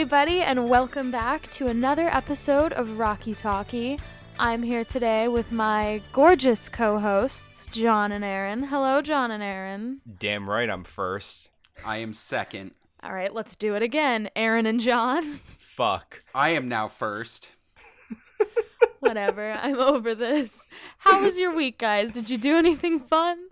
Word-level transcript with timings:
everybody, 0.00 0.40
and 0.40 0.66
welcome 0.66 1.10
back 1.10 1.50
to 1.50 1.66
another 1.66 2.08
episode 2.08 2.72
of 2.72 2.98
Rocky 2.98 3.34
Talkie. 3.34 3.98
I'm 4.38 4.62
here 4.62 4.82
today 4.82 5.28
with 5.28 5.52
my 5.52 6.00
gorgeous 6.10 6.70
co 6.70 6.98
hosts, 6.98 7.66
John 7.66 8.10
and 8.10 8.24
Aaron. 8.24 8.62
Hello, 8.62 9.02
John 9.02 9.30
and 9.30 9.42
Aaron. 9.42 10.00
Damn 10.18 10.48
right 10.48 10.70
I'm 10.70 10.84
first. 10.84 11.50
I 11.84 11.98
am 11.98 12.14
second. 12.14 12.70
All 13.02 13.12
right, 13.12 13.34
let's 13.34 13.54
do 13.54 13.74
it 13.74 13.82
again. 13.82 14.30
Aaron 14.34 14.64
and 14.64 14.80
John. 14.80 15.40
Fuck. 15.58 16.24
I 16.34 16.52
am 16.52 16.66
now 16.66 16.88
first. 16.88 17.50
Whatever, 19.00 19.52
I'm 19.52 19.78
over 19.78 20.14
this. 20.14 20.50
How 20.96 21.22
was 21.22 21.36
your 21.36 21.54
week, 21.54 21.76
guys? 21.76 22.10
Did 22.10 22.30
you 22.30 22.38
do 22.38 22.56
anything 22.56 23.00
fun? 23.00 23.49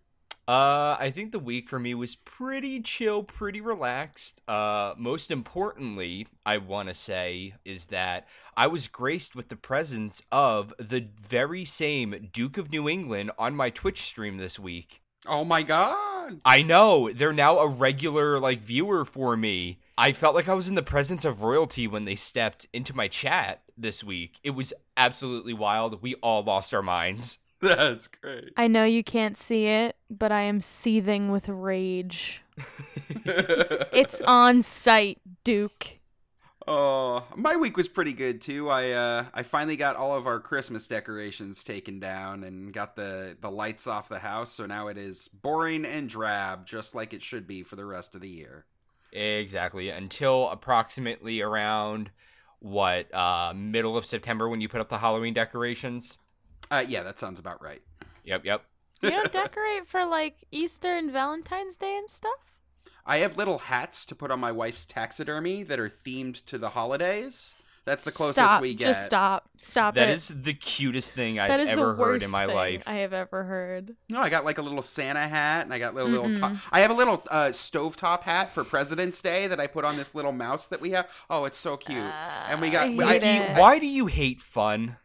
Uh, 0.49 0.97
I 0.99 1.13
think 1.15 1.33
the 1.33 1.39
week 1.39 1.69
for 1.69 1.79
me 1.79 1.93
was 1.93 2.15
pretty 2.15 2.81
chill, 2.81 3.23
pretty 3.23 3.61
relaxed. 3.61 4.41
Uh, 4.49 4.95
most 4.97 5.31
importantly, 5.31 6.27
I 6.47 6.57
want 6.57 6.89
to 6.89 6.95
say 6.95 7.53
is 7.67 7.87
that 7.87 8.27
I 8.57 8.67
was 8.67 8.89
graced 8.89 9.37
with 9.37 9.51
the 9.51 9.57
presence 9.57 10.23
of 10.33 10.73
the 10.79 11.07
very 11.21 11.67
same 11.67 12.31
Duke 12.33 12.57
of 12.57 12.71
New 12.71 12.89
England 12.89 13.31
on 13.39 13.55
my 13.57 13.69
Twitch 13.69 14.01
stream 14.01 14.39
this 14.39 14.59
week. 14.59 15.03
Oh 15.27 15.45
my 15.45 15.63
god. 15.63 16.41
I 16.47 16.63
know 16.63 17.13
they're 17.13 17.35
now 17.35 17.59
a 17.59 17.69
regular 17.69 18.41
like 18.41 18.63
viewer 18.63 19.05
for 19.05 19.37
me. 19.37 19.81
I 19.99 20.15
felt 20.15 20.35
like 20.35 20.49
I 20.49 20.55
was 20.55 20.69
in 20.69 20.77
the 20.77 20.83
presence 20.83 21.27
of 21.27 21.43
royalty 21.43 21.87
when 21.87 22.07
they 22.07 22.15
stepped 22.15 22.67
into 22.73 22.97
my 22.97 23.09
chat 23.09 23.65
this 23.77 24.03
week. 24.03 24.39
It 24.43 24.51
was 24.53 24.73
absolutely 24.97 25.53
wild. 25.53 26.01
We 26.01 26.15
all 26.17 26.43
lost 26.43 26.73
our 26.73 26.83
minds. 26.83 27.39
That's 27.61 28.07
great. 28.07 28.53
I 28.57 28.69
know 28.69 28.85
you 28.85 29.03
can't 29.03 29.37
see 29.37 29.67
it, 29.67 29.97
but 30.09 30.31
I 30.31 30.43
am 30.43 30.61
seething 30.61 31.31
with 31.31 31.49
rage. 31.49 32.43
It's 33.93 34.21
on 34.21 34.63
site, 34.63 35.19
Duke. 35.43 35.99
Oh, 36.67 37.25
my 37.35 37.57
week 37.57 37.79
was 37.79 37.89
pretty 37.89 38.13
good 38.13 38.41
too. 38.43 38.69
I 38.69 38.91
uh 38.91 39.25
I 39.33 39.43
finally 39.43 39.77
got 39.77 39.97
all 39.97 40.15
of 40.17 40.27
our 40.27 40.39
Christmas 40.39 40.87
decorations 40.87 41.65
taken 41.65 41.99
down 41.99 42.45
and 42.45 42.73
got 42.73 42.95
the 42.95 43.37
the 43.41 43.51
lights 43.51 43.87
off 43.87 44.09
the 44.09 44.19
house, 44.19 44.53
so 44.53 44.67
now 44.67 44.89
it 44.89 44.99
is 44.99 45.29
boring 45.29 45.87
and 45.87 46.09
drab 46.09 46.67
just 46.67 46.95
like 46.95 47.15
it 47.15 47.23
should 47.23 47.47
be 47.47 47.63
for 47.63 47.77
the 47.77 47.87
rest 47.87 48.15
of 48.15 48.21
the 48.21 48.29
year. 48.29 48.67
Exactly. 49.13 49.89
Until 49.89 50.49
approximately 50.51 51.41
around 51.41 52.11
what 52.61 53.13
uh 53.15 53.53
middle 53.55 53.97
of 53.97 54.05
September 54.05 54.49
when 54.49 54.61
you 54.61 54.69
put 54.69 54.81
up 54.83 54.91
the 54.91 54.99
Halloween 54.99 55.33
decorations. 55.33 56.19
Uh 56.71 56.85
yeah, 56.87 57.03
that 57.03 57.19
sounds 57.19 57.39
about 57.39 57.63
right. 57.63 57.83
Yep, 58.25 58.45
yep. 58.45 58.63
You 59.03 59.11
don't 59.11 59.33
decorate 59.33 59.87
for 59.89 60.05
like 60.05 60.45
Easter 60.51 60.97
and 60.97 61.11
Valentine's 61.11 61.77
Day 61.77 61.97
and 61.97 62.09
stuff? 62.11 62.33
I 63.07 63.19
have 63.19 63.37
little 63.39 63.59
hats 63.59 64.05
to 64.07 64.15
put 64.15 64.31
on 64.31 64.39
my 64.41 64.53
wife's 64.53 64.85
taxidermy 64.85 65.63
that 65.63 65.79
are 65.81 65.91
themed 66.05 66.45
to 66.47 66.59
the 66.59 66.71
holidays. 66.71 67.55
That's 67.87 68.05
the 68.05 68.13
closest 68.13 68.35
stop. 68.47 68.61
we 68.61 68.75
get. 68.75 68.89
Just 68.89 69.07
stop. 69.07 69.49
Stop 69.63 69.95
That 69.95 70.11
it. 70.11 70.19
is 70.19 70.29
the 70.29 70.53
cutest 70.53 71.15
thing 71.15 71.39
I've 71.41 71.49
that 71.49 71.61
is 71.61 71.71
ever 71.71 71.81
the 71.81 71.87
worst 71.95 72.01
heard 72.01 72.23
in 72.23 72.31
my 72.31 72.45
thing 72.47 72.55
life. 72.55 72.83
I 72.87 72.97
have 72.97 73.15
ever 73.15 73.45
heard. 73.45 73.97
No, 74.11 74.21
I 74.21 74.29
got 74.29 74.45
like 74.45 74.59
a 74.59 74.63
little 74.63 74.83
Santa 74.83 75.27
hat, 75.27 75.65
and 75.65 75.73
I 75.73 75.79
got 75.79 75.95
little 75.95 76.11
little. 76.11 76.27
Mm-mm. 76.27 76.39
Top- 76.39 76.57
I 76.71 76.81
have 76.81 76.91
a 76.91 76.95
little 76.95 77.23
uh, 77.31 77.47
stovetop 77.47 78.25
hat 78.25 78.53
for 78.53 78.63
President's 78.63 79.23
Day 79.23 79.47
that 79.47 79.59
I 79.59 79.67
put 79.69 79.87
on 79.87 79.97
this 79.97 80.15
little 80.15 80.33
mouse 80.33 80.67
that 80.67 80.83
we 80.83 80.91
have. 80.91 81.09
Oh, 81.31 81.47
it's 81.47 81.57
so 81.57 81.79
cute. 81.79 81.97
and 81.97 82.61
we 82.61 82.69
got. 82.69 82.89
I 82.89 83.07
I, 83.07 83.19
hate 83.19 83.23
it. 83.53 83.59
Why 83.59 83.79
do 83.79 83.87
you 83.87 84.05
hate 84.05 84.43
fun? 84.43 84.99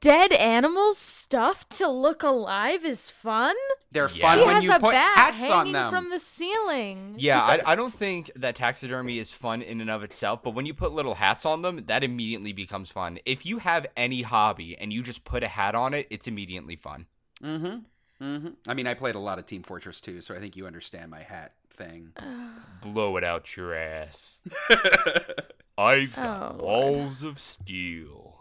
Dead 0.00 0.32
animals 0.32 0.96
stuffed 0.98 1.70
to 1.78 1.88
look 1.88 2.22
alive 2.22 2.84
is 2.84 3.10
fun? 3.10 3.54
they're 3.90 4.08
Yeah. 4.14 4.22
fun 4.28 4.38
He 4.38 4.44
when 4.44 4.54
has 4.56 4.64
you 4.64 4.72
a 4.72 4.78
put 4.80 4.92
bat 4.92 5.16
hats 5.34 5.48
on 5.50 5.72
them. 5.72 5.90
from 5.90 6.10
the 6.10 6.18
ceiling. 6.18 7.14
Yeah, 7.18 7.40
I, 7.40 7.60
I 7.72 7.74
don't 7.74 7.92
think 7.94 8.30
that 8.36 8.54
taxidermy 8.54 9.18
is 9.18 9.30
fun 9.30 9.62
in 9.62 9.80
and 9.80 9.88
of 9.90 10.02
itself, 10.02 10.42
but 10.42 10.50
when 10.54 10.66
you 10.66 10.74
put 10.74 10.92
little 10.92 11.14
hats 11.14 11.44
on 11.46 11.62
them, 11.62 11.84
that 11.86 12.04
immediately 12.04 12.52
becomes 12.52 12.90
fun. 12.90 13.18
If 13.24 13.46
you 13.46 13.58
have 13.58 13.86
any 13.96 14.22
hobby 14.22 14.76
and 14.78 14.92
you 14.92 15.02
just 15.02 15.24
put 15.24 15.42
a 15.42 15.48
hat 15.48 15.74
on 15.74 15.94
it, 15.94 16.06
it's 16.10 16.26
immediately 16.28 16.76
fun. 16.76 17.06
Mm-hmm. 17.42 18.24
Mm-hmm. 18.24 18.48
I 18.66 18.74
mean, 18.74 18.86
I 18.86 18.94
played 18.94 19.14
a 19.14 19.20
lot 19.20 19.38
of 19.38 19.46
Team 19.46 19.62
Fortress 19.62 20.00
2, 20.00 20.20
so 20.20 20.34
I 20.34 20.38
think 20.38 20.56
you 20.56 20.66
understand 20.66 21.10
my 21.10 21.22
hat 21.22 21.54
thing. 21.76 22.12
Blow 22.82 23.16
it 23.16 23.24
out 23.24 23.56
your 23.56 23.74
ass. 23.74 24.38
I've 25.78 26.14
got 26.16 26.52
Oh, 26.60 26.62
Lord. 26.62 26.96
walls 26.96 27.22
of 27.22 27.38
steel. 27.38 28.37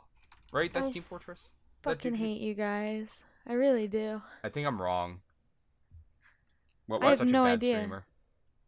Right? 0.58 0.74
That's 0.74 0.88
I 0.88 0.92
Team 0.92 1.04
Fortress? 1.04 1.38
Is 1.40 1.46
that 1.84 1.90
Fucking 1.92 2.16
hate 2.16 2.42
you 2.42 2.56
guys. 2.56 3.24
I 3.46 3.54
really 3.54 3.88
do. 3.88 4.24
I 4.44 4.50
think 4.50 4.66
I'm 4.66 4.82
wrong. 4.82 5.20
what 6.88 7.04
I 7.04 7.12
was 7.12 7.20
have 7.20 7.28
Such 7.28 7.32
no 7.32 7.44
a 7.44 7.50
bad 7.50 7.54
idea. 7.54 7.76
streamer. 7.76 8.06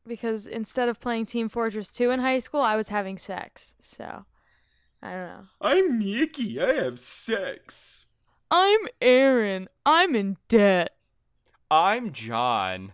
Because 0.06 0.46
instead 0.46 0.88
of 0.88 1.00
playing 1.00 1.26
Team 1.26 1.50
Fortress 1.50 1.90
2 1.90 2.12
in 2.12 2.20
high 2.20 2.38
school, 2.40 2.62
I 2.62 2.76
was 2.76 2.90
having 2.90 3.18
sex. 3.18 3.74
So, 3.80 4.26
I 5.02 5.12
don't 5.14 5.26
know. 5.26 5.46
I'm 5.62 5.98
Nikki. 5.98 6.62
I 6.62 6.74
have 6.74 7.00
sex. 7.00 8.06
I'm 8.52 8.82
Aaron. 9.02 9.68
I'm 9.84 10.16
in 10.16 10.38
debt. 10.48 10.96
I'm 11.72 12.12
John. 12.12 12.94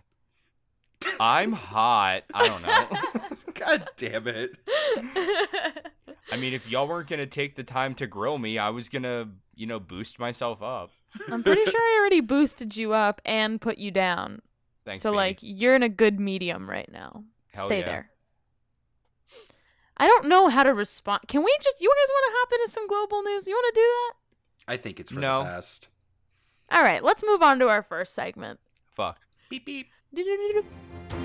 I'm 1.20 1.52
hot. 1.52 2.22
I 2.32 2.48
don't 2.48 2.62
know. 2.62 3.36
God 3.54 3.88
damn 3.98 4.26
it. 4.26 4.56
I 6.32 6.36
mean, 6.36 6.54
if 6.54 6.68
y'all 6.68 6.88
weren't 6.88 7.08
gonna 7.08 7.26
take 7.26 7.54
the 7.56 7.62
time 7.64 7.94
to 7.96 8.06
grill 8.06 8.38
me, 8.38 8.58
I 8.58 8.70
was 8.70 8.88
gonna, 8.88 9.28
you 9.54 9.66
know, 9.66 9.78
boost 9.78 10.18
myself 10.18 10.62
up. 10.62 10.90
I'm 11.28 11.42
pretty 11.42 11.64
sure 11.70 11.80
I 11.80 11.98
already 12.00 12.20
boosted 12.20 12.76
you 12.76 12.92
up 12.92 13.20
and 13.24 13.60
put 13.60 13.78
you 13.78 13.90
down. 13.90 14.42
Thanks. 14.84 15.02
so 15.02 15.10
baby. 15.10 15.16
like 15.16 15.38
you're 15.42 15.74
in 15.74 15.82
a 15.82 15.88
good 15.88 16.20
medium 16.20 16.68
right 16.68 16.90
now. 16.92 17.24
Hell 17.52 17.66
Stay 17.66 17.80
yeah. 17.80 17.86
there. 17.86 18.10
I 19.96 20.06
don't 20.06 20.28
know 20.28 20.48
how 20.48 20.62
to 20.62 20.74
respond. 20.74 21.22
Can 21.26 21.42
we 21.42 21.56
just 21.62 21.80
you 21.80 21.88
guys 21.88 22.10
want 22.12 22.32
to 22.32 22.38
hop 22.38 22.52
into 22.60 22.72
some 22.72 22.86
global 22.86 23.22
news? 23.22 23.46
You 23.48 23.54
want 23.54 23.74
to 23.74 23.80
do 23.80 23.86
that? 23.86 24.72
I 24.72 24.76
think 24.76 25.00
it's 25.00 25.10
for 25.10 25.20
No. 25.20 25.44
the 25.44 25.50
best. 25.50 25.88
All 26.70 26.82
right, 26.82 27.02
let's 27.02 27.22
move 27.24 27.42
on 27.42 27.58
to 27.60 27.68
our 27.68 27.82
first 27.82 28.14
segment. 28.14 28.58
fuck. 28.94 29.18
Beep 29.48 29.64
beep. 29.64 29.88
Do-do-do-do. 30.12 31.15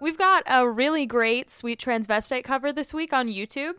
We've 0.00 0.18
got 0.18 0.44
a 0.46 0.68
really 0.68 1.04
great 1.04 1.50
sweet 1.50 1.78
transvestite 1.78 2.44
cover 2.44 2.72
this 2.72 2.94
week 2.94 3.12
on 3.12 3.28
YouTube. 3.28 3.74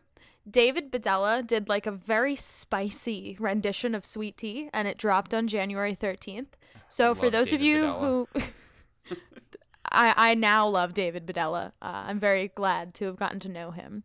David 0.49 0.91
Bedella 0.91 1.45
did 1.45 1.67
like 1.67 1.85
a 1.85 1.91
very 1.91 2.35
spicy 2.35 3.37
rendition 3.39 3.93
of 3.95 4.05
Sweet 4.05 4.37
Tea, 4.37 4.69
and 4.73 4.87
it 4.87 4.97
dropped 4.97 5.33
on 5.33 5.47
January 5.47 5.95
13th. 5.95 6.47
So, 6.87 7.15
for 7.15 7.29
those 7.29 7.53
of 7.53 7.61
you 7.61 7.83
Bedella. 7.83 7.99
who. 7.99 8.27
I, 9.91 10.31
I 10.31 10.33
now 10.35 10.67
love 10.67 10.93
David 10.93 11.25
Bedella. 11.25 11.73
Uh, 11.81 12.03
I'm 12.05 12.19
very 12.19 12.49
glad 12.49 12.93
to 12.95 13.05
have 13.05 13.17
gotten 13.17 13.39
to 13.41 13.49
know 13.49 13.71
him. 13.71 14.03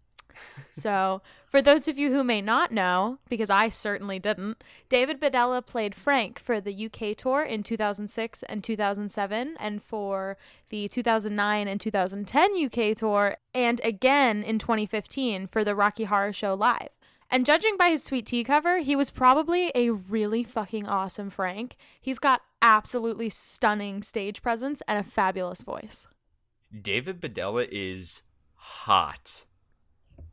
So, 0.70 1.22
for 1.48 1.62
those 1.62 1.88
of 1.88 1.96
you 1.96 2.12
who 2.12 2.22
may 2.22 2.42
not 2.42 2.70
know, 2.72 3.18
because 3.28 3.48
I 3.48 3.70
certainly 3.70 4.18
didn't, 4.18 4.62
David 4.88 5.20
Bedella 5.20 5.64
played 5.64 5.94
Frank 5.94 6.38
for 6.38 6.60
the 6.60 6.86
UK 6.86 7.16
tour 7.16 7.42
in 7.42 7.62
2006 7.62 8.42
and 8.42 8.62
2007, 8.62 9.56
and 9.58 9.82
for 9.82 10.36
the 10.68 10.88
2009 10.88 11.68
and 11.68 11.80
2010 11.80 12.64
UK 12.64 12.96
tour, 12.96 13.36
and 13.54 13.80
again 13.82 14.42
in 14.42 14.58
2015 14.58 15.46
for 15.46 15.64
the 15.64 15.74
Rocky 15.74 16.04
Horror 16.04 16.32
Show 16.32 16.54
Live. 16.54 16.90
And 17.30 17.44
judging 17.44 17.76
by 17.76 17.88
his 17.90 18.04
Sweet 18.04 18.26
Tea 18.26 18.44
cover, 18.44 18.78
he 18.78 18.94
was 18.94 19.10
probably 19.10 19.72
a 19.74 19.90
really 19.90 20.44
fucking 20.44 20.86
awesome 20.86 21.30
Frank. 21.30 21.76
He's 22.00 22.18
got 22.18 22.42
absolutely 22.62 23.30
stunning 23.30 24.02
stage 24.02 24.42
presence 24.42 24.82
and 24.86 24.98
a 24.98 25.08
fabulous 25.08 25.62
voice. 25.62 26.06
David 26.82 27.20
Bedella 27.20 27.66
is 27.70 28.22
hot. 28.54 29.45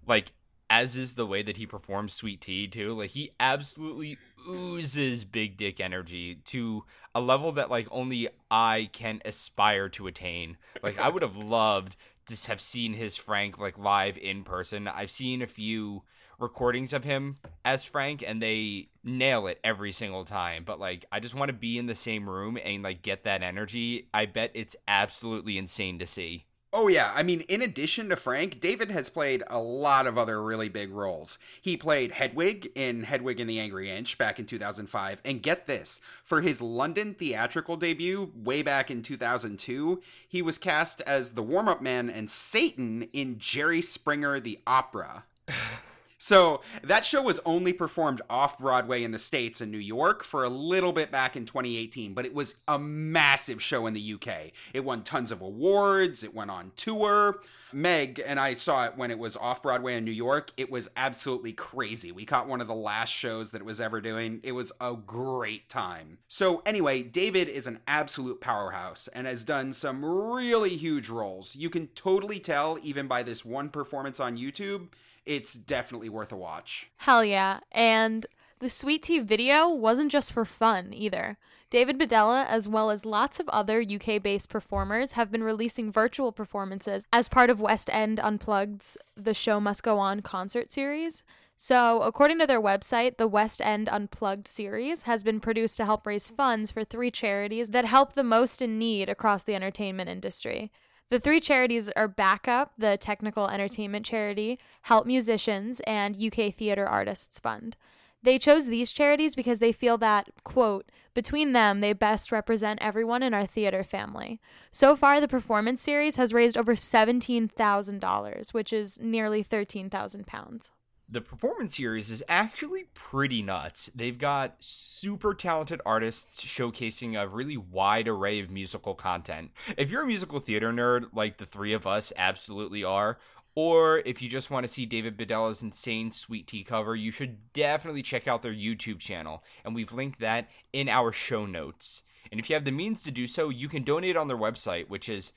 Like, 0.08 0.34
as 0.70 0.96
is 0.96 1.14
the 1.14 1.26
way 1.26 1.44
that 1.44 1.58
he 1.58 1.66
performs 1.66 2.14
Sweet 2.14 2.42
Tea, 2.42 2.68
too. 2.68 2.94
Like, 2.94 3.12
he 3.12 3.32
absolutely 3.40 4.18
oozes 4.50 5.24
big 5.24 5.58
dick 5.58 5.80
energy 5.80 6.36
to 6.46 6.84
a 7.16 7.22
level 7.22 7.52
that, 7.54 7.70
like, 7.70 7.88
only 7.92 8.28
I 8.50 8.90
can 8.92 9.22
aspire 9.24 9.90
to 9.90 10.08
attain. 10.08 10.58
Like, 10.82 11.00
I 11.00 11.10
would 11.10 11.22
have 11.22 11.38
loved 11.38 11.96
to 12.28 12.48
have 12.48 12.62
seen 12.62 12.94
his 12.94 13.16
Frank, 13.16 13.58
like, 13.58 13.78
live 13.78 14.18
in 14.18 14.44
person. 14.44 14.88
I've 14.88 15.12
seen 15.12 15.42
a 15.42 15.48
few 15.48 16.04
recordings 16.40 16.92
of 16.94 17.04
him 17.04 17.38
as 17.64 17.86
Frank, 17.86 18.24
and 18.26 18.42
they 18.42 18.90
nail 19.04 19.48
it 19.48 19.60
every 19.64 19.92
single 19.92 20.26
time. 20.26 20.64
But, 20.66 20.80
like, 20.80 21.06
I 21.12 21.20
just 21.20 21.36
want 21.36 21.50
to 21.50 21.54
be 21.54 21.78
in 21.78 21.86
the 21.86 21.96
same 21.96 22.30
room 22.30 22.58
and, 22.64 22.84
like, 22.84 23.02
get 23.02 23.24
that 23.26 23.44
energy. 23.44 24.10
I 24.14 24.26
bet 24.26 24.52
it's 24.54 24.76
absolutely 24.88 25.58
insane 25.58 26.00
to 26.00 26.08
see. 26.08 26.46
Oh 26.76 26.88
yeah, 26.88 27.12
I 27.14 27.22
mean, 27.22 27.42
in 27.42 27.62
addition 27.62 28.10
to 28.10 28.16
Frank, 28.16 28.60
David 28.60 28.90
has 28.90 29.08
played 29.08 29.44
a 29.46 29.60
lot 29.60 30.08
of 30.08 30.18
other 30.18 30.42
really 30.42 30.70
big 30.70 30.90
roles. 30.90 31.38
He 31.62 31.78
played 31.78 32.14
Hedwig 32.14 32.72
in 32.74 33.04
Hedwig 33.04 33.40
and 33.40 33.48
the 33.48 33.60
Angry 33.60 33.92
Inch 33.92 34.18
back 34.18 34.40
in 34.40 34.48
2005, 34.48 35.22
and 35.24 35.44
get 35.44 35.68
this, 35.68 36.02
for 36.24 36.42
his 36.42 36.64
London 36.64 37.14
theatrical 37.14 37.78
debut 37.78 38.32
way 38.36 38.64
back 38.64 38.90
in 38.90 39.04
2002, 39.04 40.02
he 40.28 40.42
was 40.42 40.58
cast 40.58 41.02
as 41.02 41.34
the 41.34 41.44
warm-up 41.44 41.80
man 41.80 42.10
and 42.10 42.32
Satan 42.32 43.08
in 43.14 43.38
Jerry 43.38 43.84
Springer 43.84 44.40
the 44.40 44.60
Opera. 44.66 45.26
So 46.24 46.62
that 46.86 47.04
show 47.04 47.22
was 47.22 47.42
only 47.46 47.74
performed 47.74 48.22
off 48.30 48.58
Broadway 48.58 49.04
in 49.04 49.12
the 49.12 49.20
States 49.20 49.60
and 49.60 49.70
New 49.70 49.78
York 49.78 50.24
for 50.24 50.46
a 50.46 50.50
little 50.50 50.94
bit 50.94 51.12
back 51.12 51.36
in 51.36 51.46
2018, 51.46 52.14
but 52.14 52.26
it 52.26 52.34
was 52.34 52.56
a 52.66 52.80
massive 52.80 53.62
show 53.62 53.88
in 53.88 53.94
the 53.94 54.14
UK. 54.14 54.54
It 54.74 54.86
won 54.86 55.04
tons 55.04 55.34
of 55.34 55.42
awards, 55.42 56.24
it 56.24 56.34
went 56.34 56.50
on 56.50 56.72
tour. 56.78 57.42
Meg 57.74 58.24
and 58.26 58.40
I 58.40 58.54
saw 58.54 58.86
it 58.86 58.96
when 58.96 59.12
it 59.12 59.20
was 59.20 59.36
off 59.36 59.62
Broadway 59.62 59.98
in 59.98 60.06
New 60.06 60.12
York. 60.12 60.54
It 60.56 60.72
was 60.72 60.90
absolutely 60.96 61.52
crazy. 61.52 62.14
We 62.14 62.24
caught 62.24 62.48
one 62.48 62.62
of 62.62 62.68
the 62.68 62.74
last 62.74 63.10
shows 63.10 63.52
that 63.52 63.60
it 63.60 63.66
was 63.66 63.82
ever 63.82 64.00
doing. 64.00 64.40
It 64.44 64.54
was 64.54 64.72
a 64.80 64.94
great 64.94 65.68
time. 65.68 66.20
So, 66.30 66.62
anyway, 66.66 67.04
David 67.04 67.50
is 67.50 67.68
an 67.68 67.80
absolute 67.86 68.40
powerhouse 68.40 69.10
and 69.10 69.28
has 69.28 69.44
done 69.44 69.74
some 69.74 70.06
really 70.06 70.78
huge 70.78 71.10
roles. 71.10 71.56
You 71.58 71.70
can 71.70 71.88
totally 71.88 72.40
tell, 72.40 72.78
even 72.82 73.08
by 73.08 73.24
this 73.24 73.44
one 73.44 73.68
performance 73.68 74.22
on 74.22 74.38
YouTube, 74.38 74.88
it's 75.26 75.54
definitely 75.54 76.10
worth 76.10 76.32
a 76.32 76.38
watch. 76.38 76.90
Hell 76.98 77.24
yeah. 77.24 77.60
And 77.72 78.26
the 78.60 78.70
Sweet 78.70 79.04
Tea 79.04 79.20
video 79.20 79.70
wasn't 79.70 80.12
just 80.12 80.32
for 80.32 80.46
fun 80.46 80.94
either. 80.94 81.38
David 81.70 81.98
Bedella, 81.98 82.46
as 82.46 82.68
well 82.68 82.92
as 82.92 83.04
lots 83.04 83.40
of 83.40 83.50
other 83.50 83.82
UK 83.82 84.22
based 84.22 84.48
performers, 84.48 85.14
have 85.14 85.32
been 85.32 85.44
releasing 85.44 85.92
virtual 85.92 86.32
performances 86.32 87.06
as 87.12 87.28
part 87.28 87.50
of 87.50 87.60
West 87.60 87.90
End 87.92 88.20
Unplugged's 88.20 88.96
The 89.18 89.34
Show 89.34 89.60
Must 89.60 89.82
Go 89.82 89.98
On 89.98 90.22
concert 90.22 90.72
series. 90.72 91.24
So, 91.56 92.02
according 92.02 92.40
to 92.40 92.48
their 92.48 92.62
website, 92.62 93.18
the 93.18 93.28
West 93.28 93.62
End 93.62 93.90
Unplugged 93.90 94.48
series 94.48 95.04
has 95.04 95.24
been 95.24 95.40
produced 95.40 95.78
to 95.78 95.86
help 95.86 96.06
raise 96.06 96.28
funds 96.28 96.72
for 96.72 96.84
three 96.84 97.12
charities 97.12 97.70
that 97.70 97.86
help 97.86 98.14
the 98.14 98.24
most 98.24 98.62
in 98.62 98.78
need 98.78 99.10
across 99.10 99.44
the 99.44 99.56
entertainment 99.56 100.10
industry. 100.10 100.72
The 101.14 101.20
three 101.20 101.40
charities 101.40 101.90
are 101.90 102.08
Backup, 102.08 102.72
the 102.76 102.98
technical 102.98 103.48
entertainment 103.48 104.04
charity, 104.04 104.58
Help 104.82 105.06
Musicians, 105.06 105.80
and 105.86 106.16
UK 106.16 106.52
Theatre 106.52 106.88
Artists 106.88 107.38
Fund. 107.38 107.78
They 108.24 108.40
chose 108.40 108.66
these 108.66 108.92
charities 108.92 109.36
because 109.36 109.60
they 109.60 109.72
feel 109.72 110.00
that, 110.00 110.32
quote, 110.44 110.90
between 111.14 111.54
them, 111.54 111.82
they 111.82 111.94
best 111.94 112.32
represent 112.32 112.80
everyone 112.82 113.22
in 113.22 113.32
our 113.32 113.46
theater 113.46 113.84
family. 113.84 114.42
So 114.72 114.96
far, 114.96 115.22
the 115.22 115.28
performance 115.28 115.84
series 115.84 116.16
has 116.16 116.34
raised 116.34 116.58
over 116.58 116.74
$17,000, 116.74 118.54
which 118.56 118.74
is 118.74 119.00
nearly 119.00 119.44
13,000 119.44 120.26
pounds. 120.26 120.72
The 121.14 121.22
performance 121.22 121.78
series 121.78 122.10
is 122.10 122.24
actually 122.28 122.86
pretty 122.96 123.44
nuts. 123.44 123.88
They've 123.94 124.18
got 124.18 124.56
super 124.60 125.36
talented 125.36 125.80
artists 125.86 126.44
showcasing 126.44 127.22
a 127.22 127.28
really 127.28 127.56
wide 127.56 128.08
array 128.08 128.40
of 128.40 128.50
musical 128.50 128.96
content. 128.96 129.52
If 129.78 129.92
you're 129.92 130.02
a 130.02 130.08
musical 130.08 130.40
theater 130.40 130.74
nerd, 130.74 131.10
like 131.14 131.38
the 131.38 131.46
three 131.46 131.74
of 131.74 131.86
us 131.86 132.12
absolutely 132.18 132.84
are, 132.84 133.20
or 133.54 134.00
if 134.08 134.24
you 134.24 134.28
just 134.28 134.50
want 134.50 134.66
to 134.66 134.74
see 134.74 134.88
David 134.88 135.16
Bedella's 135.16 135.62
insane 135.62 136.10
Sweet 136.10 136.48
Tea 136.48 136.64
cover, 136.64 136.96
you 136.96 137.12
should 137.12 137.54
definitely 137.54 138.02
check 138.02 138.28
out 138.28 138.42
their 138.42 138.52
YouTube 138.52 138.98
channel, 138.98 139.44
and 139.64 139.76
we've 139.76 139.94
linked 139.94 140.20
that 140.22 140.50
in 140.74 140.90
our 140.90 141.12
show 141.12 141.46
notes. 141.46 142.02
And 142.32 142.40
if 142.40 142.50
you 142.50 142.56
have 142.56 142.66
the 142.66 142.72
means 142.72 143.02
to 143.02 143.12
do 143.12 143.28
so, 143.28 143.50
you 143.50 143.70
can 143.70 143.84
donate 143.84 144.18
on 144.18 144.28
their 144.28 144.36
website, 144.36 144.90
which 144.90 145.10
is 145.10 145.32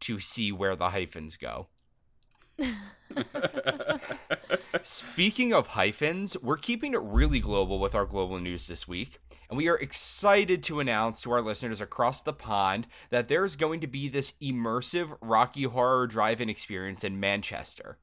to 0.00 0.20
see 0.20 0.52
where 0.52 0.76
the 0.76 0.90
hyphens 0.90 1.36
go. 1.36 1.68
Speaking 4.82 5.52
of 5.52 5.68
hyphens, 5.68 6.36
we're 6.42 6.56
keeping 6.56 6.94
it 6.94 7.02
really 7.02 7.40
global 7.40 7.78
with 7.78 7.94
our 7.94 8.06
global 8.06 8.38
news 8.38 8.66
this 8.66 8.86
week. 8.86 9.18
And 9.48 9.58
we 9.58 9.68
are 9.68 9.78
excited 9.78 10.62
to 10.64 10.80
announce 10.80 11.20
to 11.22 11.32
our 11.32 11.42
listeners 11.42 11.80
across 11.80 12.22
the 12.22 12.32
pond 12.32 12.86
that 13.10 13.28
there's 13.28 13.56
going 13.56 13.80
to 13.80 13.86
be 13.86 14.08
this 14.08 14.32
immersive 14.42 15.16
Rocky 15.20 15.64
Horror 15.64 16.06
Drive 16.06 16.40
In 16.40 16.48
experience 16.48 17.04
in 17.04 17.20
Manchester. 17.20 17.98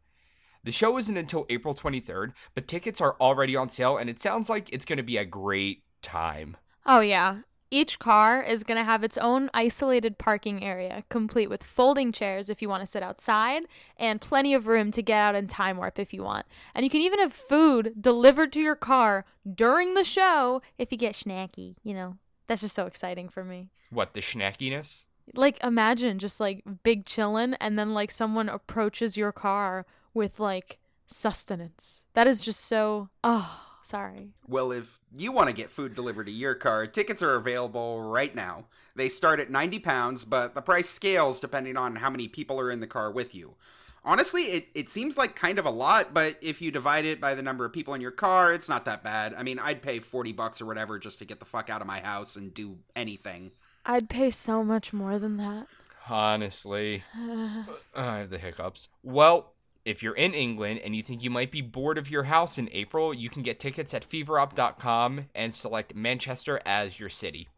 The 0.63 0.71
show 0.71 0.97
isn't 0.99 1.17
until 1.17 1.47
April 1.49 1.73
23rd, 1.73 2.33
but 2.53 2.67
tickets 2.67 3.01
are 3.01 3.15
already 3.19 3.55
on 3.55 3.69
sale, 3.69 3.97
and 3.97 4.09
it 4.09 4.21
sounds 4.21 4.47
like 4.47 4.71
it's 4.71 4.85
going 4.85 4.97
to 4.97 5.03
be 5.03 5.17
a 5.17 5.25
great 5.25 5.83
time. 6.03 6.55
Oh, 6.85 6.99
yeah. 6.99 7.39
Each 7.71 7.97
car 7.97 8.43
is 8.43 8.63
going 8.63 8.77
to 8.77 8.83
have 8.83 9.03
its 9.03 9.17
own 9.17 9.49
isolated 9.53 10.17
parking 10.17 10.63
area, 10.63 11.03
complete 11.09 11.49
with 11.49 11.63
folding 11.63 12.11
chairs 12.11 12.49
if 12.49 12.61
you 12.61 12.69
want 12.69 12.81
to 12.81 12.91
sit 12.91 13.01
outside, 13.01 13.63
and 13.97 14.21
plenty 14.21 14.53
of 14.53 14.67
room 14.67 14.91
to 14.91 15.01
get 15.01 15.17
out 15.17 15.35
in 15.35 15.47
time 15.47 15.77
warp 15.77 15.97
if 15.97 16.13
you 16.13 16.21
want. 16.21 16.45
And 16.75 16.83
you 16.83 16.89
can 16.89 17.01
even 17.01 17.19
have 17.19 17.33
food 17.33 17.93
delivered 17.99 18.51
to 18.53 18.61
your 18.61 18.75
car 18.75 19.25
during 19.55 19.93
the 19.93 20.03
show 20.03 20.61
if 20.77 20.91
you 20.91 20.97
get 20.97 21.15
snacky. 21.15 21.75
You 21.81 21.93
know, 21.93 22.17
that's 22.47 22.61
just 22.61 22.75
so 22.75 22.85
exciting 22.85 23.29
for 23.29 23.43
me. 23.43 23.69
What, 23.89 24.13
the 24.13 24.21
snackiness? 24.21 25.05
Like, 25.33 25.63
imagine 25.63 26.19
just 26.19 26.39
like 26.41 26.63
big 26.83 27.05
chillin', 27.05 27.55
and 27.61 27.79
then 27.79 27.93
like 27.93 28.11
someone 28.11 28.49
approaches 28.49 29.15
your 29.15 29.31
car 29.31 29.85
with 30.13 30.39
like 30.39 30.79
sustenance. 31.05 32.03
That 32.13 32.27
is 32.27 32.41
just 32.41 32.61
so. 32.61 33.09
Oh 33.23 33.71
Sorry. 33.83 34.29
Well, 34.47 34.71
if 34.71 34.99
you 35.13 35.31
want 35.31 35.47
to 35.47 35.53
get 35.53 35.69
food 35.69 35.95
delivered 35.95 36.25
to 36.25 36.31
your 36.31 36.55
car, 36.55 36.87
tickets 36.87 37.21
are 37.21 37.35
available 37.35 38.01
right 38.01 38.33
now. 38.33 38.65
They 38.95 39.09
start 39.09 39.39
at 39.39 39.49
90 39.49 39.79
pounds, 39.79 40.25
but 40.25 40.53
the 40.53 40.61
price 40.61 40.89
scales 40.89 41.39
depending 41.39 41.77
on 41.77 41.95
how 41.95 42.09
many 42.09 42.27
people 42.27 42.59
are 42.59 42.71
in 42.71 42.79
the 42.79 42.87
car 42.87 43.11
with 43.11 43.33
you. 43.33 43.55
Honestly, 44.03 44.43
it, 44.43 44.67
it 44.73 44.89
seems 44.89 45.17
like 45.17 45.35
kind 45.35 45.59
of 45.59 45.65
a 45.65 45.69
lot, 45.69 46.13
but 46.13 46.37
if 46.41 46.61
you 46.61 46.71
divide 46.71 47.05
it 47.05 47.21
by 47.21 47.35
the 47.35 47.41
number 47.41 47.65
of 47.65 47.73
people 47.73 47.93
in 47.93 48.01
your 48.01 48.11
car, 48.11 48.51
it's 48.51 48.69
not 48.69 48.85
that 48.85 49.03
bad. 49.03 49.33
I 49.35 49.43
mean, 49.43 49.59
I'd 49.59 49.81
pay 49.81 49.99
40 49.99 50.31
bucks 50.31 50.59
or 50.59 50.65
whatever 50.65 50.97
just 50.97 51.19
to 51.19 51.25
get 51.25 51.39
the 51.39 51.45
fuck 51.45 51.69
out 51.69 51.81
of 51.81 51.87
my 51.87 51.99
house 51.99 52.35
and 52.35 52.53
do 52.53 52.77
anything. 52.95 53.51
I'd 53.85 54.09
pay 54.09 54.31
so 54.31 54.63
much 54.63 54.91
more 54.91 55.19
than 55.19 55.37
that. 55.37 55.67
Honestly, 56.09 57.03
I 57.15 57.65
have 57.95 58.31
the 58.31 58.39
hiccups. 58.39 58.89
Well, 59.03 59.53
if 59.85 60.03
you're 60.03 60.15
in 60.15 60.33
England 60.33 60.79
and 60.83 60.95
you 60.95 61.03
think 61.03 61.23
you 61.23 61.29
might 61.29 61.51
be 61.51 61.61
bored 61.61 61.97
of 61.97 62.09
your 62.09 62.23
house 62.23 62.57
in 62.57 62.69
April, 62.71 63.13
you 63.13 63.29
can 63.29 63.41
get 63.41 63.59
tickets 63.59 63.93
at 63.93 64.07
feverup.com 64.07 65.25
and 65.33 65.55
select 65.55 65.95
Manchester 65.95 66.61
as 66.65 66.99
your 66.99 67.09
city. 67.09 67.49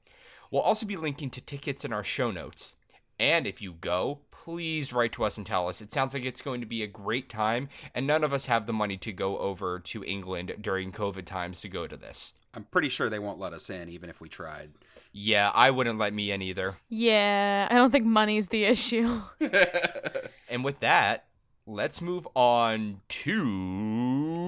We'll 0.50 0.62
also 0.62 0.86
be 0.86 0.98
linking 0.98 1.30
to 1.32 1.42
tickets 1.42 1.84
in 1.84 1.92
our 1.92 2.04
show 2.04 2.32
notes. 2.32 2.76
And 3.20 3.46
if 3.46 3.62
you 3.62 3.74
go, 3.74 4.20
please 4.32 4.94
write 4.94 5.14
to 5.14 5.24
us 5.24 5.38
and 5.38 5.46
tell 5.46 5.68
us. 5.68 5.82
It 5.82 5.92
sounds 5.92 6.14
like 6.14 6.26
it's 6.26 6.42
going 6.42 6.62
to 6.62 6.68
be 6.68 6.84
a 6.84 6.88
great 6.88 7.30
time, 7.30 7.70
and 7.96 8.06
none 8.06 8.24
of 8.24 8.34
us 8.34 8.48
have 8.48 8.66
the 8.66 8.74
money 8.74 8.98
to 8.98 9.12
go 9.12 9.38
over 9.38 9.80
to 9.80 10.04
England 10.04 10.56
during 10.60 10.92
COVID 10.92 11.26
times 11.26 11.62
to 11.62 11.70
go 11.70 11.88
to 11.88 11.96
this. 11.96 12.34
I'm 12.54 12.66
pretty 12.66 12.90
sure 12.90 13.10
they 13.10 13.20
won't 13.20 13.40
let 13.40 13.54
us 13.54 13.70
in, 13.70 13.90
even 13.90 14.10
if 14.10 14.20
we 14.22 14.30
tried. 14.30 14.72
Yeah, 15.12 15.52
I 15.54 15.72
wouldn't 15.72 16.00
let 16.00 16.14
me 16.14 16.32
in 16.32 16.42
either. 16.42 16.78
Yeah, 16.90 17.68
I 17.70 17.76
don't 17.76 17.92
think 17.92 18.06
money's 18.06 18.48
the 18.48 18.66
issue. 18.66 19.22
and 20.50 20.64
with 20.64 20.80
that, 20.82 21.26
let's 21.66 22.02
move 22.02 22.28
on 22.36 23.00
to 23.08 24.42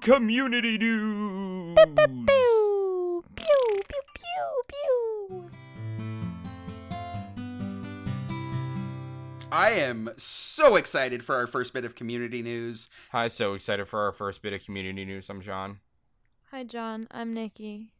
community 0.00 0.78
news. 0.78 1.76
Pew, 1.76 1.86
pew, 1.86 2.06
pew. 2.26 3.24
Pew, 3.36 3.82
pew, 3.88 4.00
pew, 4.14 4.62
pew. 4.68 5.50
I 9.52 9.72
am 9.72 10.10
so 10.16 10.76
excited 10.76 11.22
for 11.24 11.34
our 11.34 11.46
first 11.46 11.74
bit 11.74 11.84
of 11.84 11.94
community 11.94 12.40
news. 12.40 12.88
Hi, 13.12 13.28
so 13.28 13.52
excited 13.54 13.86
for 13.88 14.00
our 14.00 14.12
first 14.12 14.40
bit 14.42 14.54
of 14.54 14.64
community 14.64 15.04
news. 15.04 15.28
I'm 15.28 15.42
John. 15.42 15.80
Hi, 16.52 16.64
John. 16.64 17.06
I'm 17.10 17.34
Nikki. 17.34 17.92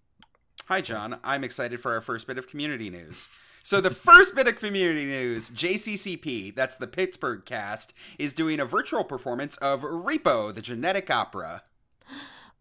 Hi, 0.66 0.80
John. 0.80 1.18
I'm 1.24 1.44
excited 1.44 1.80
for 1.80 1.92
our 1.92 2.00
first 2.00 2.26
bit 2.26 2.38
of 2.38 2.48
community 2.48 2.88
news. 2.88 3.28
So 3.70 3.80
the 3.80 3.88
first 3.88 4.34
bit 4.34 4.48
of 4.48 4.58
community 4.58 5.04
news, 5.04 5.48
JCCP, 5.48 6.56
that's 6.56 6.74
the 6.74 6.88
Pittsburgh 6.88 7.44
cast, 7.44 7.94
is 8.18 8.32
doing 8.32 8.58
a 8.58 8.64
virtual 8.64 9.04
performance 9.04 9.56
of 9.58 9.82
Repo, 9.82 10.52
the 10.52 10.60
genetic 10.60 11.08
opera. 11.08 11.62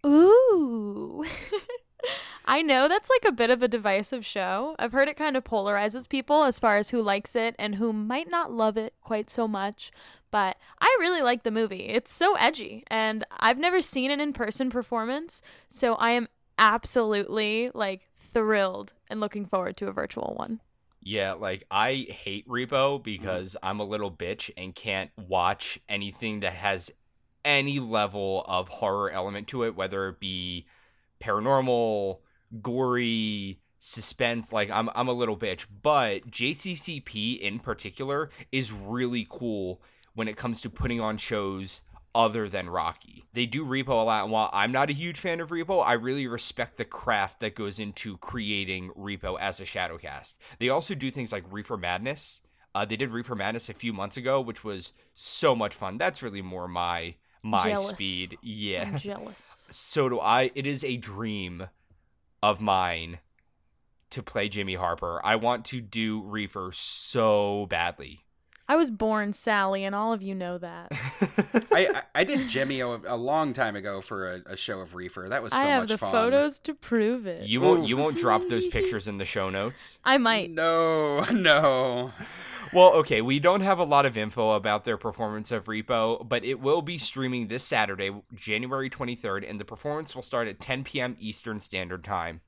Ooh. 0.05 1.25
I 2.45 2.61
know 2.61 2.87
that's 2.87 3.09
like 3.09 3.25
a 3.25 3.35
bit 3.35 3.49
of 3.49 3.63
a 3.63 3.67
divisive 3.67 4.23
show. 4.23 4.75
I've 4.77 4.91
heard 4.91 5.07
it 5.07 5.17
kind 5.17 5.35
of 5.35 5.43
polarizes 5.43 6.07
people 6.07 6.43
as 6.43 6.59
far 6.59 6.77
as 6.77 6.89
who 6.89 7.01
likes 7.01 7.35
it 7.35 7.55
and 7.57 7.73
who 7.73 7.91
might 7.91 8.29
not 8.29 8.51
love 8.51 8.77
it 8.77 8.93
quite 9.01 9.31
so 9.31 9.47
much. 9.47 9.91
But 10.29 10.57
I 10.79 10.95
really 10.99 11.23
like 11.23 11.41
the 11.41 11.49
movie. 11.49 11.87
It's 11.87 12.13
so 12.13 12.35
edgy, 12.35 12.83
and 12.85 13.25
I've 13.31 13.57
never 13.57 13.81
seen 13.81 14.11
an 14.11 14.21
in 14.21 14.31
person 14.31 14.69
performance, 14.69 15.41
so 15.69 15.95
I 15.95 16.11
am 16.11 16.27
absolutely 16.59 17.71
like 17.73 18.07
thrilled 18.31 18.93
and 19.09 19.19
looking 19.19 19.47
forward 19.47 19.75
to 19.77 19.87
a 19.87 19.91
virtual 19.91 20.35
one. 20.37 20.59
Yeah, 21.01 21.33
like 21.33 21.65
I 21.71 22.07
hate 22.09 22.47
Repo 22.47 23.01
because 23.01 23.53
mm. 23.53 23.59
I'm 23.63 23.79
a 23.79 23.85
little 23.85 24.11
bitch 24.11 24.51
and 24.57 24.75
can't 24.75 25.11
watch 25.17 25.79
anything 25.87 26.41
that 26.41 26.53
has 26.53 26.91
any 27.45 27.79
level 27.79 28.43
of 28.47 28.67
horror 28.67 29.09
element 29.09 29.47
to 29.49 29.63
it, 29.63 29.75
whether 29.75 30.09
it 30.09 30.19
be 30.19 30.67
paranormal, 31.21 32.19
gory, 32.61 33.59
suspense. 33.79 34.51
Like 34.51 34.69
I'm 34.69 34.89
I'm 34.93 35.07
a 35.07 35.13
little 35.13 35.37
bitch, 35.37 35.65
but 35.81 36.29
JCCP 36.29 37.39
in 37.39 37.59
particular 37.59 38.29
is 38.51 38.71
really 38.71 39.25
cool 39.29 39.81
when 40.15 40.27
it 40.27 40.37
comes 40.37 40.61
to 40.61 40.69
putting 40.69 40.99
on 40.99 41.17
shows 41.17 41.81
other 42.19 42.49
than 42.49 42.69
Rocky. 42.69 43.23
They 43.31 43.45
do 43.45 43.65
Repo 43.65 43.88
a 43.91 44.03
lot, 44.03 44.23
and 44.23 44.31
while 44.33 44.49
I'm 44.51 44.73
not 44.73 44.89
a 44.89 44.93
huge 44.93 45.17
fan 45.21 45.39
of 45.39 45.51
Repo, 45.51 45.81
I 45.85 45.93
really 45.93 46.27
respect 46.27 46.75
the 46.75 46.83
craft 46.83 47.39
that 47.39 47.55
goes 47.55 47.79
into 47.79 48.17
creating 48.17 48.89
Repo 48.89 49.39
as 49.39 49.61
a 49.61 49.63
Shadowcast. 49.63 50.33
They 50.59 50.67
also 50.67 50.95
do 50.95 51.11
things 51.11 51.31
like 51.31 51.45
Reefer 51.49 51.77
Madness. 51.77 52.41
Uh, 52.75 52.83
they 52.83 52.97
did 52.97 53.11
Reefer 53.11 53.35
Madness 53.35 53.69
a 53.69 53.73
few 53.73 53.93
months 53.93 54.17
ago, 54.17 54.41
which 54.41 54.65
was 54.65 54.91
so 55.15 55.55
much 55.55 55.73
fun. 55.73 55.97
That's 55.97 56.21
really 56.21 56.41
more 56.41 56.67
my 56.67 57.15
my 57.41 57.69
Jealous. 57.69 57.88
speed. 57.88 58.38
Yeah. 58.43 58.83
I'm 58.83 58.97
jealous. 58.97 59.55
So 59.71 60.09
do 60.09 60.19
I. 60.19 60.51
It 60.55 60.67
is 60.67 60.83
a 60.83 60.97
dream 60.97 61.69
of 62.43 62.59
mine 62.59 63.19
to 64.09 64.21
play 64.21 64.49
Jimmy 64.49 64.75
Harper. 64.75 65.21
I 65.23 65.38
want 65.38 65.63
to 65.67 65.79
do 65.79 66.21
Reefer 66.23 66.71
so 66.73 67.65
badly. 67.69 68.25
I 68.69 68.75
was 68.75 68.91
born 68.91 69.33
Sally, 69.33 69.83
and 69.83 69.95
all 69.95 70.13
of 70.13 70.21
you 70.21 70.35
know 70.35 70.59
that. 70.59 70.91
I, 71.73 71.88
I 71.88 72.03
I 72.13 72.23
did 72.23 72.47
Jimmy 72.47 72.81
a, 72.81 72.88
a 72.88 73.17
long 73.17 73.51
time 73.51 73.75
ago 73.75 73.99
for 73.99 74.31
a, 74.35 74.41
a 74.45 74.55
show 74.55 74.79
of 74.79 74.93
Reefer. 74.93 75.27
That 75.29 75.41
was 75.41 75.53
so 75.53 75.57
I 75.57 75.63
have 75.63 75.83
much 75.83 75.89
the 75.89 75.97
fun. 75.97 76.11
photos 76.11 76.59
to 76.59 76.75
prove 76.75 77.25
it. 77.25 77.47
you 77.47 77.61
won't 77.61 77.81
Oof. 77.81 77.89
you 77.89 77.97
won't 77.97 78.19
drop 78.19 78.47
those 78.47 78.67
pictures 78.77 79.07
in 79.07 79.17
the 79.17 79.25
show 79.25 79.49
notes. 79.49 79.97
I 80.05 80.19
might. 80.19 80.51
No, 80.51 81.23
no. 81.31 82.13
Well, 82.71 82.93
okay, 82.97 83.21
we 83.21 83.39
don't 83.39 83.61
have 83.61 83.79
a 83.79 83.83
lot 83.83 84.05
of 84.05 84.15
info 84.15 84.51
about 84.51 84.85
their 84.85 84.97
performance 84.97 85.51
of 85.51 85.65
Repo, 85.65 86.29
but 86.29 86.45
it 86.45 86.59
will 86.59 86.83
be 86.83 86.99
streaming 86.99 87.47
this 87.47 87.63
Saturday, 87.63 88.11
January 88.35 88.91
23rd, 88.91 89.49
and 89.49 89.59
the 89.59 89.65
performance 89.65 90.15
will 90.15 90.21
start 90.21 90.47
at 90.47 90.59
10 90.59 90.83
p.m. 90.83 91.17
Eastern 91.19 91.59
Standard 91.59 92.03
Time. 92.03 92.41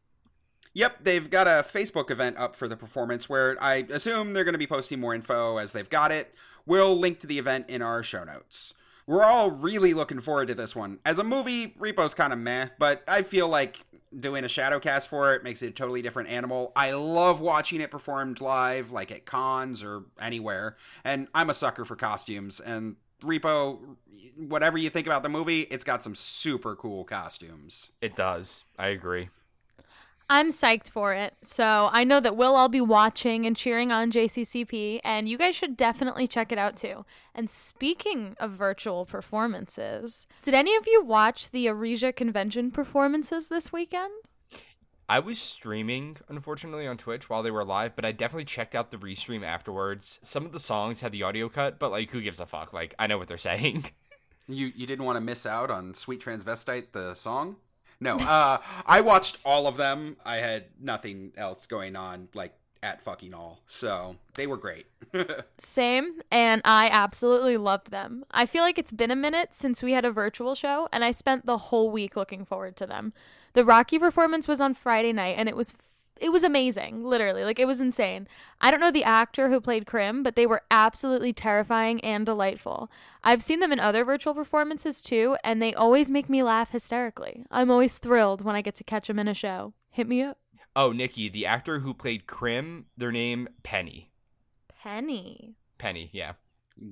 Yep, 0.73 1.03
they've 1.03 1.29
got 1.29 1.47
a 1.47 1.65
Facebook 1.67 2.09
event 2.09 2.37
up 2.37 2.55
for 2.55 2.67
the 2.67 2.77
performance 2.77 3.27
where 3.27 3.61
I 3.61 3.85
assume 3.89 4.33
they're 4.33 4.45
going 4.45 4.53
to 4.53 4.59
be 4.59 4.67
posting 4.67 4.99
more 4.99 5.13
info 5.13 5.57
as 5.57 5.73
they've 5.73 5.89
got 5.89 6.11
it. 6.11 6.33
We'll 6.65 6.97
link 6.97 7.19
to 7.21 7.27
the 7.27 7.39
event 7.39 7.65
in 7.69 7.81
our 7.81 8.03
show 8.03 8.23
notes. 8.23 8.73
We're 9.07 9.23
all 9.23 9.51
really 9.51 9.93
looking 9.93 10.21
forward 10.21 10.47
to 10.47 10.55
this 10.55 10.75
one. 10.75 10.99
As 11.05 11.19
a 11.19 11.23
movie, 11.23 11.69
Repo's 11.79 12.13
kind 12.13 12.31
of 12.31 12.39
meh, 12.39 12.69
but 12.79 13.03
I 13.07 13.23
feel 13.23 13.49
like 13.49 13.83
doing 14.17 14.43
a 14.43 14.47
shadow 14.47 14.79
cast 14.79 15.09
for 15.09 15.33
it 15.33 15.43
makes 15.43 15.61
it 15.61 15.67
a 15.67 15.71
totally 15.71 16.01
different 16.01 16.29
animal. 16.29 16.71
I 16.75 16.91
love 16.91 17.41
watching 17.41 17.81
it 17.81 17.91
performed 17.91 18.41
live, 18.41 18.91
like 18.91 19.11
at 19.11 19.25
cons 19.25 19.83
or 19.83 20.03
anywhere, 20.19 20.77
and 21.03 21.27
I'm 21.33 21.49
a 21.49 21.53
sucker 21.53 21.83
for 21.83 21.95
costumes. 21.95 22.59
And 22.59 22.95
Repo, 23.21 23.79
whatever 24.37 24.77
you 24.77 24.89
think 24.89 25.07
about 25.07 25.23
the 25.23 25.29
movie, 25.29 25.61
it's 25.61 25.83
got 25.83 26.03
some 26.03 26.15
super 26.15 26.75
cool 26.75 27.03
costumes. 27.03 27.91
It 28.01 28.15
does. 28.15 28.65
I 28.77 28.87
agree. 28.87 29.29
I'm 30.31 30.47
psyched 30.47 30.87
for 30.87 31.13
it. 31.13 31.33
So 31.43 31.89
I 31.91 32.05
know 32.05 32.21
that 32.21 32.37
we'll 32.37 32.55
all 32.55 32.69
be 32.69 32.79
watching 32.79 33.45
and 33.45 33.53
cheering 33.53 33.91
on 33.91 34.13
JCCP, 34.13 35.01
and 35.03 35.27
you 35.27 35.37
guys 35.37 35.57
should 35.57 35.75
definitely 35.75 36.25
check 36.25 36.53
it 36.53 36.57
out 36.57 36.77
too. 36.77 37.03
And 37.35 37.49
speaking 37.49 38.37
of 38.39 38.51
virtual 38.51 39.05
performances, 39.05 40.27
did 40.41 40.53
any 40.53 40.73
of 40.77 40.87
you 40.87 41.03
watch 41.03 41.51
the 41.51 41.67
Arisia 41.67 42.13
convention 42.13 42.71
performances 42.71 43.49
this 43.49 43.73
weekend? 43.73 44.13
I 45.09 45.19
was 45.19 45.37
streaming, 45.37 46.15
unfortunately, 46.29 46.87
on 46.87 46.95
Twitch 46.95 47.29
while 47.29 47.43
they 47.43 47.51
were 47.51 47.65
live, 47.65 47.97
but 47.97 48.05
I 48.05 48.13
definitely 48.13 48.45
checked 48.45 48.73
out 48.73 48.89
the 48.89 48.95
restream 48.95 49.43
afterwards. 49.43 50.17
Some 50.23 50.45
of 50.45 50.53
the 50.53 50.61
songs 50.61 51.01
had 51.01 51.11
the 51.11 51.23
audio 51.23 51.49
cut, 51.49 51.77
but 51.77 51.91
like, 51.91 52.09
who 52.09 52.21
gives 52.21 52.39
a 52.39 52.45
fuck? 52.45 52.71
Like, 52.71 52.95
I 52.97 53.07
know 53.07 53.17
what 53.17 53.27
they're 53.27 53.37
saying. 53.51 53.83
You 54.47 54.71
you 54.73 54.87
didn't 54.87 55.03
want 55.03 55.17
to 55.17 55.21
miss 55.21 55.45
out 55.45 55.69
on 55.69 55.93
Sweet 55.93 56.21
Transvestite 56.21 56.93
the 56.93 57.15
song? 57.15 57.57
No. 58.01 58.17
Uh 58.17 58.57
I 58.85 58.99
watched 59.01 59.37
all 59.45 59.67
of 59.67 59.77
them. 59.77 60.17
I 60.25 60.37
had 60.37 60.65
nothing 60.81 61.31
else 61.37 61.65
going 61.67 61.95
on 61.95 62.27
like 62.33 62.53
at 62.83 63.01
fucking 63.01 63.33
all. 63.33 63.61
So, 63.67 64.15
they 64.33 64.47
were 64.47 64.57
great. 64.57 64.87
Same, 65.59 66.21
and 66.31 66.63
I 66.65 66.89
absolutely 66.89 67.57
loved 67.57 67.91
them. 67.91 68.25
I 68.31 68.45
feel 68.47 68.63
like 68.63 68.79
it's 68.79 68.91
been 68.91 69.11
a 69.11 69.15
minute 69.15 69.53
since 69.53 69.83
we 69.83 69.91
had 69.91 70.03
a 70.03 70.11
virtual 70.11 70.55
show, 70.55 70.89
and 70.91 71.03
I 71.03 71.11
spent 71.11 71.45
the 71.45 71.57
whole 71.57 71.91
week 71.91 72.15
looking 72.15 72.43
forward 72.43 72.75
to 72.77 72.87
them. 72.87 73.13
The 73.53 73.65
Rocky 73.65 73.99
performance 73.99 74.47
was 74.47 74.59
on 74.59 74.73
Friday 74.73 75.13
night, 75.13 75.35
and 75.37 75.47
it 75.47 75.55
was 75.55 75.73
it 76.21 76.31
was 76.31 76.43
amazing, 76.43 77.03
literally. 77.03 77.43
Like 77.43 77.59
it 77.59 77.65
was 77.65 77.81
insane. 77.81 78.27
I 78.61 78.71
don't 78.71 78.79
know 78.79 78.91
the 78.91 79.03
actor 79.03 79.49
who 79.49 79.59
played 79.59 79.85
Crim, 79.85 80.23
but 80.23 80.35
they 80.35 80.45
were 80.45 80.61
absolutely 80.71 81.33
terrifying 81.33 81.99
and 82.01 82.25
delightful. 82.25 82.89
I've 83.23 83.41
seen 83.43 83.59
them 83.59 83.71
in 83.71 83.79
other 83.79 84.05
virtual 84.05 84.33
performances 84.33 85.01
too, 85.01 85.35
and 85.43 85.61
they 85.61 85.73
always 85.73 86.09
make 86.11 86.29
me 86.29 86.43
laugh 86.43 86.71
hysterically. 86.71 87.45
I'm 87.51 87.71
always 87.71 87.97
thrilled 87.97 88.43
when 88.43 88.55
I 88.55 88.61
get 88.61 88.75
to 88.75 88.83
catch 88.83 89.07
them 89.07 89.19
in 89.19 89.27
a 89.27 89.33
show. 89.33 89.73
Hit 89.89 90.07
me 90.07 90.21
up. 90.21 90.37
oh, 90.75 90.91
Nikki, 90.91 91.27
the 91.27 91.45
actor 91.45 91.79
who 91.79 91.93
played 91.93 92.27
Crim, 92.27 92.85
their 92.95 93.11
name 93.11 93.49
Penny. 93.63 94.11
Penny. 94.81 95.55
Penny, 95.77 96.09
yeah. 96.13 96.33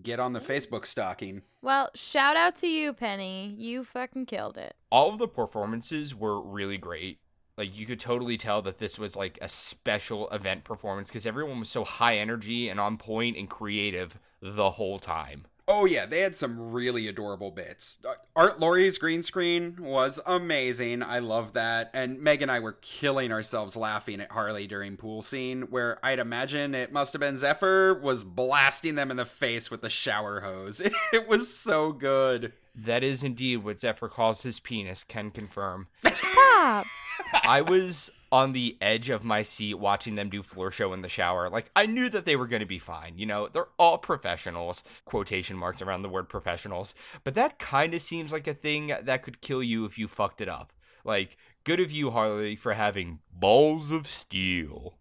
Get 0.04 0.20
on 0.20 0.34
the 0.34 0.40
Facebook 0.40 0.86
stalking. 0.86 1.42
Well, 1.62 1.90
shout 1.96 2.36
out 2.36 2.56
to 2.58 2.68
you, 2.68 2.94
Penny. 2.94 3.56
You 3.58 3.84
fucking 3.84 4.26
killed 4.28 4.58
it. 4.58 4.76
all 4.92 5.12
of 5.14 5.18
the 5.20 5.28
performances 5.28 6.14
were 6.14 6.42
really 6.42 6.78
great. 6.78 7.20
Like 7.60 7.78
you 7.78 7.86
could 7.86 8.00
totally 8.00 8.38
tell 8.38 8.62
that 8.62 8.78
this 8.78 8.98
was 8.98 9.18
like 9.18 9.38
a 9.42 9.50
special 9.50 10.30
event 10.30 10.64
performance 10.64 11.10
because 11.10 11.26
everyone 11.26 11.60
was 11.60 11.70
so 11.70 11.84
high 11.84 12.18
energy 12.18 12.70
and 12.70 12.80
on 12.80 12.96
point 12.98 13.36
and 13.36 13.50
creative 13.50 14.18
the 14.42 14.72
whole 14.72 14.98
time. 14.98 15.46
Oh 15.68 15.84
yeah, 15.84 16.06
they 16.06 16.22
had 16.22 16.38
some 16.38 16.72
really 16.72 17.10
adorable 17.10 17.52
bits. 17.52 18.00
Uh, 18.04 18.14
Art 18.34 18.62
Laurie's 18.62 18.98
green 18.98 19.22
screen 19.22 19.76
was 19.78 20.22
amazing. 20.26 21.04
I 21.04 21.20
love 21.20 21.52
that. 21.54 21.92
And 21.94 22.22
Meg 22.22 22.42
and 22.42 22.50
I 22.50 22.62
were 22.62 22.78
killing 22.82 23.34
ourselves 23.34 23.76
laughing 23.76 24.22
at 24.22 24.32
Harley 24.32 24.66
during 24.66 24.96
pool 24.96 25.22
scene, 25.22 25.64
where 25.64 26.00
I'd 26.02 26.18
imagine 26.18 26.74
it 26.74 26.94
must 26.94 27.12
have 27.12 27.20
been 27.20 27.36
Zephyr 27.36 27.94
was 27.94 28.24
blasting 28.24 28.96
them 28.96 29.12
in 29.12 29.18
the 29.18 29.26
face 29.26 29.70
with 29.70 29.82
the 29.82 29.90
shower 29.90 30.40
hose. 30.40 30.82
It 31.12 31.28
was 31.28 31.54
so 31.54 31.92
good. 31.92 32.54
That 32.74 33.04
is 33.04 33.22
indeed 33.22 33.58
what 33.58 33.82
Zephyr 33.82 34.08
calls 34.08 34.44
his 34.44 34.60
penis, 34.62 35.04
can 35.04 35.30
confirm. 35.30 35.88
Stop. 36.14 36.86
I 37.44 37.62
was 37.62 38.10
on 38.32 38.52
the 38.52 38.78
edge 38.80 39.10
of 39.10 39.24
my 39.24 39.42
seat 39.42 39.74
watching 39.74 40.16
them 40.16 40.30
do 40.30 40.44
floor 40.44 40.72
show 40.72 40.94
in 40.94 41.02
the 41.02 41.10
shower. 41.10 41.50
Like 41.50 41.72
I 41.76 41.86
knew 41.86 42.10
that 42.10 42.26
they 42.26 42.36
were 42.36 42.48
going 42.48 42.60
to 42.62 42.66
be 42.66 42.80
fine. 42.80 43.18
You 43.18 43.26
know, 43.26 43.48
they're 43.48 43.68
all 43.78 43.98
professionals, 43.98 44.84
quotation 45.06 45.58
marks 45.58 45.82
around 45.82 46.04
the 46.04 46.10
word 46.10 46.30
professionals. 46.30 46.94
But 47.24 47.34
that 47.36 47.60
kind 47.60 47.94
of 47.94 48.02
seems 48.02 48.32
like 48.32 48.48
a 48.48 48.54
thing 48.54 48.94
that 49.02 49.24
could 49.24 49.42
kill 49.42 49.64
you 49.64 49.86
if 49.86 49.98
you 49.98 50.08
fucked 50.08 50.42
it 50.42 50.50
up. 50.50 50.74
Like 51.04 51.38
good 51.64 51.80
of 51.80 51.92
you 51.92 52.12
Harley 52.12 52.56
for 52.56 52.74
having 52.74 53.20
balls 53.32 53.92
of 53.92 54.08
steel. 54.08 54.96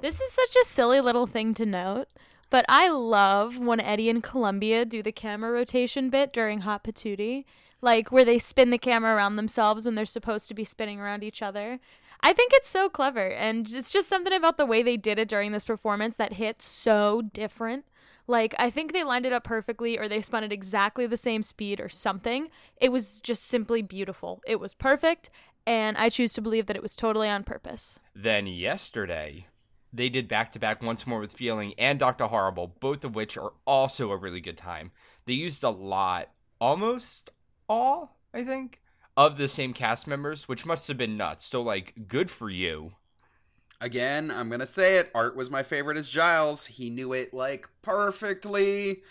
This 0.00 0.20
is 0.20 0.32
such 0.32 0.54
a 0.56 0.64
silly 0.64 1.00
little 1.00 1.26
thing 1.26 1.54
to 1.54 1.64
note, 1.64 2.08
but 2.50 2.66
I 2.68 2.88
love 2.88 3.58
when 3.58 3.80
Eddie 3.80 4.10
and 4.10 4.22
Columbia 4.22 4.84
do 4.84 5.02
the 5.02 5.12
camera 5.12 5.50
rotation 5.50 6.10
bit 6.10 6.32
during 6.32 6.60
Hot 6.60 6.84
Patootie, 6.84 7.44
like 7.84 8.10
where 8.10 8.24
they 8.24 8.38
spin 8.38 8.70
the 8.70 8.78
camera 8.78 9.14
around 9.14 9.36
themselves 9.36 9.84
when 9.84 9.94
they're 9.94 10.06
supposed 10.06 10.48
to 10.48 10.54
be 10.54 10.64
spinning 10.64 10.98
around 10.98 11.22
each 11.22 11.42
other. 11.42 11.78
I 12.20 12.32
think 12.32 12.52
it's 12.54 12.68
so 12.68 12.88
clever, 12.88 13.28
and 13.28 13.70
it's 13.70 13.92
just 13.92 14.08
something 14.08 14.32
about 14.32 14.56
the 14.56 14.64
way 14.64 14.82
they 14.82 14.96
did 14.96 15.18
it 15.18 15.28
during 15.28 15.52
this 15.52 15.66
performance 15.66 16.16
that 16.16 16.32
hit 16.32 16.62
so 16.62 17.22
different. 17.34 17.84
Like, 18.26 18.54
I 18.58 18.70
think 18.70 18.92
they 18.92 19.04
lined 19.04 19.26
it 19.26 19.34
up 19.34 19.44
perfectly, 19.44 19.98
or 19.98 20.08
they 20.08 20.22
spun 20.22 20.42
at 20.42 20.52
exactly 20.52 21.06
the 21.06 21.18
same 21.18 21.42
speed, 21.42 21.78
or 21.78 21.90
something. 21.90 22.48
It 22.78 22.90
was 22.90 23.20
just 23.20 23.44
simply 23.44 23.82
beautiful. 23.82 24.40
It 24.46 24.58
was 24.58 24.72
perfect, 24.72 25.28
and 25.66 25.98
I 25.98 26.08
choose 26.08 26.32
to 26.32 26.40
believe 26.40 26.64
that 26.66 26.76
it 26.76 26.82
was 26.82 26.96
totally 26.96 27.28
on 27.28 27.44
purpose. 27.44 28.00
Then 28.14 28.46
yesterday, 28.46 29.48
they 29.92 30.08
did 30.08 30.26
back 30.26 30.50
to 30.52 30.58
back 30.58 30.82
once 30.82 31.06
more 31.06 31.20
with 31.20 31.32
Feeling 31.32 31.74
and 31.76 31.98
Dr. 31.98 32.28
Horrible, 32.28 32.74
both 32.80 33.04
of 33.04 33.14
which 33.14 33.36
are 33.36 33.52
also 33.66 34.10
a 34.10 34.16
really 34.16 34.40
good 34.40 34.56
time. 34.56 34.92
They 35.26 35.34
used 35.34 35.62
a 35.62 35.68
lot, 35.68 36.30
almost 36.58 37.28
all, 37.68 38.16
I 38.32 38.44
think, 38.44 38.80
of 39.16 39.38
the 39.38 39.48
same 39.48 39.72
cast 39.72 40.06
members, 40.06 40.48
which 40.48 40.66
must 40.66 40.88
have 40.88 40.98
been 40.98 41.16
nuts. 41.16 41.46
So, 41.46 41.62
like, 41.62 42.08
good 42.08 42.30
for 42.30 42.50
you. 42.50 42.92
Again, 43.80 44.30
I'm 44.30 44.48
gonna 44.48 44.66
say 44.66 44.96
it. 44.96 45.10
Art 45.14 45.36
was 45.36 45.50
my 45.50 45.62
favorite 45.62 45.96
as 45.96 46.08
Giles. 46.08 46.66
He 46.66 46.90
knew 46.90 47.12
it 47.12 47.34
like 47.34 47.68
perfectly. 47.82 49.02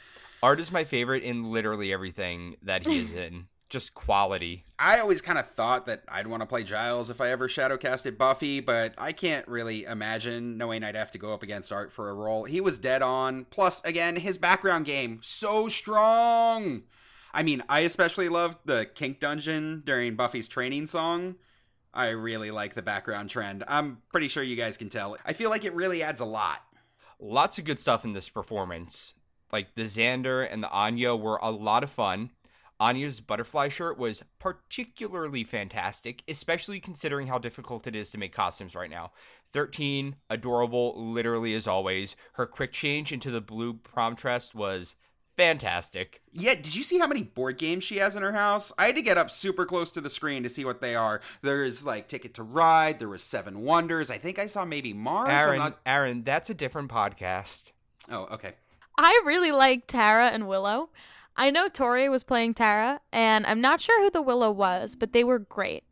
Art 0.42 0.60
is 0.60 0.72
my 0.72 0.84
favorite 0.84 1.24
in 1.24 1.52
literally 1.52 1.94
everything 1.94 2.56
that 2.64 2.86
he 2.86 3.00
is 3.00 3.12
in. 3.12 3.48
Just 3.70 3.94
quality. 3.94 4.66
I 4.78 5.00
always 5.00 5.22
kind 5.22 5.40
of 5.40 5.50
thought 5.50 5.88
that 5.88 6.04
I'd 6.08 6.28
want 6.28 6.42
to 6.42 6.46
play 6.46 6.64
Giles 6.64 7.10
if 7.10 7.22
I 7.22 7.32
ever 7.32 7.48
shadowcasted 7.48 8.18
Buffy, 8.18 8.60
but 8.60 8.94
I 8.98 9.14
can't 9.14 9.48
really 9.48 9.86
imagine 9.86 10.58
knowing 10.58 10.84
I'd 10.84 10.96
have 10.96 11.12
to 11.12 11.18
go 11.18 11.34
up 11.34 11.42
against 11.42 11.72
Art 11.72 11.92
for 11.92 12.10
a 12.10 12.14
role. 12.14 12.44
He 12.44 12.62
was 12.62 12.78
dead 12.78 13.02
on. 13.02 13.46
Plus, 13.50 13.84
again, 13.84 14.16
his 14.16 14.38
background 14.38 14.86
game 14.86 15.20
so 15.24 15.68
strong. 15.68 16.84
I 17.34 17.44
mean, 17.44 17.64
I 17.68 17.80
especially 17.82 18.30
love 18.30 18.58
the 18.66 18.88
Kink 18.94 19.20
Dungeon 19.20 19.82
during 19.86 20.16
Buffy's 20.16 20.48
training 20.48 20.88
song. 20.88 21.36
I 21.94 22.10
really 22.10 22.52
like 22.52 22.76
the 22.76 22.82
background 22.82 23.30
trend. 23.30 23.64
I'm 23.68 24.00
pretty 24.12 24.28
sure 24.28 24.44
you 24.44 24.56
guys 24.56 24.78
can 24.78 24.90
tell. 24.90 25.18
I 25.26 25.34
feel 25.34 25.50
like 25.50 25.66
it 25.66 25.74
really 25.74 26.04
adds 26.04 26.22
a 26.22 26.26
lot. 26.26 26.60
Lots 27.20 27.58
of 27.58 27.66
good 27.66 27.80
stuff 27.80 28.04
in 28.04 28.14
this 28.14 28.30
performance. 28.30 29.14
Like 29.52 29.76
the 29.76 29.84
Xander 29.84 30.48
and 30.52 30.64
the 30.64 30.70
Anya 30.70 31.16
were 31.16 31.38
a 31.38 31.52
lot 31.52 31.84
of 31.84 31.92
fun. 31.92 32.32
Anya's 32.80 33.20
butterfly 33.20 33.70
shirt 33.70 33.98
was 33.98 34.24
particularly 34.40 35.44
fantastic, 35.44 36.24
especially 36.28 36.80
considering 36.80 37.28
how 37.28 37.38
difficult 37.38 37.88
it 37.88 37.96
is 37.96 38.12
to 38.12 38.18
make 38.18 38.34
costumes 38.34 38.76
right 38.76 38.90
now. 38.90 39.12
13, 39.54 40.16
adorable, 40.30 40.94
literally 41.14 41.54
as 41.54 41.68
always. 41.68 42.16
Her 42.34 42.46
quick 42.46 42.74
change 42.74 43.14
into 43.14 43.32
the 43.32 43.42
blue 43.42 43.74
prom 43.74 44.16
dress 44.16 44.54
was 44.54 44.96
fantastic. 45.38 46.22
Yeah, 46.32 46.56
did 46.56 46.76
you 46.76 46.84
see 46.84 47.00
how 47.00 47.08
many 47.08 47.24
board 47.24 47.58
games 47.58 47.84
she 47.84 47.98
has 47.98 48.16
in 48.16 48.24
her 48.24 48.34
house? 48.34 48.72
I 48.78 48.88
had 48.88 48.96
to 48.96 49.02
get 49.02 49.18
up 49.18 49.32
super 49.32 49.66
close 49.66 49.90
to 49.92 50.02
the 50.02 50.10
screen 50.10 50.44
to 50.44 50.50
see 50.50 50.66
what 50.66 50.82
they 50.82 50.96
are. 50.96 51.22
There's 51.42 51.86
like 51.86 52.08
Ticket 52.08 52.34
to 52.36 52.44
Ride, 52.44 53.00
there 53.00 53.10
was 53.10 53.24
Seven 53.24 53.62
Wonders. 53.62 54.10
I 54.12 54.18
think 54.18 54.40
I 54.40 54.48
saw 54.48 54.66
maybe 54.66 54.94
Mars. 54.94 55.30
Aaron, 55.30 55.60
not- 55.60 55.80
Aaron, 55.86 56.24
that's 56.24 56.50
a 56.50 56.54
different 56.54 56.92
podcast. 56.92 57.72
Oh, 58.10 58.24
okay. 58.32 58.54
I 58.98 59.22
really 59.26 59.52
like 59.52 59.88
Tara 59.88 60.28
and 60.28 60.48
Willow. 60.48 60.90
I 61.36 61.50
know 61.50 61.68
Tori 61.68 62.08
was 62.10 62.24
playing 62.24 62.54
Tara, 62.54 63.00
and 63.12 63.46
I'm 63.48 63.60
not 63.60 63.82
sure 63.82 64.04
who 64.04 64.12
the 64.12 64.22
Willow 64.22 64.52
was, 64.52 64.96
but 64.96 65.14
they 65.14 65.24
were 65.24 65.40
great. 65.40 65.84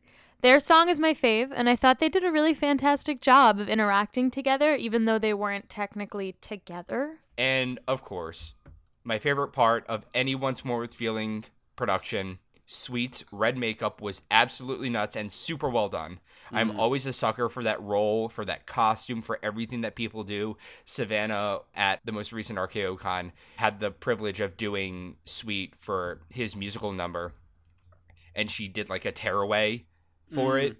Their 0.41 0.59
song 0.59 0.89
is 0.89 0.99
my 0.99 1.13
fave, 1.13 1.51
and 1.55 1.67
I 1.69 1.75
thought 1.75 1.99
they 1.99 2.09
did 2.09 2.23
a 2.23 2.31
really 2.31 2.53
fantastic 2.53 3.21
job 3.21 3.59
of 3.59 3.69
interacting 3.69 4.29
together, 4.31 4.75
even 4.75 5.05
though 5.05 5.19
they 5.19 5.33
weren't 5.33 5.69
technically 5.69 6.35
together. 6.41 7.19
And 7.37 7.79
of 7.87 8.03
course, 8.03 8.53
my 9.03 9.19
favorite 9.19 9.49
part 9.53 9.85
of 9.87 10.05
any 10.13 10.35
Once 10.35 10.63
More 10.65 10.79
with 10.79 10.93
Feeling 10.93 11.45
production, 11.75 12.39
Sweet's 12.65 13.23
red 13.31 13.57
makeup 13.57 14.01
was 14.01 14.21
absolutely 14.31 14.89
nuts 14.89 15.15
and 15.15 15.31
super 15.31 15.69
well 15.69 15.89
done. 15.89 16.19
I'm 16.53 16.71
Mhm. 16.71 16.79
always 16.79 17.05
a 17.05 17.13
sucker 17.13 17.49
for 17.49 17.63
that 17.63 17.81
role, 17.81 18.29
for 18.29 18.45
that 18.45 18.65
costume, 18.65 19.21
for 19.21 19.39
everything 19.43 19.81
that 19.81 19.95
people 19.95 20.23
do. 20.23 20.57
Savannah 20.85 21.59
at 21.75 21.99
the 22.05 22.11
most 22.11 22.31
recent 22.31 22.59
RKO 22.59 22.95
Con 22.97 23.31
had 23.57 23.79
the 23.79 23.91
privilege 23.91 24.39
of 24.39 24.57
doing 24.57 25.17
Sweet 25.25 25.75
for 25.79 26.21
his 26.29 26.55
musical 26.55 26.91
number, 26.91 27.33
and 28.35 28.49
she 28.51 28.67
did 28.67 28.89
like 28.89 29.05
a 29.05 29.11
tearaway 29.11 29.85
for 30.33 30.55
Mm. 30.55 30.63
it. 30.63 30.77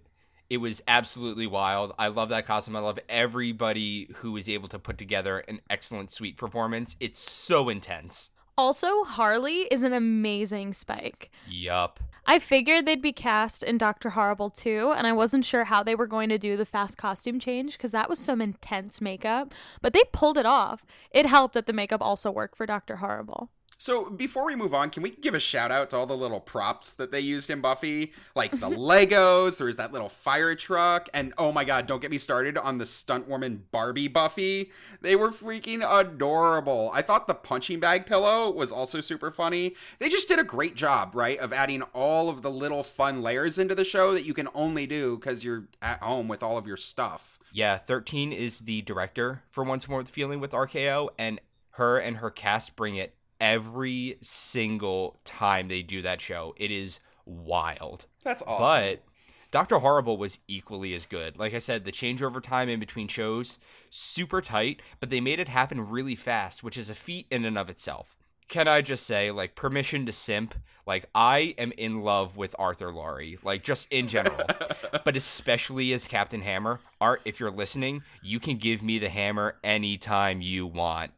It 0.52 0.58
was 0.58 0.82
absolutely 0.86 1.48
wild. 1.48 1.94
I 1.98 2.10
love 2.10 2.28
that 2.28 2.46
costume. 2.46 2.76
I 2.76 2.80
love 2.80 3.00
everybody 3.08 4.10
who 4.16 4.34
was 4.34 4.50
able 4.50 4.68
to 4.68 4.80
put 4.80 4.98
together 4.98 5.40
an 5.48 5.62
excellent 5.70 6.12
Sweet 6.12 6.36
performance. 6.36 6.98
It's 7.00 7.22
so 7.22 7.70
intense. 7.70 8.32
Also, 8.58 9.06
Harley 9.06 9.62
is 9.72 9.82
an 9.82 9.94
amazing 9.94 10.74
Spike. 10.74 11.32
Yup. 11.50 12.02
I 12.26 12.38
figured 12.38 12.86
they'd 12.86 13.02
be 13.02 13.14
cast 13.14 13.64
in 13.64 13.78
Dr. 13.78 14.10
Horrible 14.10 14.50
too, 14.50 14.94
and 14.94 15.08
I 15.08 15.14
wasn't 15.14 15.46
sure 15.46 15.64
how 15.64 15.84
they 15.84 15.96
were 15.96 16.06
going 16.06 16.28
to 16.28 16.38
do 16.38 16.58
the 16.58 16.66
fast 16.66 16.98
costume 16.98 17.40
change 17.40 17.78
because 17.78 17.92
that 17.92 18.10
was 18.10 18.20
some 18.20 18.42
intense 18.42 19.00
makeup, 19.00 19.54
but 19.82 19.94
they 19.94 20.04
pulled 20.12 20.38
it 20.38 20.46
off. 20.46 20.86
It 21.12 21.28
helped 21.28 21.54
that 21.54 21.66
the 21.66 21.72
makeup 21.72 22.02
also 22.02 22.30
worked 22.30 22.58
for 22.58 22.66
Dr. 22.66 22.98
Horrible. 22.98 23.52
So 23.82 24.12
before 24.12 24.46
we 24.46 24.56
move 24.56 24.76
on, 24.76 24.92
can 24.92 25.02
we 25.02 25.10
give 25.10 25.34
a 25.34 25.40
shout 25.40 25.72
out 25.72 25.90
to 25.90 25.98
all 25.98 26.06
the 26.06 26.16
little 26.16 26.40
props 26.40 26.94
that 26.94 27.10
they 27.10 27.20
used 27.20 27.50
in 27.50 27.62
Buffy? 27.62 28.14
Like 28.36 28.52
the 28.52 28.70
Legos, 28.70 29.58
there 29.58 29.66
was 29.66 29.78
that 29.78 29.92
little 29.92 30.08
fire 30.08 30.54
truck, 30.54 31.10
and 31.16 31.34
oh 31.40 31.52
my 31.52 31.64
god, 31.64 31.88
don't 31.88 32.00
get 32.00 32.12
me 32.12 32.20
started 32.20 32.60
on 32.60 32.78
the 32.78 32.86
stunt 32.86 33.28
woman 33.28 33.64
Barbie 33.72 34.08
Buffy. 34.08 34.70
They 35.02 35.16
were 35.16 35.32
freaking 35.32 35.82
adorable. 35.82 36.92
I 36.94 37.02
thought 37.02 37.26
the 37.26 37.34
punching 37.34 37.80
bag 37.80 38.06
pillow 38.06 38.52
was 38.52 38.72
also 38.72 39.02
super 39.02 39.32
funny. 39.32 39.74
They 39.98 40.10
just 40.10 40.28
did 40.28 40.38
a 40.38 40.44
great 40.44 40.76
job, 40.76 41.16
right, 41.16 41.40
of 41.40 41.52
adding 41.52 41.82
all 41.82 42.30
of 42.30 42.44
the 42.44 42.52
little 42.52 42.84
fun 42.84 43.24
layers 43.24 43.58
into 43.58 43.74
the 43.74 43.84
show 43.84 44.14
that 44.14 44.26
you 44.26 44.36
can 44.36 44.50
only 44.54 44.86
do 44.86 45.18
because 45.18 45.44
you're 45.44 45.64
at 45.82 46.04
home 46.04 46.28
with 46.28 46.44
all 46.44 46.60
of 46.60 46.68
your 46.68 46.78
stuff. 46.78 47.40
Yeah, 47.52 47.80
13 47.80 48.32
is 48.32 48.60
the 48.60 48.84
director 48.84 49.42
for 49.50 49.64
Once 49.64 49.90
More 49.90 49.98
with 49.98 50.10
Feeling 50.10 50.40
with 50.40 50.52
RKO, 50.52 51.10
and 51.18 51.42
her 51.72 51.98
and 51.98 52.18
her 52.18 52.30
cast 52.30 52.76
bring 52.76 52.96
it 52.96 53.16
every 53.42 54.18
single 54.22 55.20
time 55.26 55.68
they 55.68 55.82
do 55.82 56.02
that 56.04 56.22
show. 56.22 56.54
It 56.58 56.72
is 56.72 57.00
wild. 57.26 58.06
That's 58.24 58.44
awesome. 58.44 58.64
But 58.64 59.04
Dr. 59.52 59.80
Horrible 59.80 60.16
was 60.16 60.40
equally 60.48 60.94
as 60.94 61.06
good. 61.06 61.38
Like 61.38 61.54
I 61.54 61.60
said, 61.60 61.84
the 61.84 61.92
changeover 61.92 62.42
time 62.42 62.70
in 62.70 62.80
between 62.80 63.10
shows, 63.10 63.58
super 63.90 64.42
tight, 64.42 64.82
but 65.02 65.10
they 65.10 65.20
made 65.20 65.40
it 65.42 65.50
happen 65.50 65.90
really 65.90 66.16
fast, 66.16 66.64
which 66.64 66.78
is 66.78 66.90
a 66.90 66.96
feat 66.96 67.28
in 67.30 67.44
and 67.44 67.58
of 67.58 67.70
itself. 67.70 68.16
Can 68.48 68.68
I 68.68 68.82
just 68.82 69.06
say, 69.08 69.32
like, 69.32 69.56
permission 69.56 70.06
to 70.06 70.12
simp? 70.12 70.56
Like, 70.86 71.06
I 71.16 71.56
am 71.58 71.72
in 71.78 72.02
love 72.02 72.36
with 72.36 72.54
Arthur 72.60 72.92
Laurie, 72.94 73.40
like, 73.44 73.64
just 73.64 73.88
in 73.92 74.08
general, 74.08 74.46
but 75.06 75.16
especially 75.16 75.94
as 75.94 76.06
Captain 76.06 76.42
Hammer. 76.42 76.82
Art, 77.00 77.22
if 77.24 77.40
you're 77.40 77.52
listening, 77.52 78.04
you 78.22 78.42
can 78.42 78.58
give 78.58 78.84
me 78.84 79.00
the 79.00 79.08
hammer 79.10 79.56
anytime 79.64 80.42
you 80.42 80.68
want. 80.68 81.12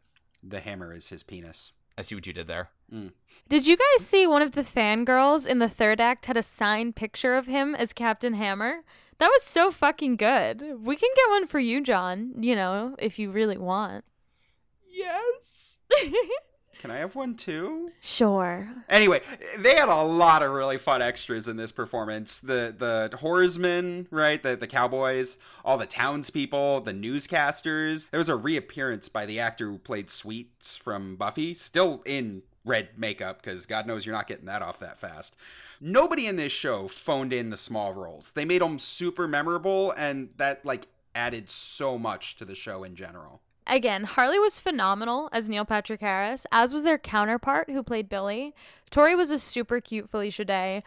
the 0.43 0.59
hammer 0.59 0.93
is 0.93 1.09
his 1.09 1.23
penis. 1.23 1.71
I 1.97 2.01
see 2.01 2.15
what 2.15 2.25
you 2.25 2.33
did 2.33 2.47
there. 2.47 2.69
Mm. 2.91 3.11
Did 3.49 3.67
you 3.67 3.77
guys 3.77 4.05
see 4.05 4.25
one 4.25 4.41
of 4.41 4.53
the 4.53 4.63
fangirls 4.63 5.45
in 5.45 5.59
the 5.59 5.69
third 5.69 6.01
act 6.01 6.25
had 6.25 6.37
a 6.37 6.43
signed 6.43 6.95
picture 6.95 7.35
of 7.35 7.45
him 7.45 7.75
as 7.75 7.93
Captain 7.93 8.33
Hammer? 8.33 8.83
That 9.19 9.29
was 9.29 9.43
so 9.43 9.71
fucking 9.71 10.15
good. 10.15 10.61
We 10.81 10.95
can 10.95 11.09
get 11.15 11.29
one 11.29 11.47
for 11.47 11.59
you, 11.59 11.81
John, 11.81 12.33
you 12.41 12.55
know, 12.55 12.95
if 12.97 13.19
you 13.19 13.31
really 13.31 13.57
want. 13.57 14.03
Yes. 14.89 15.77
Can 16.83 16.91
I 16.91 16.97
have 16.97 17.15
one 17.15 17.35
too? 17.35 17.93
sure. 18.01 18.67
Anyway, 18.89 19.21
they 19.57 19.75
had 19.75 19.87
a 19.87 20.03
lot 20.03 20.43
of 20.43 20.51
really 20.51 20.77
fun 20.77 21.01
extras 21.01 21.47
in 21.47 21.55
this 21.55 21.71
performance. 21.71 22.39
The 22.39 22.75
the 22.77 23.15
horsemen, 23.19 24.09
right? 24.11 24.43
The 24.43 24.57
the 24.57 24.67
cowboys, 24.67 25.37
all 25.63 25.77
the 25.77 25.85
townspeople, 25.85 26.81
the 26.81 26.91
newscasters. 26.91 28.09
There 28.09 28.17
was 28.17 28.27
a 28.27 28.35
reappearance 28.35 29.07
by 29.07 29.25
the 29.25 29.39
actor 29.39 29.67
who 29.67 29.77
played 29.77 30.09
Sweet 30.09 30.77
from 30.83 31.15
Buffy, 31.15 31.53
still 31.53 32.01
in 32.05 32.41
red 32.65 32.89
makeup, 32.97 33.41
because 33.41 33.65
God 33.65 33.87
knows 33.87 34.05
you're 34.05 34.13
not 34.13 34.27
getting 34.27 34.47
that 34.47 34.61
off 34.61 34.79
that 34.79 34.99
fast. 34.99 35.37
Nobody 35.79 36.27
in 36.27 36.35
this 36.35 36.51
show 36.51 36.89
phoned 36.89 37.31
in 37.31 37.49
the 37.49 37.55
small 37.55 37.93
roles. 37.93 38.33
They 38.33 38.43
made 38.43 38.61
them 38.61 38.77
super 38.77 39.25
memorable, 39.25 39.91
and 39.91 40.31
that 40.35 40.65
like 40.65 40.87
added 41.15 41.49
so 41.49 41.97
much 41.97 42.35
to 42.35 42.43
the 42.43 42.55
show 42.55 42.83
in 42.83 42.97
general. 42.97 43.39
Again, 43.65 44.03
Harley 44.03 44.39
was 44.39 44.59
phenomenal 44.59 45.29
as 45.31 45.47
Neil 45.47 45.65
Patrick 45.65 46.01
Harris, 46.01 46.45
as 46.51 46.73
was 46.73 46.83
their 46.83 46.97
counterpart 46.97 47.69
who 47.69 47.81
played 47.81 48.09
Billy. 48.09 48.53
Tori 48.91 49.15
was 49.15 49.31
a 49.31 49.39
super 49.39 49.79
cute 49.79 50.09
Felicia 50.09 50.45
Day. 50.45 50.83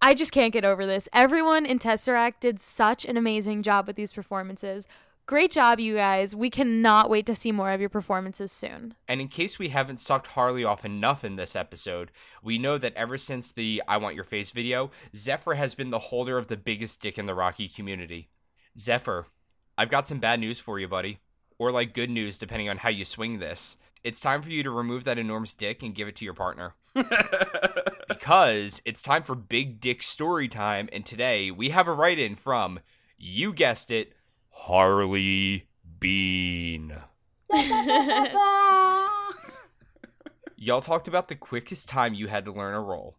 I 0.00 0.14
just 0.14 0.32
can't 0.32 0.52
get 0.52 0.64
over 0.64 0.84
this. 0.84 1.08
Everyone 1.12 1.64
in 1.64 1.78
Tesseract 1.78 2.40
did 2.40 2.60
such 2.60 3.04
an 3.04 3.16
amazing 3.16 3.62
job 3.62 3.86
with 3.86 3.94
these 3.94 4.12
performances. 4.12 4.88
Great 5.26 5.52
job, 5.52 5.78
you 5.78 5.94
guys. 5.94 6.34
We 6.34 6.50
cannot 6.50 7.08
wait 7.08 7.26
to 7.26 7.36
see 7.36 7.52
more 7.52 7.70
of 7.70 7.80
your 7.80 7.88
performances 7.88 8.50
soon. 8.50 8.94
And 9.06 9.20
in 9.20 9.28
case 9.28 9.60
we 9.60 9.68
haven't 9.68 10.00
sucked 10.00 10.26
Harley 10.26 10.64
off 10.64 10.84
enough 10.84 11.24
in 11.24 11.36
this 11.36 11.54
episode, 11.54 12.10
we 12.42 12.58
know 12.58 12.76
that 12.78 12.94
ever 12.96 13.16
since 13.16 13.52
the 13.52 13.80
I 13.86 13.98
Want 13.98 14.16
Your 14.16 14.24
Face 14.24 14.50
video, 14.50 14.90
Zephyr 15.14 15.54
has 15.54 15.76
been 15.76 15.90
the 15.90 16.00
holder 16.00 16.36
of 16.36 16.48
the 16.48 16.56
biggest 16.56 17.00
dick 17.00 17.18
in 17.18 17.26
the 17.26 17.34
Rocky 17.36 17.68
community. 17.68 18.28
Zephyr, 18.80 19.26
I've 19.78 19.90
got 19.90 20.08
some 20.08 20.18
bad 20.18 20.40
news 20.40 20.58
for 20.58 20.80
you, 20.80 20.88
buddy. 20.88 21.20
Or 21.62 21.70
like 21.70 21.94
good 21.94 22.10
news, 22.10 22.38
depending 22.38 22.68
on 22.68 22.76
how 22.76 22.88
you 22.88 23.04
swing 23.04 23.38
this. 23.38 23.76
It's 24.02 24.18
time 24.18 24.42
for 24.42 24.48
you 24.50 24.64
to 24.64 24.70
remove 24.72 25.04
that 25.04 25.16
enormous 25.16 25.54
dick 25.54 25.84
and 25.84 25.94
give 25.94 26.08
it 26.08 26.16
to 26.16 26.24
your 26.24 26.34
partner. 26.34 26.74
Because 28.08 28.82
it's 28.84 29.00
time 29.00 29.22
for 29.22 29.36
Big 29.36 29.80
Dick 29.80 30.02
Story 30.02 30.48
Time, 30.48 30.88
and 30.92 31.06
today 31.06 31.52
we 31.52 31.70
have 31.70 31.86
a 31.86 31.92
write 31.92 32.18
in 32.18 32.34
from, 32.34 32.80
you 33.16 33.52
guessed 33.52 33.92
it, 33.92 34.12
Harley 34.50 35.68
Bean. 36.00 36.96
Y'all 40.56 40.80
talked 40.80 41.06
about 41.06 41.28
the 41.28 41.36
quickest 41.36 41.88
time 41.88 42.12
you 42.12 42.26
had 42.26 42.44
to 42.46 42.52
learn 42.52 42.74
a 42.74 42.80
role. 42.80 43.14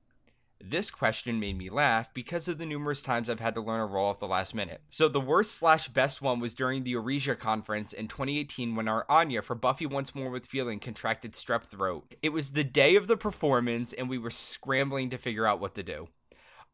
This 0.66 0.90
question 0.90 1.42
made 1.42 1.58
me 1.58 1.70
laugh 1.70 2.14
because 2.14 2.48
of 2.48 2.58
the 2.58 2.66
numerous 2.66 3.02
times 3.02 3.30
I've 3.30 3.42
had 3.42 3.54
to 3.56 3.62
learn 3.62 3.82
a 3.82 3.86
role 3.86 4.12
at 4.12 4.20
the 4.20 4.28
last 4.28 4.56
minute. 4.56 4.80
So 4.92 5.10
the 5.10 5.20
worst 5.20 5.56
slash 5.56 5.90
best 5.90 6.22
one 6.22 6.40
was 6.40 6.54
during 6.54 6.86
the 6.86 6.96
Arisia 6.96 7.36
conference 7.36 7.92
in 7.92 8.08
2018 8.08 8.74
when 8.74 8.88
our 8.88 9.06
Anya 9.10 9.42
for 9.42 9.56
Buffy 9.56 9.86
Once 9.86 10.16
More 10.16 10.30
with 10.30 10.46
Feeling 10.46 10.80
contracted 10.80 11.34
strep 11.34 11.66
throat. 11.66 12.16
It 12.22 12.30
was 12.30 12.52
the 12.52 12.64
day 12.64 12.96
of 12.96 13.08
the 13.08 13.18
performance 13.18 13.92
and 13.92 14.08
we 14.08 14.18
were 14.18 14.32
scrambling 14.32 15.10
to 15.10 15.18
figure 15.18 15.46
out 15.46 15.60
what 15.60 15.76
to 15.76 15.84
do. 15.84 16.08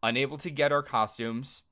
Unable 0.04 0.38
to 0.38 0.52
get 0.52 0.72
our 0.72 0.84
costumes 0.84 1.64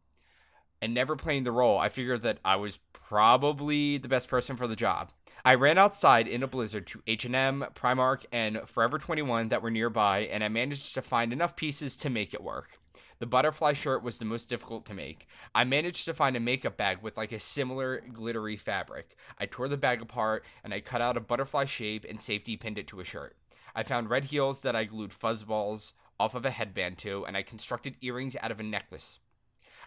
and 0.82 0.96
never 0.96 1.16
playing 1.16 1.44
the 1.44 1.52
role, 1.52 1.78
I 1.78 1.90
figured 1.90 2.24
that 2.24 2.40
I 2.44 2.56
was 2.56 2.80
probably 2.94 4.00
the 4.00 4.08
best 4.08 4.28
person 4.28 4.58
for 4.58 4.68
the 4.68 4.76
job. 4.76 5.12
I 5.48 5.56
ran 5.56 5.78
outside 5.78 6.28
in 6.28 6.44
a 6.44 6.48
blizzard 6.48 6.88
to 6.88 7.02
H&M, 7.08 7.64
Primark, 7.74 8.26
and 8.34 8.60
Forever 8.66 8.98
21 8.98 9.48
that 9.48 9.62
were 9.62 9.72
nearby, 9.72 10.24
and 10.24 10.44
I 10.44 10.50
managed 10.50 10.94
to 10.96 11.02
find 11.02 11.32
enough 11.32 11.56
pieces 11.56 11.96
to 11.96 12.10
make 12.10 12.34
it 12.34 12.44
work. 12.44 12.78
The 13.20 13.28
butterfly 13.28 13.72
shirt 13.72 14.04
was 14.04 14.18
the 14.18 14.26
most 14.26 14.50
difficult 14.50 14.86
to 14.88 14.94
make. 14.94 15.26
I 15.56 15.64
managed 15.64 16.04
to 16.04 16.14
find 16.14 16.36
a 16.36 16.42
makeup 16.42 16.76
bag 16.76 17.02
with 17.02 17.16
like 17.16 17.32
a 17.32 17.40
similar 17.40 18.04
glittery 18.12 18.58
fabric. 18.58 19.16
I 19.40 19.46
tore 19.46 19.70
the 19.70 19.78
bag 19.78 20.02
apart 20.02 20.44
and 20.66 20.74
I 20.74 20.82
cut 20.82 21.00
out 21.00 21.16
a 21.16 21.22
butterfly 21.22 21.64
shape 21.64 22.06
and 22.10 22.20
safety 22.20 22.58
pinned 22.58 22.78
it 22.78 22.88
to 22.88 23.00
a 23.00 23.06
shirt. 23.06 23.38
I 23.74 23.84
found 23.84 24.10
red 24.10 24.26
heels 24.26 24.60
that 24.64 24.76
I 24.76 24.84
glued 24.84 25.14
fuzz 25.14 25.46
balls 25.46 25.94
off 26.20 26.36
of 26.36 26.44
a 26.44 26.52
headband 26.52 26.98
to, 26.98 27.26
and 27.26 27.38
I 27.38 27.44
constructed 27.44 27.96
earrings 28.02 28.36
out 28.42 28.52
of 28.52 28.60
a 28.60 28.64
necklace. 28.64 29.20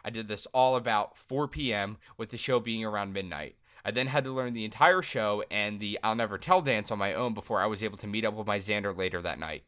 I 0.07 0.09
did 0.09 0.27
this 0.27 0.47
all 0.55 0.77
about 0.77 1.19
4 1.19 1.49
p.m., 1.49 1.99
with 2.17 2.31
the 2.31 2.39
show 2.39 2.61
being 2.61 2.83
around 2.83 3.13
midnight. 3.13 3.57
I 3.85 3.91
then 3.91 4.07
had 4.07 4.25
to 4.25 4.33
learn 4.33 4.53
the 4.53 4.65
entire 4.65 5.03
show 5.03 5.45
and 5.51 5.81
the 5.81 5.99
I'll 6.03 6.15
Never 6.15 6.39
Tell 6.39 6.61
dance 6.61 6.91
on 6.91 6.99
my 6.99 7.15
own 7.15 7.35
before 7.35 7.61
I 7.61 7.67
was 7.67 7.83
able 7.83 7.99
to 7.99 8.07
meet 8.07 8.25
up 8.25 8.35
with 8.35 8.47
my 8.47 8.59
Xander 8.59 8.97
later 8.97 9.23
that 9.23 9.39
night. 9.39 9.65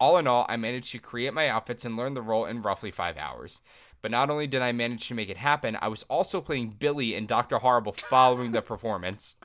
All 0.00 0.18
in 0.18 0.26
all, 0.26 0.46
I 0.48 0.56
managed 0.56 0.90
to 0.92 0.98
create 0.98 1.34
my 1.34 1.48
outfits 1.48 1.84
and 1.84 1.96
learn 1.96 2.14
the 2.14 2.22
role 2.22 2.46
in 2.46 2.62
roughly 2.62 2.90
five 2.90 3.16
hours. 3.16 3.60
But 4.00 4.10
not 4.10 4.30
only 4.30 4.48
did 4.48 4.62
I 4.62 4.72
manage 4.72 5.06
to 5.08 5.14
make 5.14 5.28
it 5.28 5.36
happen, 5.36 5.78
I 5.80 5.88
was 5.88 6.02
also 6.04 6.40
playing 6.40 6.76
Billy 6.78 7.14
in 7.14 7.26
Dr. 7.26 7.58
Horrible 7.58 7.92
following 7.92 8.50
the 8.50 8.62
performance. 8.62 9.36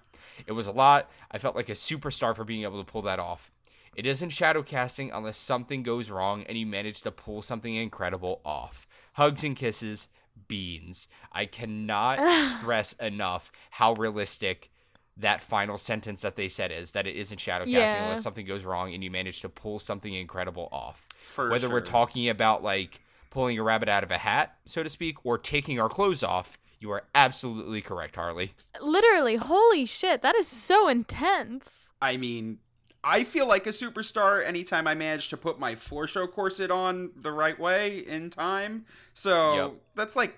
It 0.48 0.54
was 0.54 0.68
a 0.68 0.72
lot. 0.72 1.12
I 1.30 1.38
felt 1.38 1.56
like 1.56 1.70
a 1.70 1.74
superstar 1.74 2.36
for 2.36 2.44
being 2.44 2.64
able 2.64 2.84
to 2.84 2.92
pull 2.92 3.04
that 3.04 3.20
off. 3.20 3.52
It 3.96 4.06
isn't 4.06 4.30
shadow 4.30 4.64
casting 4.64 5.12
unless 5.12 5.38
something 5.38 5.84
goes 5.84 6.10
wrong 6.10 6.44
and 6.44 6.58
you 6.58 6.66
manage 6.66 7.02
to 7.02 7.12
pull 7.12 7.42
something 7.42 7.76
incredible 7.76 8.42
off. 8.46 8.88
Hugs 9.14 9.44
and 9.44 9.56
kisses, 9.56 10.08
beans. 10.48 11.08
I 11.32 11.46
cannot 11.46 12.20
stress 12.60 12.94
enough 12.94 13.52
how 13.70 13.94
realistic 13.94 14.70
that 15.18 15.42
final 15.42 15.78
sentence 15.78 16.22
that 16.22 16.36
they 16.36 16.48
said 16.48 16.72
is 16.72 16.92
that 16.92 17.08
it 17.08 17.16
isn't 17.16 17.40
shadow 17.40 17.66
casting 17.66 17.74
Yeah. 18.00 18.04
unless 18.04 18.22
something 18.22 18.46
goes 18.46 18.66
wrong 18.66 18.94
and 18.94 19.04
you 19.04 19.10
manage 19.10 19.42
to 19.42 19.50
pull 19.50 19.80
something 19.80 20.14
incredible 20.14 20.70
off. 20.72 21.06
For 21.32 21.50
Whether 21.50 21.70
we're 21.70 21.82
talking 21.82 22.30
about 22.30 22.64
like 22.64 23.02
pulling 23.32 23.58
a 23.58 23.64
rabbit 23.64 23.90
out 23.90 24.04
of 24.04 24.12
a 24.12 24.18
hat, 24.18 24.58
so 24.66 24.84
to 24.84 24.90
speak, 24.90 25.18
or 25.26 25.38
taking 25.38 25.80
our 25.80 25.90
clothes 25.90 26.22
off, 26.24 26.58
you 26.80 26.92
are 26.92 27.04
absolutely 27.16 27.82
correct, 27.82 28.16
Harley. 28.16 28.54
Literally, 28.80 29.36
holy 29.38 29.86
shit, 29.88 30.22
that 30.22 30.36
is 30.36 30.48
so 30.48 30.88
intense. 30.88 31.88
I 32.02 32.18
mean, 32.18 32.60
I 33.10 33.24
feel 33.24 33.48
like 33.48 33.66
a 33.68 33.70
superstar 33.72 34.46
anytime 34.46 34.86
I 34.88 34.96
manage 34.96 35.30
to 35.30 35.38
put 35.38 35.60
my 35.60 35.76
floor 35.76 36.08
show 36.08 36.28
corset 36.28 36.70
on 36.72 37.12
the 37.16 37.32
right 37.32 37.58
way 37.58 38.00
in 38.00 38.30
time. 38.30 38.86
So 39.14 39.56
Yep. 39.56 39.74
that's 39.96 40.16
like 40.16 40.38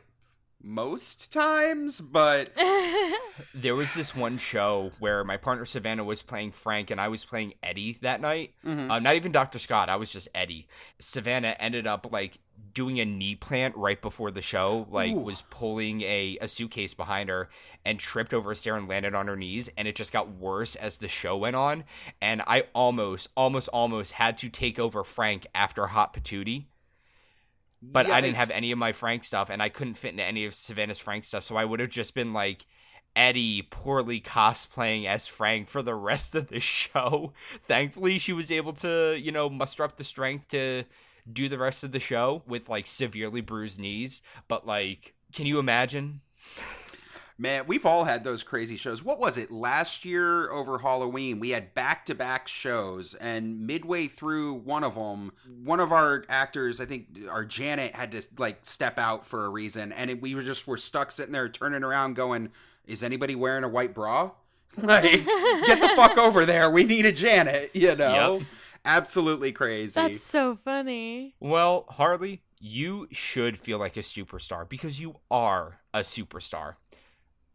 most 0.61 1.31
times, 1.31 2.01
but 2.01 2.49
There 3.55 3.75
was 3.75 3.93
this 3.93 4.13
one 4.15 4.37
show 4.37 4.91
where 4.99 5.23
my 5.23 5.37
partner 5.37 5.65
Savannah 5.65 6.03
was 6.03 6.21
playing 6.21 6.51
Frank 6.51 6.91
and 6.91 6.99
I 6.99 7.07
was 7.07 7.23
playing 7.23 7.53
Eddie 7.63 7.97
that 8.01 8.19
night. 8.21 8.53
Mhm. 8.65 8.91
Um, 8.91 9.01
not 9.03 9.15
even 9.15 9.31
Dr. 9.31 9.57
Scott, 9.59 9.87
I 9.89 9.95
was 9.95 10.11
just 10.11 10.27
Eddie. 10.35 10.67
Savannah 10.99 11.55
ended 11.59 11.87
up 11.87 12.11
like 12.11 12.37
doing 12.73 12.99
a 12.99 13.05
knee 13.05 13.35
plant 13.35 13.75
right 13.77 14.01
before 14.01 14.31
the 14.31 14.41
show, 14.41 14.85
like 14.91 15.11
Ooh. 15.13 15.19
was 15.19 15.41
pulling 15.49 16.01
a, 16.01 16.37
a 16.41 16.47
suitcase 16.49 16.93
behind 16.93 17.29
her 17.29 17.49
and 17.85 17.99
tripped 17.99 18.33
over 18.33 18.51
a 18.51 18.55
stair 18.55 18.75
and 18.75 18.87
landed 18.87 19.15
on 19.15 19.27
her 19.27 19.35
knees. 19.35 19.69
And 19.77 19.87
it 19.87 19.95
just 19.95 20.11
got 20.11 20.31
worse 20.31 20.75
as 20.75 20.97
the 20.97 21.07
show 21.07 21.37
went 21.37 21.55
on. 21.55 21.83
And 22.21 22.41
I 22.45 22.63
almost, 22.73 23.29
almost, 23.35 23.69
almost 23.69 24.11
had 24.11 24.39
to 24.39 24.49
take 24.49 24.79
over 24.79 25.03
Frank 25.03 25.47
after 25.55 25.87
Hot 25.87 26.13
Patootie. 26.13 26.65
But 27.81 28.09
I 28.09 28.19
didn't 28.19 28.35
have 28.35 28.51
any 28.51 28.71
of 28.71 28.77
my 28.77 28.91
Frank 28.91 29.23
stuff, 29.23 29.49
and 29.49 29.63
I 29.63 29.69
couldn't 29.69 29.93
fit 29.93 30.11
into 30.11 30.23
any 30.23 30.45
of 30.45 30.53
Savannah's 30.53 30.99
Frank 30.99 31.23
stuff, 31.23 31.45
so 31.45 31.55
I 31.55 31.63
would 31.63 31.79
have 31.79 31.89
just 31.89 32.13
been 32.13 32.33
like 32.33 32.65
Eddie 33.15 33.61
poorly 33.61 34.19
cosplaying 34.19 35.05
as 35.05 35.27
Frank 35.27 35.69
for 35.69 35.81
the 35.81 35.95
rest 35.95 36.35
of 36.35 36.47
the 36.47 36.59
show. 36.59 37.33
Thankfully, 37.67 38.19
she 38.19 38.33
was 38.33 38.51
able 38.51 38.73
to, 38.73 39.17
you 39.17 39.31
know, 39.31 39.49
muster 39.49 39.83
up 39.83 39.95
the 39.95 40.03
strength 40.03 40.49
to 40.49 40.83
do 41.31 41.47
the 41.47 41.57
rest 41.57 41.83
of 41.83 41.91
the 41.91 41.99
show 41.99 42.43
with 42.47 42.69
like 42.69 42.87
severely 42.87 43.41
bruised 43.41 43.79
knees. 43.79 44.21
But 44.47 44.67
like, 44.67 45.13
can 45.33 45.45
you 45.45 45.59
imagine? 45.59 46.21
Man, 47.41 47.67
we've 47.67 47.85
all 47.85 48.03
had 48.03 48.25
those 48.25 48.43
crazy 48.43 48.75
shows. 48.75 49.01
What 49.01 49.17
was 49.17 49.37
it? 49.37 49.49
Last 49.49 50.03
year 50.03 50.51
over 50.51 50.79
Halloween, 50.79 51.39
we 51.39 51.51
had 51.51 51.73
back 51.73 52.05
to 52.07 52.13
back 52.15 52.49
shows, 52.49 53.13
and 53.13 53.65
midway 53.65 54.07
through 54.07 54.55
one 54.55 54.83
of 54.83 54.95
them, 54.95 55.31
one 55.63 55.79
of 55.79 55.93
our 55.93 56.25
actors, 56.27 56.81
I 56.81 56.85
think 56.85 57.07
our 57.31 57.45
Janet, 57.45 57.95
had 57.95 58.11
to 58.11 58.21
like 58.37 58.59
step 58.63 58.99
out 58.99 59.25
for 59.25 59.45
a 59.45 59.49
reason, 59.49 59.93
and 59.93 60.09
it, 60.09 60.21
we 60.21 60.35
were 60.35 60.43
just 60.43 60.67
were 60.67 60.75
stuck 60.75 61.11
sitting 61.11 61.31
there 61.31 61.47
turning 61.47 61.81
around, 61.81 62.15
going, 62.15 62.49
"Is 62.85 63.03
anybody 63.03 63.35
wearing 63.35 63.63
a 63.63 63.69
white 63.69 63.93
bra? 63.93 64.31
Like, 64.77 65.03
get 65.25 65.81
the 65.81 65.89
fuck 65.95 66.17
over 66.17 66.45
there. 66.45 66.69
We 66.69 66.83
need 66.83 67.05
a 67.05 67.13
Janet." 67.13 67.71
You 67.73 67.95
know, 67.95 68.39
Yep. 68.39 68.47
absolutely 68.83 69.53
crazy. 69.53 69.93
That's 69.95 70.21
so 70.21 70.59
funny. 70.65 71.35
Well, 71.39 71.85
Harley, 71.87 72.41
you 72.59 73.07
should 73.11 73.57
feel 73.57 73.77
like 73.79 73.95
a 73.95 74.01
superstar 74.01 74.67
because 74.67 74.99
you 74.99 75.15
are 75.31 75.79
a 75.93 75.99
superstar. 76.01 76.75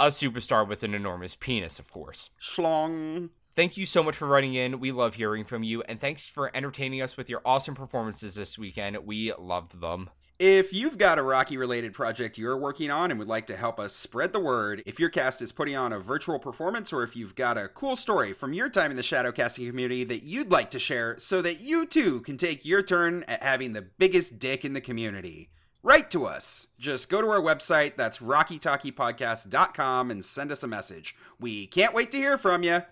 A 0.04 0.08
superstar 0.08 0.68
with 0.68 0.82
an 0.82 0.92
enormous 0.92 1.34
penis, 1.34 1.78
of 1.78 1.90
course. 1.90 2.28
Schlong. 2.38 3.30
Thank 3.56 3.78
you 3.78 3.86
so 3.86 4.02
much 4.02 4.14
for 4.14 4.28
writing 4.28 4.52
in. 4.52 4.78
We 4.78 4.92
love 4.92 5.14
hearing 5.14 5.46
from 5.46 5.62
you. 5.62 5.80
And 5.80 5.98
thanks 5.98 6.28
for 6.28 6.54
entertaining 6.54 7.00
us 7.00 7.16
with 7.16 7.30
your 7.30 7.40
awesome 7.42 7.74
performances 7.74 8.34
this 8.34 8.58
weekend. 8.58 8.98
We 8.98 9.32
loved 9.32 9.80
them. 9.80 10.10
If 10.38 10.74
you've 10.74 10.98
got 10.98 11.18
a 11.18 11.22
Rocky 11.22 11.56
related 11.56 11.94
project 11.94 12.36
you're 12.36 12.58
working 12.58 12.90
on 12.90 13.12
and 13.12 13.18
would 13.18 13.28
like 13.28 13.46
to 13.46 13.56
help 13.56 13.80
us 13.80 13.96
spread 13.96 14.34
the 14.34 14.40
word, 14.40 14.82
if 14.84 15.00
your 15.00 15.08
cast 15.08 15.40
is 15.40 15.52
putting 15.52 15.74
on 15.74 15.94
a 15.94 15.98
virtual 15.98 16.38
performance, 16.38 16.92
or 16.92 17.02
if 17.02 17.16
you've 17.16 17.34
got 17.34 17.56
a 17.56 17.68
cool 17.68 17.96
story 17.96 18.34
from 18.34 18.52
your 18.52 18.68
time 18.68 18.90
in 18.90 18.98
the 18.98 19.02
shadow 19.02 19.32
casting 19.32 19.66
community 19.66 20.04
that 20.04 20.22
you'd 20.22 20.50
like 20.50 20.70
to 20.72 20.78
share 20.78 21.18
so 21.18 21.40
that 21.40 21.60
you 21.60 21.86
too 21.86 22.20
can 22.20 22.36
take 22.36 22.66
your 22.66 22.82
turn 22.82 23.24
at 23.26 23.42
having 23.42 23.72
the 23.72 23.86
biggest 23.96 24.38
dick 24.38 24.66
in 24.66 24.74
the 24.74 24.82
community, 24.82 25.48
write 25.84 26.10
to 26.10 26.24
us. 26.24 26.66
Just 26.78 27.08
go 27.08 27.20
to 27.20 27.28
our 27.28 27.40
website, 27.40 27.94
that's 27.94 28.18
rockytalkypodcast.com, 28.18 30.10
and 30.10 30.24
send 30.24 30.50
us 30.50 30.62
a 30.64 30.66
message. 30.66 31.14
We 31.38 31.66
can't 31.68 31.94
wait 31.94 32.10
to 32.12 32.16
hear 32.16 32.36
from 32.38 32.62
you. 32.64 32.82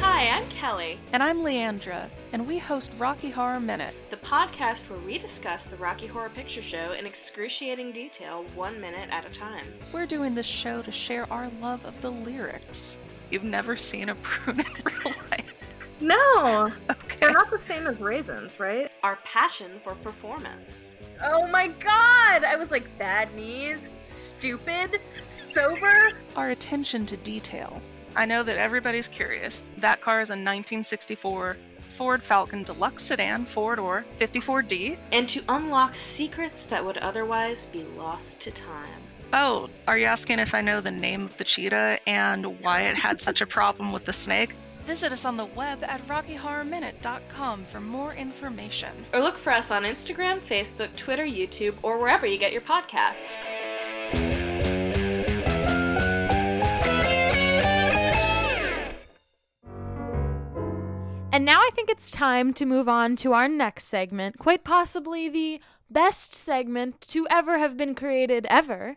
Hi, 0.00 0.28
I'm 0.30 0.48
Kelly, 0.48 0.98
And 1.12 1.22
I'm 1.22 1.38
Leandra, 1.38 2.08
and 2.32 2.46
we 2.46 2.58
host 2.58 2.92
Rocky 2.98 3.30
Horror 3.30 3.60
Minute. 3.60 3.94
the 4.10 4.16
podcast 4.16 4.88
where 4.90 4.98
we 5.00 5.18
discuss 5.18 5.66
the 5.66 5.76
Rocky 5.76 6.06
Horror 6.06 6.30
Picture 6.30 6.62
Show 6.62 6.92
in 6.92 7.06
excruciating 7.06 7.92
detail, 7.92 8.44
one 8.54 8.80
minute 8.80 9.08
at 9.10 9.24
a 9.26 9.30
time. 9.30 9.66
We're 9.92 10.06
doing 10.06 10.34
this 10.34 10.46
show 10.46 10.82
to 10.82 10.90
share 10.90 11.30
our 11.32 11.48
love 11.60 11.84
of 11.84 12.00
the 12.02 12.10
lyrics. 12.10 12.98
You've 13.30 13.44
never 13.44 13.76
seen 13.76 14.08
a 14.08 14.14
prune 14.16 14.60
in 14.60 14.66
real 14.84 15.14
life. 15.30 15.55
No, 16.00 16.70
Okay. 16.90 17.16
they're 17.20 17.32
not 17.32 17.50
the 17.50 17.60
same 17.60 17.86
as 17.86 18.00
raisins, 18.00 18.60
right? 18.60 18.90
Our 19.02 19.16
passion 19.24 19.70
for 19.82 19.94
performance. 19.96 20.96
Oh 21.24 21.46
my 21.46 21.68
god! 21.68 22.44
I 22.44 22.56
was 22.56 22.70
like, 22.70 22.86
bad 22.98 23.34
knees, 23.34 23.88
stupid, 24.02 25.00
sober. 25.28 26.10
Our 26.36 26.50
attention 26.50 27.06
to 27.06 27.16
detail. 27.16 27.80
I 28.14 28.26
know 28.26 28.42
that 28.42 28.56
everybody's 28.56 29.08
curious. 29.08 29.62
That 29.78 30.00
car 30.00 30.20
is 30.20 30.30
a 30.30 30.32
1964 30.32 31.56
Ford 31.80 32.22
Falcon 32.22 32.62
Deluxe 32.62 33.04
Sedan, 33.04 33.44
four 33.46 33.76
door, 33.76 34.04
54D. 34.18 34.98
And 35.12 35.26
to 35.30 35.42
unlock 35.48 35.96
secrets 35.96 36.66
that 36.66 36.84
would 36.84 36.98
otherwise 36.98 37.66
be 37.66 37.84
lost 37.96 38.40
to 38.42 38.50
time. 38.50 39.00
Oh, 39.32 39.68
are 39.88 39.96
you 39.98 40.04
asking 40.04 40.38
if 40.38 40.54
I 40.54 40.60
know 40.60 40.80
the 40.80 40.90
name 40.90 41.22
of 41.24 41.36
the 41.38 41.44
cheetah 41.44 41.98
and 42.06 42.60
why 42.62 42.82
it 42.82 42.94
had 42.94 43.20
such 43.20 43.40
a 43.40 43.46
problem 43.46 43.92
with 43.92 44.04
the 44.04 44.12
snake? 44.12 44.54
Visit 44.86 45.10
us 45.10 45.24
on 45.24 45.36
the 45.36 45.46
web 45.46 45.82
at 45.82 46.00
rockyhorrorminute.com 46.06 47.64
for 47.64 47.80
more 47.80 48.14
information. 48.14 48.90
Or 49.12 49.18
look 49.18 49.36
for 49.36 49.52
us 49.52 49.72
on 49.72 49.82
Instagram, 49.82 50.38
Facebook, 50.38 50.94
Twitter, 50.96 51.24
YouTube, 51.24 51.74
or 51.82 51.98
wherever 51.98 52.24
you 52.24 52.38
get 52.38 52.52
your 52.52 52.62
podcasts. 52.62 53.26
And 61.32 61.44
now 61.44 61.58
I 61.58 61.70
think 61.74 61.90
it's 61.90 62.10
time 62.10 62.54
to 62.54 62.64
move 62.64 62.88
on 62.88 63.16
to 63.16 63.32
our 63.32 63.48
next 63.48 63.88
segment, 63.88 64.38
quite 64.38 64.62
possibly 64.62 65.28
the 65.28 65.60
best 65.90 66.32
segment 66.32 67.00
to 67.08 67.26
ever 67.28 67.58
have 67.58 67.76
been 67.76 67.96
created 67.96 68.46
ever. 68.48 68.96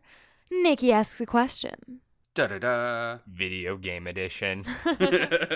Nikki 0.52 0.92
asks 0.92 1.20
a 1.20 1.26
question. 1.26 2.02
Da 2.34 2.48
da 2.48 2.60
da. 2.60 3.18
Video 3.28 3.78
game 3.78 4.08
edition. 4.08 4.66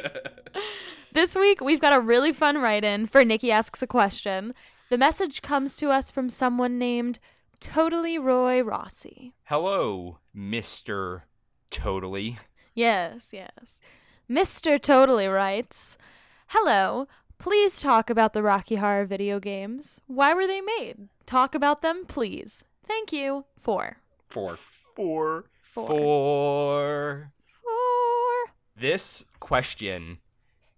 This 1.14 1.36
week, 1.36 1.62
we've 1.62 1.80
got 1.80 1.94
a 1.94 2.00
really 2.00 2.34
fun 2.34 2.58
write 2.58 2.84
in 2.84 3.06
for 3.06 3.24
Nikki 3.24 3.52
Asks 3.52 3.84
a 3.84 3.88
Question. 3.88 4.56
The 4.90 4.98
message 4.98 5.44
comes 5.44 5.78
to 5.78 5.92
us 5.92 6.10
from 6.10 6.28
someone 6.28 6.80
named 6.80 7.20
Totally 7.60 8.18
Roy 8.18 8.62
Rossi. 8.64 9.36
Hello, 9.44 10.18
Mr. 10.36 11.22
Totally. 11.70 12.40
Yes, 12.74 13.30
yes. 13.32 13.80
Mr. 14.28 14.82
Totally 14.82 15.28
writes 15.28 16.00
Hello, 16.48 17.08
please 17.38 17.80
talk 17.80 18.10
about 18.10 18.34
the 18.34 18.42
Rocky 18.42 18.78
Horror 18.78 19.06
video 19.06 19.40
games. 19.40 20.02
Why 20.08 20.34
were 20.34 20.48
they 20.48 20.62
made? 20.62 21.10
Talk 21.28 21.54
about 21.54 21.84
them, 21.84 22.06
please. 22.08 22.64
Thank 22.88 23.14
you. 23.14 23.46
Four. 23.62 23.98
Four. 24.30 24.58
Four. 24.96 25.46
Four. 25.74 25.88
Four. 25.88 27.32
Four. 27.64 28.54
This 28.78 29.26
question 29.40 30.20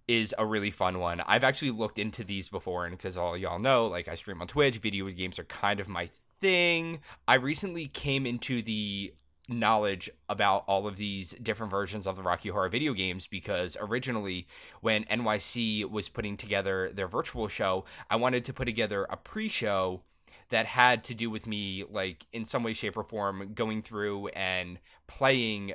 is 0.07 0.33
a 0.37 0.45
really 0.45 0.71
fun 0.71 0.99
one. 0.99 1.19
I've 1.19 1.43
actually 1.43 1.71
looked 1.71 1.99
into 1.99 2.23
these 2.23 2.47
before, 2.47 2.85
and 2.85 2.97
because 2.97 3.17
all 3.17 3.35
y'all 3.35 3.59
know, 3.59 3.87
like 3.87 4.07
I 4.07 4.15
stream 4.15 4.39
on 4.39 4.47
Twitch, 4.47 4.77
video 4.77 5.09
games 5.09 5.37
are 5.37 5.43
kind 5.43 5.81
of 5.81 5.89
my 5.89 6.09
thing. 6.39 7.01
I 7.27 7.35
recently 7.35 7.89
came 7.89 8.25
into 8.25 8.61
the 8.61 9.13
knowledge 9.49 10.09
about 10.29 10.63
all 10.65 10.87
of 10.87 10.95
these 10.95 11.31
different 11.43 11.71
versions 11.71 12.07
of 12.07 12.15
the 12.15 12.23
Rocky 12.23 12.47
Horror 12.47 12.69
video 12.69 12.93
games 12.93 13.27
because 13.27 13.75
originally 13.81 14.47
when 14.79 15.03
NYC 15.03 15.89
was 15.89 16.07
putting 16.07 16.37
together 16.37 16.89
their 16.93 17.09
virtual 17.09 17.49
show, 17.49 17.83
I 18.09 18.15
wanted 18.15 18.45
to 18.45 18.53
put 18.53 18.63
together 18.63 19.05
a 19.09 19.17
pre-show 19.17 20.03
that 20.49 20.65
had 20.65 21.03
to 21.05 21.13
do 21.13 21.29
with 21.29 21.47
me 21.47 21.83
like 21.89 22.25
in 22.31 22.45
some 22.45 22.63
way 22.63 22.73
shape 22.73 22.97
or 22.97 23.03
form 23.03 23.51
going 23.53 23.81
through 23.81 24.27
and 24.29 24.79
playing 25.07 25.73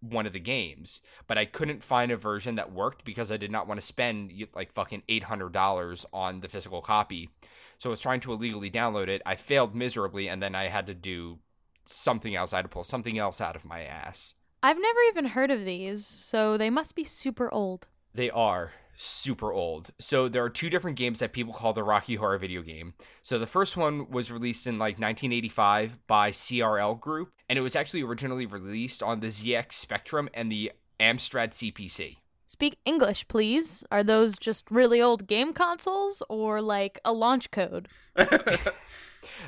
one 0.00 0.26
of 0.26 0.32
the 0.32 0.40
games. 0.40 1.00
But 1.26 1.38
i 1.38 1.44
couldn't 1.44 1.82
find 1.82 2.12
a 2.12 2.16
version 2.16 2.56
that 2.56 2.72
worked 2.72 3.04
because 3.04 3.30
i 3.30 3.36
did 3.36 3.50
not 3.50 3.66
want 3.66 3.80
to 3.80 3.86
spend 3.86 4.32
like 4.54 4.72
fucking 4.72 5.02
$800 5.08 6.04
on 6.12 6.40
the 6.40 6.48
physical 6.48 6.82
copy. 6.82 7.30
So 7.78 7.90
i 7.90 7.92
was 7.92 8.00
trying 8.00 8.20
to 8.20 8.32
illegally 8.32 8.70
download 8.70 9.08
it. 9.08 9.22
I 9.26 9.34
failed 9.36 9.74
miserably 9.74 10.28
and 10.28 10.42
then 10.42 10.54
i 10.54 10.68
had 10.68 10.86
to 10.86 10.94
do 10.94 11.38
something 11.86 12.34
else. 12.34 12.52
I 12.52 12.56
had 12.56 12.62
to 12.62 12.68
pull 12.68 12.84
something 12.84 13.18
else 13.18 13.40
out 13.40 13.56
of 13.56 13.64
my 13.64 13.82
ass. 13.82 14.34
I've 14.62 14.80
never 14.80 15.00
even 15.10 15.26
heard 15.26 15.50
of 15.50 15.64
these, 15.64 16.06
so 16.06 16.56
they 16.56 16.70
must 16.70 16.96
be 16.96 17.04
super 17.04 17.52
old. 17.52 17.86
They 18.14 18.30
are 18.30 18.72
super 18.96 19.52
old. 19.52 19.90
So 19.98 20.28
there 20.28 20.42
are 20.42 20.50
two 20.50 20.70
different 20.70 20.96
games 20.96 21.18
that 21.20 21.32
people 21.32 21.52
call 21.52 21.72
the 21.72 21.84
Rocky 21.84 22.16
Horror 22.16 22.38
video 22.38 22.62
game. 22.62 22.94
So 23.22 23.38
the 23.38 23.46
first 23.46 23.76
one 23.76 24.10
was 24.10 24.32
released 24.32 24.66
in 24.66 24.78
like 24.78 24.98
1985 24.98 25.98
by 26.06 26.30
CRL 26.30 26.98
Group, 26.98 27.32
and 27.48 27.58
it 27.58 27.62
was 27.62 27.76
actually 27.76 28.02
originally 28.02 28.46
released 28.46 29.02
on 29.02 29.20
the 29.20 29.28
ZX 29.28 29.74
Spectrum 29.74 30.28
and 30.34 30.50
the 30.50 30.72
Amstrad 30.98 31.50
CPC. 31.50 32.16
Speak 32.46 32.78
English, 32.84 33.26
please. 33.28 33.84
Are 33.90 34.04
those 34.04 34.38
just 34.38 34.70
really 34.70 35.02
old 35.02 35.26
game 35.26 35.52
consoles 35.52 36.22
or 36.28 36.62
like 36.62 37.00
a 37.04 37.12
launch 37.12 37.50
code? 37.50 37.88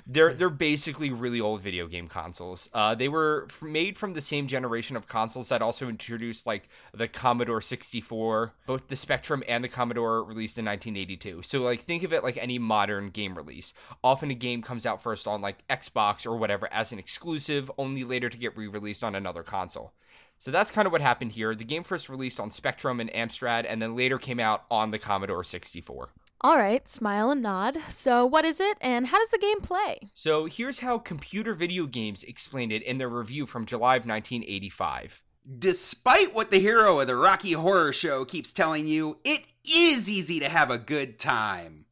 They're 0.06 0.34
they're 0.34 0.50
basically 0.50 1.10
really 1.10 1.40
old 1.40 1.60
video 1.60 1.86
game 1.86 2.08
consoles. 2.08 2.68
Uh, 2.72 2.94
they 2.94 3.08
were 3.08 3.46
f- 3.50 3.62
made 3.62 3.96
from 3.96 4.14
the 4.14 4.22
same 4.22 4.46
generation 4.46 4.96
of 4.96 5.06
consoles 5.06 5.48
that 5.48 5.62
also 5.62 5.88
introduced 5.88 6.46
like 6.46 6.68
the 6.92 7.08
Commodore 7.08 7.60
64. 7.60 8.52
Both 8.66 8.88
the 8.88 8.96
Spectrum 8.96 9.42
and 9.48 9.62
the 9.62 9.68
Commodore 9.68 10.24
released 10.24 10.58
in 10.58 10.64
1982. 10.64 11.42
So 11.42 11.60
like 11.60 11.82
think 11.82 12.02
of 12.02 12.12
it 12.12 12.22
like 12.22 12.36
any 12.36 12.58
modern 12.58 13.10
game 13.10 13.36
release. 13.36 13.72
Often 14.02 14.30
a 14.30 14.34
game 14.34 14.62
comes 14.62 14.86
out 14.86 15.02
first 15.02 15.26
on 15.26 15.40
like 15.40 15.66
Xbox 15.68 16.26
or 16.26 16.36
whatever 16.36 16.72
as 16.72 16.92
an 16.92 16.98
exclusive, 16.98 17.70
only 17.78 18.04
later 18.04 18.28
to 18.28 18.36
get 18.36 18.56
re-released 18.56 19.04
on 19.04 19.14
another 19.14 19.42
console. 19.42 19.92
So 20.38 20.52
that's 20.52 20.70
kind 20.70 20.86
of 20.86 20.92
what 20.92 21.00
happened 21.00 21.32
here. 21.32 21.54
The 21.54 21.64
game 21.64 21.82
first 21.82 22.08
released 22.08 22.38
on 22.38 22.52
Spectrum 22.52 23.00
and 23.00 23.10
Amstrad, 23.10 23.66
and 23.68 23.82
then 23.82 23.96
later 23.96 24.18
came 24.18 24.38
out 24.38 24.64
on 24.70 24.92
the 24.92 24.98
Commodore 24.98 25.42
64. 25.42 26.10
All 26.40 26.56
right, 26.56 26.88
smile 26.88 27.32
and 27.32 27.42
nod. 27.42 27.78
So, 27.90 28.24
what 28.24 28.44
is 28.44 28.60
it 28.60 28.78
and 28.80 29.08
how 29.08 29.18
does 29.18 29.30
the 29.30 29.38
game 29.38 29.60
play? 29.60 30.08
So 30.14 30.46
here's 30.46 30.78
how 30.78 30.98
Computer 30.98 31.52
Video 31.52 31.86
Games 31.86 32.22
explained 32.22 32.70
it 32.70 32.84
in 32.84 32.98
their 32.98 33.08
review 33.08 33.44
from 33.44 33.66
July 33.66 33.96
of 33.96 34.06
1985. 34.06 35.20
Despite 35.58 36.34
what 36.34 36.52
the 36.52 36.60
hero 36.60 37.00
of 37.00 37.08
the 37.08 37.16
Rocky 37.16 37.52
Horror 37.52 37.92
Show 37.92 38.24
keeps 38.24 38.52
telling 38.52 38.86
you, 38.86 39.16
it 39.24 39.46
is 39.68 40.08
easy 40.08 40.38
to 40.38 40.48
have 40.48 40.70
a 40.70 40.78
good 40.78 41.18
time. 41.18 41.86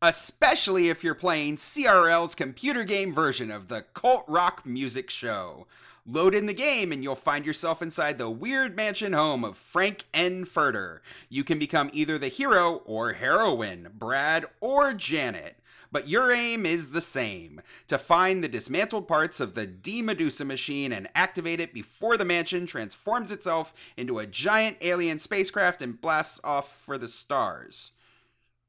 Especially 0.00 0.88
if 0.88 1.04
you're 1.04 1.14
playing 1.14 1.56
CRL's 1.56 2.34
computer 2.34 2.84
game 2.84 3.12
version 3.12 3.50
of 3.50 3.68
the 3.68 3.82
Cult 3.92 4.24
Rock 4.26 4.64
Music 4.64 5.10
Show. 5.10 5.66
Load 6.04 6.34
in 6.34 6.46
the 6.46 6.52
game 6.52 6.90
and 6.90 7.02
you'll 7.04 7.14
find 7.14 7.46
yourself 7.46 7.80
inside 7.80 8.18
the 8.18 8.28
weird 8.28 8.74
mansion 8.74 9.12
home 9.12 9.44
of 9.44 9.56
Frank 9.56 10.04
N. 10.12 10.44
Furter. 10.44 10.98
You 11.28 11.44
can 11.44 11.60
become 11.60 11.90
either 11.92 12.18
the 12.18 12.28
hero 12.28 12.82
or 12.84 13.12
heroine, 13.12 13.88
Brad 13.94 14.46
or 14.60 14.94
Janet. 14.94 15.58
But 15.92 16.08
your 16.08 16.32
aim 16.32 16.66
is 16.66 16.90
the 16.90 17.00
same 17.00 17.60
to 17.86 17.98
find 17.98 18.42
the 18.42 18.48
dismantled 18.48 19.06
parts 19.06 19.38
of 19.38 19.54
the 19.54 19.66
De-Medusa 19.66 20.44
machine 20.44 20.90
and 20.90 21.08
activate 21.14 21.60
it 21.60 21.72
before 21.72 22.16
the 22.16 22.24
mansion 22.24 22.66
transforms 22.66 23.30
itself 23.30 23.72
into 23.96 24.18
a 24.18 24.26
giant 24.26 24.78
alien 24.80 25.20
spacecraft 25.20 25.82
and 25.82 26.00
blasts 26.00 26.40
off 26.42 26.76
for 26.78 26.98
the 26.98 27.08
stars. 27.08 27.92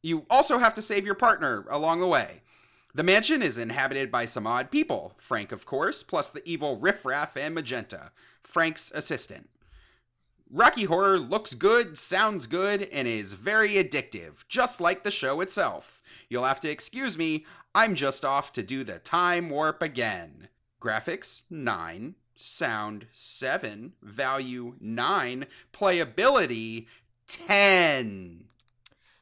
You 0.03 0.25
also 0.29 0.59
have 0.59 0.75
to 0.75 0.81
save 0.81 1.05
your 1.05 1.15
partner 1.15 1.65
along 1.69 2.01
the 2.01 2.07
way. 2.07 2.42
The 2.95 3.03
mansion 3.03 3.41
is 3.41 3.57
inhabited 3.57 4.11
by 4.11 4.25
some 4.25 4.45
odd 4.45 4.69
people. 4.69 5.13
Frank, 5.17 5.51
of 5.51 5.65
course, 5.65 6.03
plus 6.03 6.29
the 6.29 6.47
evil 6.47 6.77
Riffraff 6.77 7.35
and 7.35 7.55
Magenta, 7.55 8.11
Frank's 8.43 8.91
assistant. 8.93 9.49
Rocky 10.51 10.83
Horror 10.83 11.17
looks 11.17 11.55
good, 11.55 11.97
sounds 11.97 12.45
good, 12.45 12.83
and 12.83 13.07
is 13.07 13.33
very 13.33 13.71
addictive, 13.71 14.47
just 14.47 14.79
like 14.79 15.03
the 15.03 15.09
show 15.09 15.41
itself. 15.41 16.03
You'll 16.29 16.43
have 16.43 16.59
to 16.59 16.69
excuse 16.69 17.17
me, 17.17 17.47
I'm 17.73 17.95
just 17.95 18.23
off 18.23 18.53
to 18.53 18.61
do 18.61 18.83
the 18.83 18.99
time 18.99 19.49
warp 19.49 19.81
again. 19.81 20.49
Graphics 20.79 21.41
9, 21.49 22.13
sound 22.35 23.07
7, 23.11 23.93
value 24.03 24.75
9, 24.79 25.47
playability 25.73 26.85
10. 27.25 28.43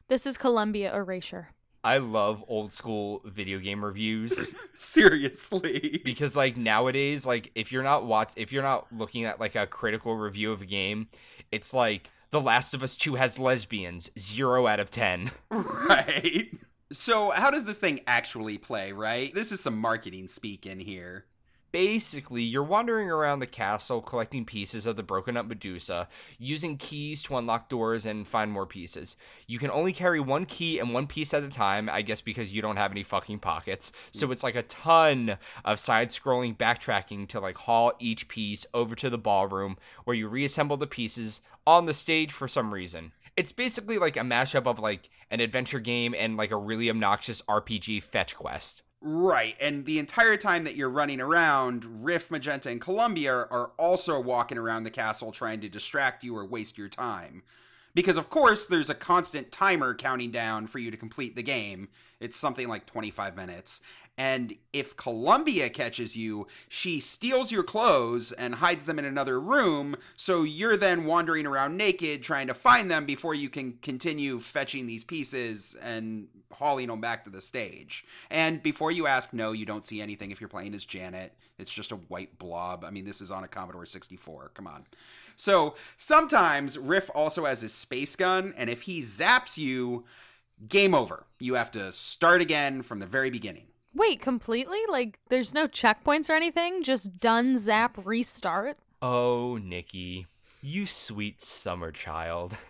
This 0.08 0.26
is 0.26 0.36
Columbia 0.36 0.94
Erasure. 0.94 1.48
I 1.84 1.98
love 1.98 2.44
old 2.48 2.72
school 2.72 3.22
video 3.24 3.58
game 3.58 3.84
reviews 3.84 4.52
Seriously. 4.78 6.00
because 6.04 6.36
like 6.36 6.56
nowadays 6.56 7.26
like 7.26 7.50
if 7.54 7.72
you're 7.72 7.82
not 7.82 8.06
watch 8.06 8.30
if 8.36 8.52
you're 8.52 8.62
not 8.62 8.86
looking 8.92 9.24
at 9.24 9.40
like 9.40 9.54
a 9.56 9.66
critical 9.66 10.16
review 10.16 10.52
of 10.52 10.62
a 10.62 10.66
game, 10.66 11.08
it's 11.50 11.74
like 11.74 12.08
The 12.30 12.40
Last 12.40 12.72
of 12.74 12.82
Us 12.82 12.96
2 12.96 13.16
has 13.16 13.38
lesbians, 13.38 14.10
0 14.18 14.66
out 14.66 14.80
of 14.80 14.90
10. 14.90 15.30
Right. 15.50 16.50
So, 16.92 17.30
how 17.30 17.50
does 17.50 17.64
this 17.64 17.78
thing 17.78 18.00
actually 18.06 18.58
play, 18.58 18.92
right? 18.92 19.34
This 19.34 19.50
is 19.50 19.60
some 19.60 19.78
marketing 19.78 20.28
speak 20.28 20.66
in 20.66 20.78
here. 20.78 21.24
Basically, 21.72 22.42
you're 22.42 22.62
wandering 22.62 23.10
around 23.10 23.38
the 23.40 23.46
castle 23.46 24.02
collecting 24.02 24.44
pieces 24.44 24.84
of 24.84 24.94
the 24.96 25.02
broken 25.02 25.38
up 25.38 25.46
Medusa, 25.46 26.06
using 26.38 26.76
keys 26.76 27.22
to 27.22 27.38
unlock 27.38 27.70
doors 27.70 28.04
and 28.04 28.28
find 28.28 28.52
more 28.52 28.66
pieces. 28.66 29.16
You 29.46 29.58
can 29.58 29.70
only 29.70 29.94
carry 29.94 30.20
one 30.20 30.44
key 30.44 30.80
and 30.80 30.92
one 30.92 31.06
piece 31.06 31.32
at 31.32 31.42
a 31.42 31.48
time, 31.48 31.88
I 31.88 32.02
guess 32.02 32.20
because 32.20 32.52
you 32.52 32.60
don't 32.60 32.76
have 32.76 32.90
any 32.90 33.02
fucking 33.02 33.38
pockets. 33.38 33.90
So 34.12 34.28
mm. 34.28 34.32
it's 34.32 34.42
like 34.42 34.54
a 34.54 34.64
ton 34.64 35.38
of 35.64 35.80
side 35.80 36.10
scrolling 36.10 36.58
backtracking 36.58 37.28
to 37.28 37.40
like 37.40 37.56
haul 37.56 37.92
each 37.98 38.28
piece 38.28 38.66
over 38.74 38.94
to 38.96 39.08
the 39.08 39.16
ballroom 39.16 39.78
where 40.04 40.16
you 40.16 40.28
reassemble 40.28 40.76
the 40.76 40.86
pieces 40.86 41.40
on 41.66 41.86
the 41.86 41.94
stage 41.94 42.32
for 42.32 42.48
some 42.48 42.72
reason. 42.72 43.12
It's 43.34 43.52
basically 43.52 43.96
like 43.96 44.18
a 44.18 44.20
mashup 44.20 44.66
of 44.66 44.78
like 44.78 45.08
an 45.30 45.40
adventure 45.40 45.80
game 45.80 46.14
and 46.18 46.36
like 46.36 46.50
a 46.50 46.56
really 46.56 46.90
obnoxious 46.90 47.40
RPG 47.48 48.02
fetch 48.02 48.36
quest. 48.36 48.82
Right, 49.04 49.56
and 49.60 49.84
the 49.84 49.98
entire 49.98 50.36
time 50.36 50.62
that 50.62 50.76
you're 50.76 50.88
running 50.88 51.20
around, 51.20 52.04
Riff, 52.04 52.30
Magenta, 52.30 52.70
and 52.70 52.80
Columbia 52.80 53.32
are 53.32 53.72
also 53.76 54.20
walking 54.20 54.58
around 54.58 54.84
the 54.84 54.90
castle 54.90 55.32
trying 55.32 55.60
to 55.62 55.68
distract 55.68 56.22
you 56.22 56.36
or 56.36 56.46
waste 56.46 56.78
your 56.78 56.88
time. 56.88 57.42
Because, 57.94 58.16
of 58.16 58.30
course, 58.30 58.66
there's 58.66 58.90
a 58.90 58.94
constant 58.94 59.50
timer 59.50 59.92
counting 59.92 60.30
down 60.30 60.68
for 60.68 60.78
you 60.78 60.92
to 60.92 60.96
complete 60.96 61.34
the 61.34 61.42
game. 61.42 61.88
It's 62.20 62.36
something 62.36 62.68
like 62.68 62.86
25 62.86 63.34
minutes. 63.34 63.80
And 64.18 64.56
if 64.74 64.96
Columbia 64.96 65.70
catches 65.70 66.16
you, 66.16 66.46
she 66.68 67.00
steals 67.00 67.50
your 67.50 67.62
clothes 67.62 68.30
and 68.30 68.56
hides 68.56 68.84
them 68.84 68.98
in 68.98 69.06
another 69.06 69.40
room, 69.40 69.96
so 70.16 70.42
you're 70.42 70.76
then 70.76 71.06
wandering 71.06 71.46
around 71.46 71.78
naked 71.78 72.22
trying 72.22 72.46
to 72.48 72.54
find 72.54 72.90
them 72.90 73.06
before 73.06 73.34
you 73.34 73.48
can 73.48 73.78
continue 73.80 74.38
fetching 74.38 74.86
these 74.86 75.02
pieces 75.02 75.76
and 75.80 76.28
hauling 76.52 76.88
them 76.88 77.00
back 77.00 77.24
to 77.24 77.30
the 77.30 77.40
stage. 77.40 78.04
And 78.30 78.62
before 78.62 78.92
you 78.92 79.06
ask, 79.06 79.32
no, 79.32 79.52
you 79.52 79.64
don't 79.64 79.86
see 79.86 80.02
anything 80.02 80.30
if 80.30 80.40
you're 80.40 80.48
playing 80.48 80.74
as 80.74 80.84
Janet. 80.84 81.32
It's 81.58 81.72
just 81.72 81.92
a 81.92 81.96
white 81.96 82.38
blob. 82.38 82.84
I 82.84 82.90
mean, 82.90 83.06
this 83.06 83.22
is 83.22 83.30
on 83.30 83.44
a 83.44 83.48
Commodore 83.48 83.86
64. 83.86 84.50
Come 84.52 84.66
on. 84.66 84.84
So 85.36 85.74
sometimes 85.96 86.76
Riff 86.76 87.10
also 87.14 87.46
has 87.46 87.62
his 87.62 87.72
space 87.72 88.14
gun, 88.14 88.52
and 88.58 88.68
if 88.68 88.82
he 88.82 89.00
zaps 89.00 89.56
you, 89.56 90.04
game 90.68 90.94
over. 90.94 91.24
You 91.40 91.54
have 91.54 91.70
to 91.72 91.90
start 91.92 92.42
again 92.42 92.82
from 92.82 92.98
the 92.98 93.06
very 93.06 93.30
beginning. 93.30 93.64
Wait, 93.94 94.20
completely? 94.20 94.80
Like, 94.88 95.18
there's 95.28 95.52
no 95.52 95.66
checkpoints 95.68 96.30
or 96.30 96.34
anything? 96.34 96.82
Just 96.82 97.18
done, 97.20 97.58
zap, 97.58 97.98
restart? 98.04 98.78
Oh, 99.00 99.58
Nikki, 99.62 100.26
you 100.62 100.86
sweet 100.86 101.40
summer 101.42 101.92
child. 101.92 102.56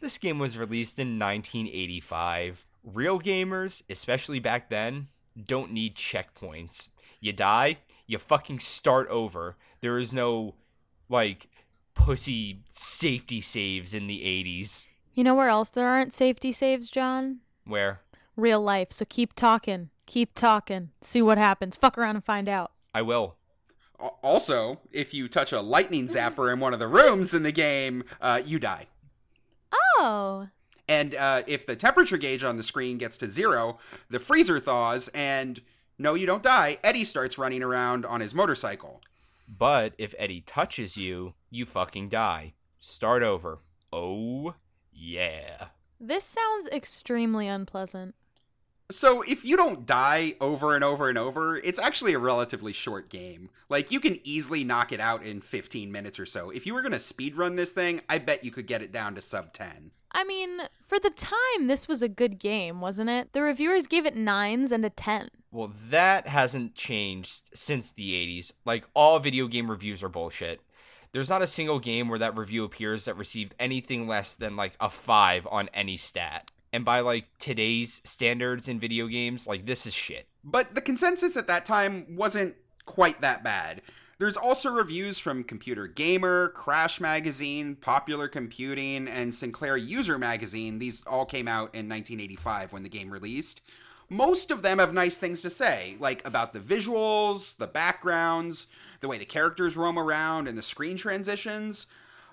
This 0.00 0.16
game 0.16 0.38
was 0.38 0.56
released 0.56 0.98
in 0.98 1.18
1985. 1.18 2.64
Real 2.84 3.20
gamers, 3.20 3.82
especially 3.90 4.38
back 4.38 4.70
then, 4.70 5.08
don't 5.46 5.72
need 5.72 5.94
checkpoints. 5.94 6.88
You 7.20 7.34
die, 7.34 7.76
you 8.06 8.16
fucking 8.16 8.60
start 8.60 9.08
over. 9.08 9.56
There 9.82 9.98
is 9.98 10.10
no, 10.10 10.54
like, 11.10 11.48
pussy 11.94 12.62
safety 12.72 13.42
saves 13.42 13.92
in 13.92 14.06
the 14.06 14.20
80s. 14.20 14.86
You 15.14 15.22
know 15.22 15.34
where 15.34 15.50
else 15.50 15.68
there 15.68 15.86
aren't 15.86 16.14
safety 16.14 16.50
saves, 16.52 16.88
John? 16.88 17.40
Where 17.66 18.00
Real 18.36 18.62
life. 18.62 18.92
So 18.92 19.04
keep 19.06 19.34
talking. 19.34 19.90
Keep 20.10 20.34
talking. 20.34 20.90
See 21.02 21.22
what 21.22 21.38
happens. 21.38 21.76
Fuck 21.76 21.96
around 21.96 22.16
and 22.16 22.24
find 22.24 22.48
out. 22.48 22.72
I 22.92 23.00
will. 23.00 23.36
Also, 24.24 24.80
if 24.90 25.14
you 25.14 25.28
touch 25.28 25.52
a 25.52 25.60
lightning 25.60 26.08
zapper 26.08 26.52
in 26.52 26.58
one 26.58 26.72
of 26.72 26.80
the 26.80 26.88
rooms 26.88 27.32
in 27.32 27.44
the 27.44 27.52
game, 27.52 28.02
uh, 28.20 28.42
you 28.44 28.58
die. 28.58 28.88
Oh. 29.72 30.48
And 30.88 31.14
uh, 31.14 31.44
if 31.46 31.64
the 31.64 31.76
temperature 31.76 32.16
gauge 32.16 32.42
on 32.42 32.56
the 32.56 32.64
screen 32.64 32.98
gets 32.98 33.16
to 33.18 33.28
zero, 33.28 33.78
the 34.08 34.18
freezer 34.18 34.58
thaws, 34.58 35.06
and 35.14 35.60
no, 35.96 36.14
you 36.14 36.26
don't 36.26 36.42
die. 36.42 36.78
Eddie 36.82 37.04
starts 37.04 37.38
running 37.38 37.62
around 37.62 38.04
on 38.04 38.20
his 38.20 38.34
motorcycle. 38.34 39.00
But 39.46 39.94
if 39.96 40.12
Eddie 40.18 40.42
touches 40.44 40.96
you, 40.96 41.34
you 41.50 41.64
fucking 41.66 42.08
die. 42.08 42.54
Start 42.80 43.22
over. 43.22 43.60
Oh, 43.92 44.56
yeah. 44.92 45.68
This 46.00 46.24
sounds 46.24 46.66
extremely 46.72 47.46
unpleasant. 47.46 48.16
So 48.90 49.22
if 49.22 49.44
you 49.44 49.56
don't 49.56 49.86
die 49.86 50.34
over 50.40 50.74
and 50.74 50.82
over 50.82 51.08
and 51.08 51.16
over, 51.16 51.56
it's 51.56 51.78
actually 51.78 52.12
a 52.12 52.18
relatively 52.18 52.72
short 52.72 53.08
game. 53.08 53.50
Like 53.68 53.90
you 53.90 54.00
can 54.00 54.18
easily 54.24 54.64
knock 54.64 54.92
it 54.92 55.00
out 55.00 55.24
in 55.24 55.40
15 55.40 55.92
minutes 55.92 56.18
or 56.18 56.26
so. 56.26 56.50
If 56.50 56.66
you 56.66 56.74
were 56.74 56.82
going 56.82 56.92
to 56.92 56.98
speedrun 56.98 57.56
this 57.56 57.72
thing, 57.72 58.00
I 58.08 58.18
bet 58.18 58.44
you 58.44 58.50
could 58.50 58.66
get 58.66 58.82
it 58.82 58.92
down 58.92 59.14
to 59.14 59.22
sub 59.22 59.52
10. 59.52 59.92
I 60.12 60.24
mean, 60.24 60.58
for 60.82 60.98
the 60.98 61.10
time, 61.10 61.68
this 61.68 61.86
was 61.86 62.02
a 62.02 62.08
good 62.08 62.40
game, 62.40 62.80
wasn't 62.80 63.10
it? 63.10 63.32
The 63.32 63.42
reviewers 63.42 63.86
gave 63.86 64.06
it 64.06 64.16
nines 64.16 64.72
and 64.72 64.84
a 64.84 64.90
10. 64.90 65.28
Well, 65.52 65.72
that 65.88 66.26
hasn't 66.26 66.74
changed 66.74 67.42
since 67.54 67.92
the 67.92 68.12
80s. 68.12 68.52
Like, 68.64 68.84
all 68.94 69.20
video 69.20 69.46
game 69.46 69.70
reviews 69.70 70.02
are 70.02 70.08
bullshit. 70.08 70.60
There's 71.12 71.28
not 71.28 71.42
a 71.42 71.46
single 71.46 71.78
game 71.78 72.08
where 72.08 72.18
that 72.20 72.36
review 72.36 72.64
appears 72.64 73.04
that 73.04 73.16
received 73.16 73.54
anything 73.58 74.06
less 74.06 74.34
than 74.34 74.56
like 74.56 74.74
a 74.80 74.90
5 74.90 75.46
on 75.50 75.68
any 75.74 75.96
stat. 75.96 76.50
And 76.72 76.84
by 76.84 77.00
like 77.00 77.26
today's 77.38 78.00
standards 78.04 78.68
in 78.68 78.78
video 78.78 79.06
games, 79.06 79.46
like 79.46 79.66
this 79.66 79.86
is 79.86 79.94
shit. 79.94 80.26
But 80.44 80.74
the 80.74 80.80
consensus 80.80 81.36
at 81.36 81.48
that 81.48 81.64
time 81.66 82.16
wasn't 82.16 82.54
quite 82.86 83.20
that 83.20 83.42
bad. 83.42 83.82
There's 84.18 84.36
also 84.36 84.70
reviews 84.70 85.18
from 85.18 85.44
Computer 85.44 85.86
Gamer, 85.86 86.50
Crash 86.50 87.00
Magazine, 87.00 87.74
Popular 87.74 88.28
Computing, 88.28 89.08
and 89.08 89.34
Sinclair 89.34 89.78
User 89.78 90.18
Magazine. 90.18 90.78
These 90.78 91.02
all 91.06 91.24
came 91.24 91.48
out 91.48 91.74
in 91.74 91.88
1985 91.88 92.72
when 92.72 92.82
the 92.82 92.90
game 92.90 93.10
released. 93.10 93.62
Most 94.10 94.50
of 94.50 94.60
them 94.60 94.78
have 94.78 94.92
nice 94.92 95.16
things 95.16 95.40
to 95.40 95.48
say, 95.48 95.96
like 96.00 96.26
about 96.26 96.52
the 96.52 96.58
visuals, 96.58 97.56
the 97.56 97.66
backgrounds, 97.66 98.66
the 99.00 99.08
way 99.08 99.16
the 99.16 99.24
characters 99.24 99.76
roam 99.76 99.98
around, 99.98 100.48
and 100.48 100.58
the 100.58 100.62
screen 100.62 100.98
transitions 100.98 101.86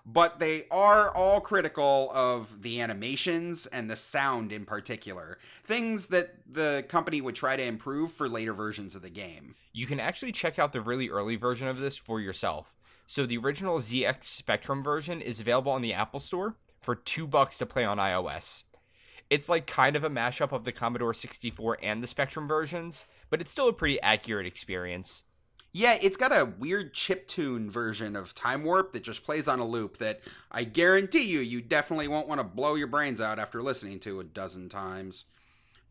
but 0.09 0.39
they 0.39 0.65
are 0.71 1.13
all 1.13 1.41
critical 1.41 2.09
of 2.13 2.61
the 2.61 2.79
animations 2.79 3.65
and 3.65 3.89
the 3.89 3.95
sound 3.95 4.53
in 4.53 4.65
particular. 4.65 5.37
Things 5.65 6.07
that 6.07 6.35
the 6.49 6.85
company 6.87 7.19
would 7.19 7.35
try 7.35 7.57
to 7.57 7.63
improve 7.63 8.13
for 8.13 8.29
later 8.29 8.53
versions 8.53 8.95
of 8.95 9.01
the 9.01 9.09
game. 9.09 9.53
You 9.73 9.85
can 9.85 9.99
actually 9.99 10.31
check 10.31 10.59
out 10.59 10.71
the 10.71 10.79
really 10.79 11.09
early 11.09 11.35
version 11.35 11.67
of 11.67 11.77
this 11.77 11.97
for 11.97 12.21
yourself. 12.21 12.73
So 13.05 13.25
the 13.25 13.37
original 13.37 13.79
ZX 13.79 14.23
Spectrum 14.23 14.81
version 14.81 15.21
is 15.21 15.41
available 15.41 15.73
on 15.73 15.81
the 15.81 15.93
Apple 15.93 16.21
Store 16.21 16.55
for 16.79 16.95
2 16.95 17.27
bucks 17.27 17.57
to 17.57 17.65
play 17.65 17.83
on 17.83 17.97
iOS. 17.97 18.63
It's 19.29 19.49
like 19.49 19.67
kind 19.67 19.97
of 19.97 20.05
a 20.05 20.09
mashup 20.09 20.53
of 20.53 20.63
the 20.63 20.71
Commodore 20.71 21.13
64 21.13 21.79
and 21.83 22.01
the 22.01 22.07
Spectrum 22.07 22.47
versions, 22.47 23.05
but 23.29 23.41
it's 23.41 23.51
still 23.51 23.67
a 23.67 23.73
pretty 23.73 23.99
accurate 23.99 24.45
experience. 24.45 25.23
Yeah, 25.77 25.95
it's 26.01 26.17
got 26.17 26.35
a 26.35 26.43
weird 26.57 26.95
chip 26.95 27.27
tune 27.27 27.69
version 27.69 28.15
of 28.15 28.33
Time 28.33 28.63
Warp 28.63 28.93
that 28.93 29.03
just 29.03 29.23
plays 29.23 29.47
on 29.47 29.59
a 29.59 29.67
loop 29.67 29.99
that 29.99 30.21
I 30.51 30.63
guarantee 30.63 31.25
you, 31.25 31.39
you 31.39 31.61
definitely 31.61 32.07
won't 32.07 32.27
want 32.27 32.39
to 32.39 32.43
blow 32.43 32.73
your 32.73 32.87
brains 32.87 33.21
out 33.21 33.37
after 33.37 33.61
listening 33.61 33.99
to 33.99 34.19
a 34.19 34.23
dozen 34.23 34.69
times. 34.69 35.25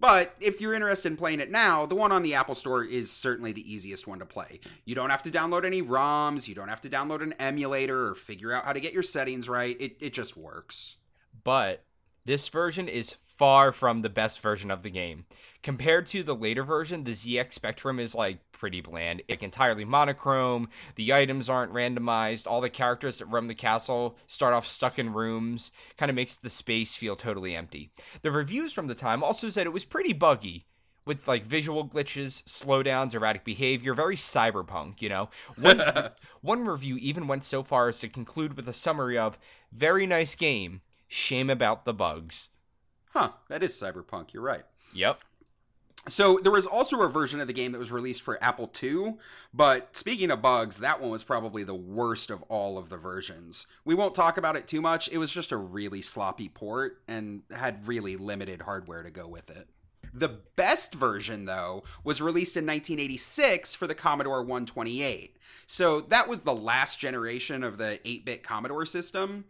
But 0.01 0.35
if 0.41 0.61
you're 0.61 0.75
interested 0.75 1.13
in 1.13 1.17
playing 1.17 1.39
it 1.39 1.53
now, 1.53 1.87
the 1.87 1.95
one 1.95 2.11
on 2.11 2.25
the 2.25 2.35
Apple 2.35 2.57
Store 2.57 2.83
is 2.83 3.13
certainly 3.13 3.53
the 3.53 3.73
easiest 3.73 4.09
one 4.09 4.19
to 4.19 4.27
play. 4.27 4.59
You 4.85 4.97
don't 4.97 5.11
have 5.11 5.23
to 5.23 5.31
download 5.31 5.65
any 5.65 5.83
ROMs, 5.83 6.49
you 6.49 6.57
don't 6.57 6.67
have 6.67 6.81
to 6.81 6.91
download 6.91 7.23
an 7.23 7.35
emulator 7.35 8.09
or 8.09 8.17
figure 8.17 8.53
out 8.53 8.65
how 8.65 8.73
to 8.73 8.81
get 8.81 8.93
your 8.93 9.05
settings 9.05 9.49
right. 9.49 9.81
It, 9.81 9.99
it 10.01 10.13
just 10.13 10.37
works. 10.37 10.97
But 11.45 11.85
this 12.25 12.49
version 12.49 12.89
is 12.89 13.15
far 13.37 13.71
from 13.71 14.03
the 14.03 14.09
best 14.09 14.41
version 14.41 14.71
of 14.71 14.83
the 14.83 14.91
game. 14.91 15.27
Compared 15.63 16.07
to 16.09 16.23
the 16.23 16.35
later 16.35 16.65
version, 16.65 17.05
the 17.05 17.13
ZX 17.13 17.53
Spectrum 17.53 17.99
is 17.99 18.15
like 18.15 18.39
pretty 18.57 18.81
bland. 18.81 19.23
It's 19.29 19.43
entirely 19.43 19.85
monochrome. 19.85 20.69
The 20.97 21.13
items 21.13 21.49
aren't 21.49 21.73
randomized. 21.73 22.47
All 22.47 22.61
the 22.61 22.71
characters 22.71 23.19
that 23.19 23.27
roam 23.27 23.47
the 23.49 23.55
castle 23.55 24.17
start 24.27 24.55
off 24.55 24.67
stuck 24.67 24.99
in 24.99 25.13
rooms. 25.13 25.71
Kind 25.97 26.11
of 26.11 26.17
makes 26.17 26.37
the 26.37 26.51
space 26.51 26.97
feel 26.97 27.17
totally 27.17 27.55
empty. 27.55 27.91
The 28.23 28.31
reviews 28.31 28.73
from 28.73 28.87
the 28.87 28.95
time 28.95 29.23
also 29.23 29.49
said 29.49 29.67
it 29.67 29.73
was 29.73 29.85
pretty 29.85 30.13
buggy. 30.13 30.67
With 31.05 31.29
like 31.29 31.47
visual 31.47 31.87
glitches, 31.87 32.43
slowdowns, 32.45 33.15
erratic 33.15 33.45
behavior, 33.45 33.95
very 33.95 34.17
cyberpunk, 34.17 35.01
you 35.01 35.09
know. 35.09 35.31
One 35.57 35.81
one 36.41 36.65
review 36.65 36.97
even 36.97 37.29
went 37.29 37.45
so 37.45 37.63
far 37.63 37.89
as 37.89 38.01
to 38.01 38.09
conclude 38.09 38.57
with 38.57 38.67
a 38.67 38.73
summary 38.73 39.17
of 39.17 39.39
"very 39.71 40.05
nice 40.05 40.35
game, 40.35 40.81
shame 41.07 41.49
about 41.49 41.85
the 41.85 41.95
bugs." 41.95 42.51
Huh, 43.13 43.31
that 43.49 43.63
is 43.63 43.73
cyberpunk. 43.73 44.33
You're 44.33 44.43
right. 44.43 44.65
Yep. 44.95 45.21
So 46.09 46.39
there 46.41 46.53
was 46.53 46.67
also 46.67 47.03
a 47.03 47.09
version 47.09 47.41
of 47.41 47.49
the 47.49 47.53
game 47.53 47.73
that 47.73 47.79
was 47.79 47.91
released 47.91 48.23
for 48.23 48.43
Apple 48.43 48.71
II, 48.81 49.17
but 49.53 49.97
speaking 49.97 50.31
of 50.31 50.41
bugs, 50.41 50.79
that 50.79 51.01
one 51.01 51.11
was 51.11 51.25
probably 51.25 51.65
the 51.65 51.75
worst 51.75 52.31
of 52.31 52.43
all 52.43 52.79
of 52.79 52.91
the 52.91 52.97
versions. 52.97 53.67
We 53.85 53.97
won't 53.97 54.15
talk 54.15 54.39
about 54.39 54.55
it 54.55 54.69
too 54.69 54.81
much. 54.81 55.09
It 55.09 55.19
was 55.19 55.33
just 55.33 55.51
a 55.51 55.57
really 55.57 56.03
sloppy 56.03 56.49
port 56.49 57.03
and 57.09 57.43
had 57.51 57.89
really 57.89 58.17
limited 58.17 58.63
hardware 58.63 59.03
to 59.03 59.11
go 59.11 59.27
with 59.27 59.51
it. 59.51 59.69
The 60.15 60.39
best 60.57 60.95
version, 60.95 61.45
though, 61.45 61.83
was 62.05 62.23
released 62.23 62.57
in 62.57 62.65
1986 62.65 63.75
for 63.75 63.87
the 63.87 63.95
Commodore 63.95 64.43
128. 64.43 65.37
So 65.67 66.03
that 66.03 66.29
was 66.29 66.43
the 66.43 66.55
last 66.55 67.01
generation 67.01 67.65
of 67.65 67.79
the 67.79 67.99
8 68.09 68.25
bit 68.25 68.43
Commodore 68.43 68.87
system. 68.87 69.45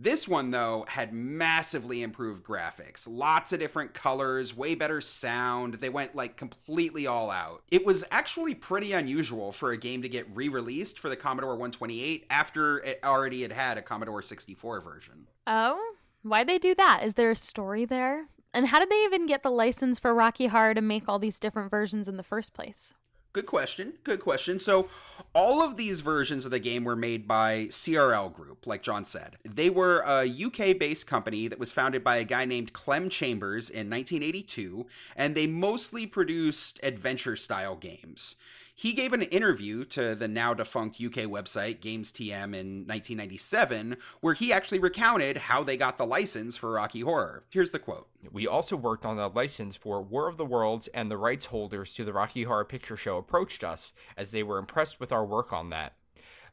This 0.00 0.28
one, 0.28 0.52
though, 0.52 0.84
had 0.86 1.12
massively 1.12 2.02
improved 2.02 2.44
graphics. 2.44 3.08
Lots 3.10 3.52
of 3.52 3.58
different 3.58 3.94
colors, 3.94 4.56
way 4.56 4.76
better 4.76 5.00
sound. 5.00 5.74
They 5.74 5.88
went 5.88 6.14
like 6.14 6.36
completely 6.36 7.08
all 7.08 7.32
out. 7.32 7.64
It 7.72 7.84
was 7.84 8.04
actually 8.12 8.54
pretty 8.54 8.92
unusual 8.92 9.50
for 9.50 9.72
a 9.72 9.76
game 9.76 10.02
to 10.02 10.08
get 10.08 10.28
re 10.32 10.48
released 10.48 11.00
for 11.00 11.08
the 11.08 11.16
Commodore 11.16 11.54
128 11.54 12.26
after 12.30 12.78
it 12.78 13.00
already 13.02 13.42
had 13.42 13.50
had 13.50 13.76
a 13.76 13.82
Commodore 13.82 14.22
64 14.22 14.80
version. 14.80 15.26
Oh? 15.48 15.94
Why'd 16.22 16.48
they 16.48 16.58
do 16.58 16.76
that? 16.76 17.02
Is 17.02 17.14
there 17.14 17.32
a 17.32 17.36
story 17.36 17.84
there? 17.84 18.28
And 18.54 18.68
how 18.68 18.78
did 18.78 18.90
they 18.90 19.04
even 19.04 19.26
get 19.26 19.42
the 19.42 19.50
license 19.50 19.98
for 19.98 20.14
Rocky 20.14 20.46
Horror 20.46 20.74
to 20.74 20.80
make 20.80 21.08
all 21.08 21.18
these 21.18 21.40
different 21.40 21.72
versions 21.72 22.06
in 22.06 22.16
the 22.16 22.22
first 22.22 22.54
place? 22.54 22.94
Good 23.38 23.46
question. 23.46 23.92
Good 24.02 24.18
question. 24.18 24.58
So, 24.58 24.88
all 25.32 25.62
of 25.62 25.76
these 25.76 26.00
versions 26.00 26.44
of 26.44 26.50
the 26.50 26.58
game 26.58 26.82
were 26.82 26.96
made 26.96 27.28
by 27.28 27.66
CRL 27.70 28.34
Group, 28.34 28.66
like 28.66 28.82
John 28.82 29.04
said. 29.04 29.36
They 29.44 29.70
were 29.70 30.00
a 30.00 30.26
UK 30.28 30.76
based 30.76 31.06
company 31.06 31.46
that 31.46 31.60
was 31.60 31.70
founded 31.70 32.02
by 32.02 32.16
a 32.16 32.24
guy 32.24 32.44
named 32.46 32.72
Clem 32.72 33.08
Chambers 33.08 33.70
in 33.70 33.88
1982, 33.88 34.86
and 35.14 35.36
they 35.36 35.46
mostly 35.46 36.04
produced 36.04 36.80
adventure 36.82 37.36
style 37.36 37.76
games. 37.76 38.34
He 38.80 38.92
gave 38.92 39.12
an 39.12 39.22
interview 39.22 39.84
to 39.86 40.14
the 40.14 40.28
now 40.28 40.54
defunct 40.54 41.00
UK 41.00 41.24
website 41.24 41.80
Games 41.80 42.12
TM 42.12 42.54
in 42.54 42.86
1997, 42.86 43.96
where 44.20 44.34
he 44.34 44.52
actually 44.52 44.78
recounted 44.78 45.36
how 45.36 45.64
they 45.64 45.76
got 45.76 45.98
the 45.98 46.06
license 46.06 46.56
for 46.56 46.70
Rocky 46.70 47.00
Horror. 47.00 47.42
Here's 47.50 47.72
the 47.72 47.80
quote 47.80 48.08
We 48.30 48.46
also 48.46 48.76
worked 48.76 49.04
on 49.04 49.18
a 49.18 49.26
license 49.26 49.74
for 49.74 50.00
War 50.00 50.28
of 50.28 50.36
the 50.36 50.46
Worlds, 50.46 50.86
and 50.94 51.10
the 51.10 51.16
rights 51.16 51.46
holders 51.46 51.92
to 51.94 52.04
the 52.04 52.12
Rocky 52.12 52.44
Horror 52.44 52.64
Picture 52.64 52.96
Show 52.96 53.16
approached 53.16 53.64
us 53.64 53.92
as 54.16 54.30
they 54.30 54.44
were 54.44 54.58
impressed 54.58 55.00
with 55.00 55.10
our 55.10 55.26
work 55.26 55.52
on 55.52 55.70
that. 55.70 55.94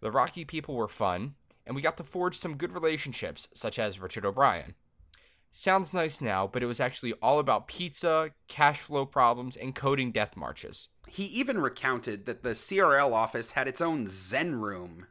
The 0.01 0.09
Rocky 0.09 0.45
people 0.45 0.73
were 0.73 0.87
fun, 0.87 1.35
and 1.67 1.75
we 1.75 1.83
got 1.83 1.95
to 1.97 2.03
forge 2.03 2.39
some 2.39 2.57
good 2.57 2.71
relationships, 2.71 3.49
such 3.53 3.77
as 3.77 3.99
Richard 3.99 4.25
O'Brien. 4.25 4.73
Sounds 5.51 5.93
nice 5.93 6.21
now, 6.21 6.47
but 6.47 6.63
it 6.63 6.65
was 6.65 6.79
actually 6.79 7.13
all 7.21 7.37
about 7.37 7.67
pizza, 7.67 8.31
cash 8.47 8.79
flow 8.79 9.05
problems, 9.05 9.55
and 9.55 9.75
coding 9.75 10.11
death 10.11 10.35
marches. 10.35 10.89
He 11.07 11.25
even 11.25 11.59
recounted 11.59 12.25
that 12.25 12.43
the 12.43 12.49
CRL 12.49 13.13
office 13.13 13.51
had 13.51 13.67
its 13.67 13.81
own 13.81 14.07
Zen 14.07 14.55
room. 14.55 15.07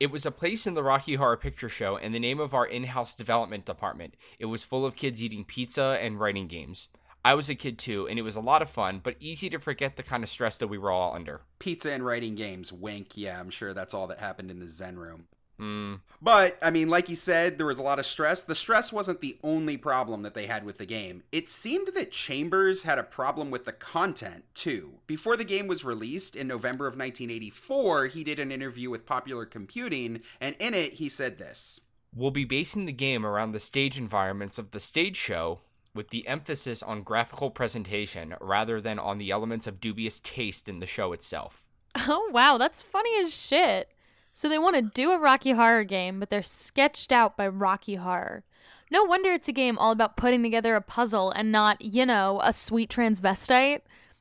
It 0.00 0.10
was 0.10 0.24
a 0.24 0.30
place 0.30 0.66
in 0.66 0.74
the 0.74 0.82
Rocky 0.82 1.14
Horror 1.14 1.36
Picture 1.36 1.68
Show 1.68 1.96
and 1.96 2.14
the 2.14 2.20
name 2.20 2.38
of 2.38 2.54
our 2.54 2.66
in 2.66 2.84
house 2.84 3.14
development 3.14 3.64
department. 3.64 4.14
It 4.38 4.46
was 4.46 4.62
full 4.62 4.86
of 4.86 4.94
kids 4.94 5.22
eating 5.22 5.44
pizza 5.44 5.98
and 6.00 6.20
writing 6.20 6.46
games. 6.46 6.88
I 7.24 7.34
was 7.34 7.48
a 7.48 7.54
kid 7.56 7.78
too, 7.78 8.06
and 8.06 8.18
it 8.18 8.22
was 8.22 8.36
a 8.36 8.40
lot 8.40 8.62
of 8.62 8.70
fun, 8.70 9.00
but 9.02 9.16
easy 9.18 9.50
to 9.50 9.58
forget 9.58 9.96
the 9.96 10.04
kind 10.04 10.22
of 10.22 10.30
stress 10.30 10.56
that 10.58 10.68
we 10.68 10.78
were 10.78 10.92
all 10.92 11.14
under. 11.14 11.42
Pizza 11.58 11.92
and 11.92 12.06
writing 12.06 12.36
games, 12.36 12.72
wink. 12.72 13.16
Yeah, 13.16 13.40
I'm 13.40 13.50
sure 13.50 13.74
that's 13.74 13.92
all 13.92 14.06
that 14.06 14.20
happened 14.20 14.50
in 14.50 14.60
the 14.60 14.68
Zen 14.68 14.98
room. 14.98 15.26
Mm. 15.60 16.00
But, 16.22 16.58
I 16.62 16.70
mean, 16.70 16.88
like 16.88 17.08
you 17.08 17.16
said, 17.16 17.58
there 17.58 17.66
was 17.66 17.78
a 17.78 17.82
lot 17.82 17.98
of 17.98 18.06
stress. 18.06 18.42
The 18.42 18.54
stress 18.54 18.92
wasn't 18.92 19.20
the 19.20 19.38
only 19.42 19.76
problem 19.76 20.22
that 20.22 20.34
they 20.34 20.46
had 20.46 20.64
with 20.64 20.78
the 20.78 20.86
game. 20.86 21.22
It 21.32 21.50
seemed 21.50 21.88
that 21.94 22.12
Chambers 22.12 22.82
had 22.82 22.98
a 22.98 23.04
problem 23.04 23.50
with 23.50 23.64
the 23.64 23.72
content, 23.72 24.44
too. 24.54 24.94
Before 25.06 25.36
the 25.36 25.44
game 25.44 25.66
was 25.66 25.84
released 25.84 26.36
in 26.36 26.46
November 26.46 26.86
of 26.86 26.92
1984, 26.92 28.06
he 28.06 28.24
did 28.24 28.38
an 28.38 28.52
interview 28.52 28.90
with 28.90 29.06
Popular 29.06 29.46
Computing, 29.46 30.22
and 30.40 30.56
in 30.58 30.74
it, 30.74 30.94
he 30.94 31.08
said 31.08 31.38
this 31.38 31.80
We'll 32.14 32.30
be 32.30 32.44
basing 32.44 32.86
the 32.86 32.92
game 32.92 33.26
around 33.26 33.52
the 33.52 33.60
stage 33.60 33.98
environments 33.98 34.58
of 34.58 34.70
the 34.70 34.80
stage 34.80 35.16
show, 35.16 35.60
with 35.94 36.10
the 36.10 36.26
emphasis 36.26 36.82
on 36.82 37.02
graphical 37.02 37.50
presentation 37.50 38.34
rather 38.40 38.80
than 38.80 38.98
on 38.98 39.18
the 39.18 39.30
elements 39.30 39.66
of 39.66 39.80
dubious 39.80 40.20
taste 40.20 40.68
in 40.68 40.78
the 40.78 40.86
show 40.86 41.12
itself. 41.12 41.64
Oh, 42.06 42.30
wow, 42.32 42.58
that's 42.58 42.80
funny 42.80 43.10
as 43.20 43.34
shit. 43.34 43.90
So 44.38 44.48
they 44.48 44.56
want 44.56 44.76
to 44.76 44.82
do 44.82 45.10
a 45.10 45.18
Rocky 45.18 45.50
Horror 45.50 45.82
game, 45.82 46.20
but 46.20 46.30
they're 46.30 46.44
sketched 46.44 47.10
out 47.10 47.36
by 47.36 47.48
Rocky 47.48 47.96
Horror. 47.96 48.44
No 48.88 49.02
wonder 49.02 49.32
it's 49.32 49.48
a 49.48 49.52
game 49.52 49.76
all 49.76 49.90
about 49.90 50.16
putting 50.16 50.44
together 50.44 50.76
a 50.76 50.80
puzzle 50.80 51.32
and 51.32 51.50
not, 51.50 51.82
you 51.82 52.06
know, 52.06 52.40
a 52.44 52.52
sweet 52.52 52.88
transvestite. 52.88 53.80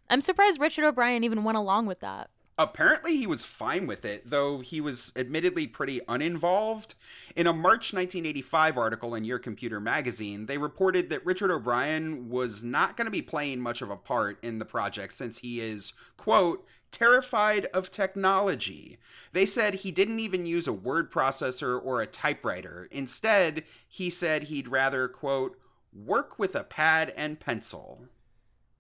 I'm 0.10 0.22
surprised 0.22 0.60
Richard 0.60 0.86
O'Brien 0.86 1.24
even 1.24 1.44
went 1.44 1.60
along 1.60 1.86
with 1.86 2.00
that. 2.00 2.32
Apparently, 2.58 3.16
he 3.16 3.28
was 3.28 3.46
fine 3.46 3.86
with 3.86 4.04
it, 4.04 4.28
though 4.28 4.62
he 4.62 4.82
was 4.82 5.14
admittedly 5.16 5.68
pretty 5.68 6.02
uninvolved. 6.08 6.96
In 7.36 7.46
a 7.46 7.54
March 7.54 7.94
1985 7.94 8.76
article 8.76 9.14
in 9.14 9.24
Your 9.24 9.38
Computer 9.38 9.80
magazine, 9.80 10.48
they 10.48 10.58
reported 10.58 11.12
that 11.12 11.24
Richard 11.24 11.52
O'Brien 11.52 12.28
was 12.28 12.64
not 12.64 12.98
going 12.98 13.06
to 13.06 13.12
be 13.12 13.22
playing 13.22 13.60
much 13.60 13.84
of 13.84 13.92
a 13.92 13.96
part 13.96 14.40
in 14.42 14.58
the 14.58 14.66
project 14.66 15.14
since 15.14 15.38
he 15.38 15.62
is, 15.62 15.94
quote, 16.18 16.66
terrified 16.92 17.66
of 17.74 17.92
technology. 17.92 18.98
They 19.34 19.46
said 19.46 19.76
he 19.76 19.92
didn't 19.92 20.20
even 20.20 20.46
use 20.46 20.68
a 20.68 20.74
word 20.74 21.12
processor 21.12 21.80
or 21.84 22.02
a 22.02 22.08
typewriter. 22.08 22.88
Instead, 22.92 23.64
he 23.88 24.10
said 24.10 24.44
he'd 24.44 24.68
rather, 24.68 25.08
quote, 25.08 25.58
work 25.94 26.38
with 26.38 26.56
a 26.56 26.64
pad 26.64 27.14
and 27.16 27.40
pencil. 27.40 28.08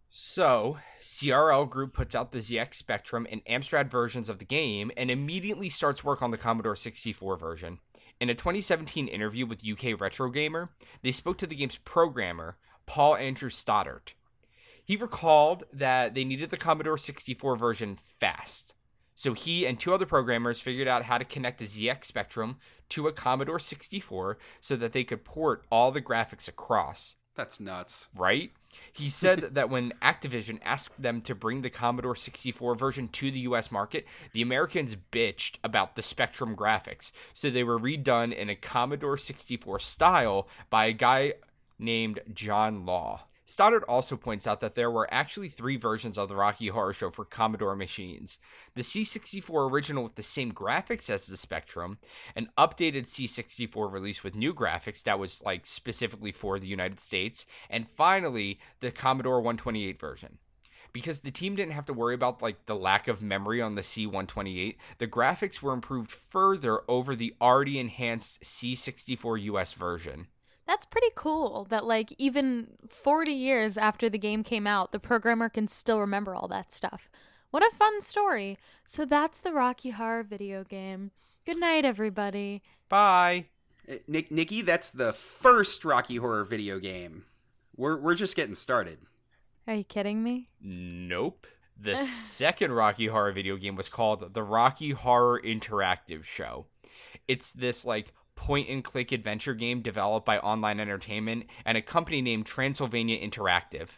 So, 0.09 0.79
CRL 1.01 1.69
Group 1.69 1.93
puts 1.93 2.15
out 2.15 2.31
the 2.31 2.39
ZX 2.39 2.75
Spectrum 2.75 3.27
and 3.29 3.43
Amstrad 3.45 3.91
versions 3.91 4.29
of 4.29 4.39
the 4.39 4.45
game 4.45 4.91
and 4.97 5.11
immediately 5.11 5.69
starts 5.69 6.03
work 6.03 6.21
on 6.21 6.31
the 6.31 6.37
Commodore 6.37 6.75
64 6.75 7.37
version. 7.37 7.79
In 8.19 8.29
a 8.29 8.35
2017 8.35 9.07
interview 9.07 9.45
with 9.45 9.63
UK 9.63 9.99
Retro 9.99 10.31
Gamer, 10.31 10.71
they 11.03 11.11
spoke 11.11 11.37
to 11.37 11.47
the 11.47 11.55
game's 11.55 11.77
programmer, 11.77 12.57
Paul 12.87 13.15
Andrew 13.15 13.49
Stoddart. 13.49 14.13
He 14.87 14.95
recalled 14.95 15.65
that 15.73 16.13
they 16.13 16.23
needed 16.23 16.49
the 16.49 16.55
Commodore 16.55 16.97
64 16.97 17.57
version 17.57 17.99
fast. 18.21 18.73
So 19.15 19.33
he 19.33 19.67
and 19.67 19.77
two 19.77 19.93
other 19.93 20.05
programmers 20.05 20.61
figured 20.61 20.87
out 20.87 21.03
how 21.03 21.17
to 21.17 21.25
connect 21.25 21.59
the 21.59 21.65
ZX 21.65 22.05
Spectrum 22.05 22.55
to 22.89 23.09
a 23.09 23.11
Commodore 23.11 23.59
64 23.59 24.37
so 24.61 24.77
that 24.77 24.93
they 24.93 25.03
could 25.03 25.25
port 25.25 25.65
all 25.69 25.91
the 25.91 26.01
graphics 26.01 26.47
across. 26.47 27.15
That's 27.35 27.59
nuts. 27.59 28.07
Right? 28.15 28.51
He 28.93 29.09
said 29.09 29.41
that 29.55 29.69
when 29.69 29.91
Activision 30.01 30.61
asked 30.63 31.01
them 31.01 31.19
to 31.23 31.35
bring 31.35 31.63
the 31.63 31.69
Commodore 31.69 32.15
64 32.15 32.75
version 32.75 33.09
to 33.09 33.29
the 33.29 33.41
US 33.41 33.69
market, 33.69 34.05
the 34.31 34.41
Americans 34.41 34.95
bitched 35.11 35.55
about 35.65 35.97
the 35.97 36.01
Spectrum 36.01 36.55
graphics. 36.55 37.11
So 37.33 37.49
they 37.49 37.65
were 37.65 37.77
redone 37.77 38.33
in 38.33 38.49
a 38.49 38.55
Commodore 38.55 39.17
64 39.17 39.81
style 39.81 40.47
by 40.69 40.85
a 40.85 40.93
guy 40.93 41.33
named 41.77 42.21
John 42.33 42.85
Law. 42.85 43.26
Stoddart 43.49 43.85
also 43.87 44.17
points 44.17 44.45
out 44.45 44.59
that 44.59 44.75
there 44.75 44.91
were 44.91 45.07
actually 45.09 45.47
three 45.47 45.77
versions 45.77 46.17
of 46.17 46.27
the 46.27 46.35
Rocky 46.35 46.67
Horror 46.67 46.91
Show 46.91 47.11
for 47.11 47.23
Commodore 47.23 47.77
machines 47.77 48.39
the 48.75 48.81
C64 48.81 49.71
original 49.71 50.03
with 50.03 50.15
the 50.15 50.21
same 50.21 50.51
graphics 50.51 51.09
as 51.09 51.27
the 51.27 51.37
Spectrum, 51.37 51.97
an 52.35 52.49
updated 52.57 53.05
C64 53.05 53.89
release 53.89 54.21
with 54.21 54.35
new 54.35 54.53
graphics 54.53 55.01
that 55.03 55.17
was 55.17 55.41
like 55.43 55.65
specifically 55.65 56.33
for 56.33 56.59
the 56.59 56.67
United 56.67 56.99
States, 56.99 57.45
and 57.69 57.89
finally 57.89 58.59
the 58.81 58.91
Commodore 58.91 59.39
128 59.39 59.97
version 59.97 60.37
because 60.91 61.21
the 61.21 61.31
team 61.31 61.55
didn't 61.55 61.73
have 61.73 61.85
to 61.85 61.93
worry 61.93 62.15
about 62.15 62.41
like 62.41 62.65
the 62.65 62.75
lack 62.75 63.07
of 63.07 63.21
memory 63.21 63.61
on 63.61 63.75
the 63.75 63.81
C128, 63.81 64.75
the 64.97 65.07
graphics 65.07 65.61
were 65.61 65.73
improved 65.73 66.11
further 66.11 66.81
over 66.89 67.15
the 67.15 67.33
already 67.39 67.79
enhanced 67.79 68.41
C64 68.41 69.43
US 69.43 69.71
version. 69.71 70.27
That's 70.67 70.85
pretty 70.85 71.11
cool 71.15 71.65
that, 71.69 71.85
like, 71.85 72.13
even 72.17 72.67
40 72.87 73.31
years 73.31 73.77
after 73.77 74.09
the 74.09 74.17
game 74.17 74.43
came 74.43 74.67
out, 74.67 74.91
the 74.91 74.99
programmer 74.99 75.47
can 75.49 75.67
still 75.67 75.99
remember 75.99 76.35
all 76.35 76.49
that 76.49 76.71
stuff. 76.71 77.09
What 77.51 77.63
a 77.63 77.75
fun 77.75 78.01
story. 78.01 78.57
So 78.85 79.05
that's 79.05 79.39
the 79.39 79.53
Rocky 79.53 79.91
Horror 79.91 80.23
video 80.23 80.63
game. 80.63 81.11
Good 81.45 81.57
night, 81.57 81.85
everybody. 81.85 82.61
Bye. 82.89 83.45
Uh, 83.89 83.95
Nick, 84.07 84.31
Nikki, 84.31 84.61
that's 84.61 84.89
the 84.89 85.13
first 85.13 85.85
Rocky 85.85 86.17
Horror 86.17 86.43
video 86.43 86.79
game. 86.79 87.23
We're 87.75 87.97
we're 87.97 88.15
just 88.15 88.35
getting 88.35 88.55
started. 88.55 88.97
Are 89.67 89.75
you 89.75 89.83
kidding 89.83 90.23
me? 90.23 90.49
Nope. 90.61 91.47
The 91.79 91.95
second 91.97 92.71
Rocky 92.73 93.07
Horror 93.07 93.31
video 93.31 93.55
game 93.55 93.75
was 93.75 93.87
called 93.87 94.33
the 94.33 94.43
Rocky 94.43 94.91
Horror 94.91 95.41
Interactive 95.41 96.23
Show. 96.23 96.65
It's 97.27 97.51
this 97.51 97.85
like 97.85 98.13
point 98.37 98.69
and 98.69 98.81
click 98.83 99.11
adventure 99.11 99.53
game 99.53 99.81
developed 99.81 100.25
by 100.25 100.39
Online 100.39 100.79
Entertainment 100.79 101.47
and 101.65 101.77
a 101.77 101.81
company 101.81 102.21
named 102.21 102.45
Transylvania 102.45 103.19
Interactive. 103.19 103.89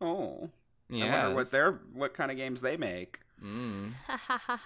Oh, 0.00 0.50
Yeah. 0.90 1.04
I 1.04 1.22
wonder 1.22 1.34
what 1.36 1.50
their 1.50 1.72
what 1.94 2.12
kind 2.12 2.30
of 2.30 2.36
games 2.36 2.60
they 2.60 2.76
make. 2.76 3.20
Mm. 3.42 3.92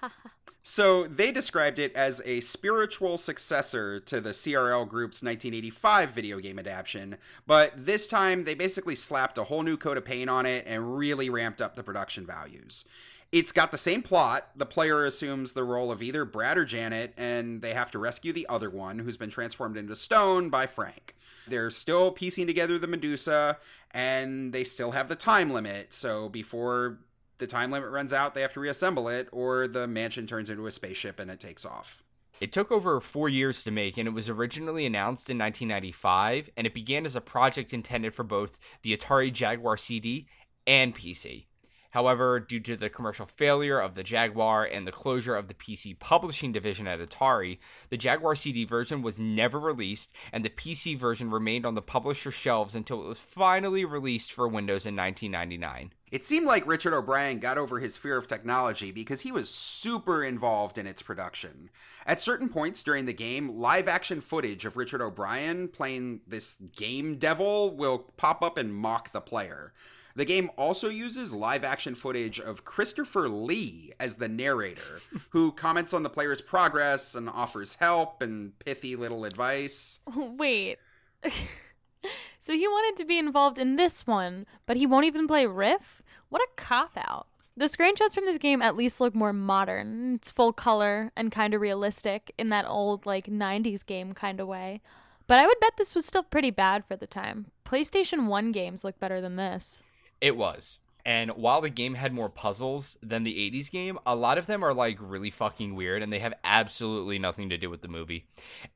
So 0.66 1.06
they 1.06 1.30
described 1.30 1.78
it 1.78 1.94
as 1.94 2.22
a 2.24 2.40
spiritual 2.40 3.18
successor 3.18 4.00
to 4.00 4.18
the 4.18 4.30
CRL 4.30 4.88
Group's 4.88 5.22
1985 5.22 6.12
video 6.12 6.38
game 6.40 6.58
adaptation, 6.58 7.18
but 7.46 7.72
this 7.76 8.08
time 8.08 8.44
they 8.44 8.54
basically 8.54 8.94
slapped 8.94 9.36
a 9.36 9.44
whole 9.44 9.62
new 9.62 9.76
coat 9.76 9.98
of 9.98 10.06
paint 10.06 10.30
on 10.30 10.46
it 10.46 10.64
and 10.66 10.96
really 10.96 11.28
ramped 11.28 11.60
up 11.60 11.76
the 11.76 11.82
production 11.82 12.24
values. 12.24 12.86
It's 13.34 13.50
got 13.50 13.72
the 13.72 13.78
same 13.78 14.00
plot. 14.00 14.50
The 14.54 14.64
player 14.64 15.04
assumes 15.04 15.54
the 15.54 15.64
role 15.64 15.90
of 15.90 16.04
either 16.04 16.24
Brad 16.24 16.56
or 16.56 16.64
Janet, 16.64 17.14
and 17.16 17.60
they 17.60 17.74
have 17.74 17.90
to 17.90 17.98
rescue 17.98 18.32
the 18.32 18.46
other 18.48 18.70
one, 18.70 19.00
who's 19.00 19.16
been 19.16 19.28
transformed 19.28 19.76
into 19.76 19.96
stone 19.96 20.50
by 20.50 20.68
Frank. 20.68 21.16
They're 21.48 21.72
still 21.72 22.12
piecing 22.12 22.46
together 22.46 22.78
the 22.78 22.86
Medusa, 22.86 23.58
and 23.90 24.52
they 24.52 24.62
still 24.62 24.92
have 24.92 25.08
the 25.08 25.16
time 25.16 25.52
limit. 25.52 25.92
So 25.92 26.28
before 26.28 27.00
the 27.38 27.48
time 27.48 27.72
limit 27.72 27.90
runs 27.90 28.12
out, 28.12 28.34
they 28.34 28.40
have 28.40 28.52
to 28.52 28.60
reassemble 28.60 29.08
it, 29.08 29.26
or 29.32 29.66
the 29.66 29.88
mansion 29.88 30.28
turns 30.28 30.48
into 30.48 30.68
a 30.68 30.70
spaceship 30.70 31.18
and 31.18 31.28
it 31.28 31.40
takes 31.40 31.66
off. 31.66 32.04
It 32.40 32.52
took 32.52 32.70
over 32.70 33.00
four 33.00 33.28
years 33.28 33.64
to 33.64 33.72
make, 33.72 33.98
and 33.98 34.06
it 34.06 34.12
was 34.12 34.28
originally 34.28 34.86
announced 34.86 35.28
in 35.28 35.38
1995, 35.38 36.50
and 36.56 36.68
it 36.68 36.72
began 36.72 37.04
as 37.04 37.16
a 37.16 37.20
project 37.20 37.72
intended 37.72 38.14
for 38.14 38.22
both 38.22 38.60
the 38.82 38.96
Atari 38.96 39.32
Jaguar 39.32 39.76
CD 39.76 40.28
and 40.68 40.94
PC. 40.94 41.46
However, 41.94 42.40
due 42.40 42.58
to 42.58 42.76
the 42.76 42.90
commercial 42.90 43.24
failure 43.24 43.78
of 43.78 43.94
the 43.94 44.02
Jaguar 44.02 44.64
and 44.64 44.84
the 44.84 44.90
closure 44.90 45.36
of 45.36 45.46
the 45.46 45.54
PC 45.54 45.96
publishing 45.96 46.50
division 46.50 46.88
at 46.88 46.98
Atari, 46.98 47.58
the 47.88 47.96
Jaguar 47.96 48.34
CD 48.34 48.64
version 48.64 49.00
was 49.00 49.20
never 49.20 49.60
released, 49.60 50.10
and 50.32 50.44
the 50.44 50.50
PC 50.50 50.98
version 50.98 51.30
remained 51.30 51.64
on 51.64 51.76
the 51.76 51.80
publisher's 51.80 52.34
shelves 52.34 52.74
until 52.74 53.00
it 53.00 53.06
was 53.06 53.20
finally 53.20 53.84
released 53.84 54.32
for 54.32 54.48
Windows 54.48 54.86
in 54.86 54.96
1999. 54.96 55.92
It 56.10 56.24
seemed 56.24 56.46
like 56.46 56.66
Richard 56.66 56.94
O'Brien 56.94 57.38
got 57.38 57.58
over 57.58 57.78
his 57.78 57.96
fear 57.96 58.16
of 58.16 58.26
technology 58.26 58.90
because 58.90 59.20
he 59.20 59.30
was 59.30 59.48
super 59.48 60.24
involved 60.24 60.78
in 60.78 60.88
its 60.88 61.00
production. 61.00 61.70
At 62.06 62.20
certain 62.20 62.48
points 62.48 62.82
during 62.82 63.04
the 63.04 63.12
game, 63.12 63.56
live 63.56 63.86
action 63.86 64.20
footage 64.20 64.64
of 64.64 64.76
Richard 64.76 65.00
O'Brien 65.00 65.68
playing 65.68 66.22
this 66.26 66.56
game 66.76 67.18
devil 67.18 67.76
will 67.76 67.98
pop 68.16 68.42
up 68.42 68.58
and 68.58 68.74
mock 68.74 69.12
the 69.12 69.20
player. 69.20 69.72
The 70.16 70.24
game 70.24 70.50
also 70.56 70.88
uses 70.88 71.34
live 71.34 71.64
action 71.64 71.96
footage 71.96 72.38
of 72.38 72.64
Christopher 72.64 73.28
Lee 73.28 73.92
as 73.98 74.14
the 74.16 74.28
narrator, 74.28 75.00
who 75.30 75.50
comments 75.50 75.92
on 75.92 76.04
the 76.04 76.10
player's 76.10 76.40
progress 76.40 77.16
and 77.16 77.28
offers 77.28 77.74
help 77.74 78.22
and 78.22 78.56
pithy 78.60 78.94
little 78.94 79.24
advice. 79.24 80.00
Wait. 80.16 80.78
so 81.24 82.52
he 82.52 82.68
wanted 82.68 82.96
to 83.00 83.04
be 83.04 83.18
involved 83.18 83.58
in 83.58 83.74
this 83.74 84.06
one, 84.06 84.46
but 84.66 84.76
he 84.76 84.86
won't 84.86 85.06
even 85.06 85.26
play 85.26 85.46
Riff? 85.46 86.02
What 86.28 86.42
a 86.42 86.48
cop 86.56 86.92
out. 86.96 87.26
The 87.56 87.66
screenshots 87.66 88.14
from 88.14 88.24
this 88.24 88.38
game 88.38 88.62
at 88.62 88.76
least 88.76 89.00
look 89.00 89.14
more 89.14 89.32
modern. 89.32 90.14
It's 90.16 90.30
full 90.30 90.52
color 90.52 91.12
and 91.16 91.30
kind 91.30 91.54
of 91.54 91.60
realistic 91.60 92.32
in 92.36 92.48
that 92.48 92.66
old, 92.66 93.06
like, 93.06 93.26
90s 93.26 93.86
game 93.86 94.12
kind 94.12 94.40
of 94.40 94.48
way. 94.48 94.80
But 95.26 95.38
I 95.38 95.46
would 95.46 95.60
bet 95.60 95.76
this 95.76 95.94
was 95.94 96.04
still 96.04 96.24
pretty 96.24 96.50
bad 96.50 96.84
for 96.84 96.96
the 96.96 97.06
time. 97.06 97.46
PlayStation 97.64 98.26
1 98.26 98.52
games 98.52 98.82
look 98.82 98.98
better 98.98 99.20
than 99.20 99.36
this. 99.36 99.82
It 100.24 100.38
was. 100.38 100.78
And 101.04 101.32
while 101.32 101.60
the 101.60 101.68
game 101.68 101.96
had 101.96 102.14
more 102.14 102.30
puzzles 102.30 102.96
than 103.02 103.24
the 103.24 103.50
80s 103.50 103.70
game, 103.70 103.98
a 104.06 104.16
lot 104.16 104.38
of 104.38 104.46
them 104.46 104.64
are 104.64 104.72
like 104.72 104.96
really 104.98 105.30
fucking 105.30 105.74
weird 105.74 106.02
and 106.02 106.10
they 106.10 106.20
have 106.20 106.32
absolutely 106.42 107.18
nothing 107.18 107.50
to 107.50 107.58
do 107.58 107.68
with 107.68 107.82
the 107.82 107.88
movie. 107.88 108.24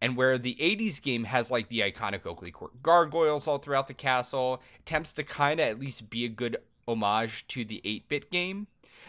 And 0.02 0.14
where 0.14 0.36
the 0.36 0.58
80s 0.60 1.00
game 1.00 1.24
has 1.24 1.50
like 1.50 1.70
the 1.70 1.80
iconic 1.80 2.26
Oakley 2.26 2.50
Court 2.50 2.82
gargoyles 2.82 3.46
all 3.46 3.56
throughout 3.56 3.88
the 3.88 3.94
castle, 3.94 4.60
attempts 4.80 5.14
to 5.14 5.24
kind 5.24 5.58
of 5.58 5.68
at 5.68 5.80
least 5.80 6.10
be 6.10 6.26
a 6.26 6.28
good 6.28 6.58
homage 6.86 7.46
to 7.48 7.64
the 7.64 7.80
8 7.82 8.08
bit 8.10 8.30
game. 8.30 8.66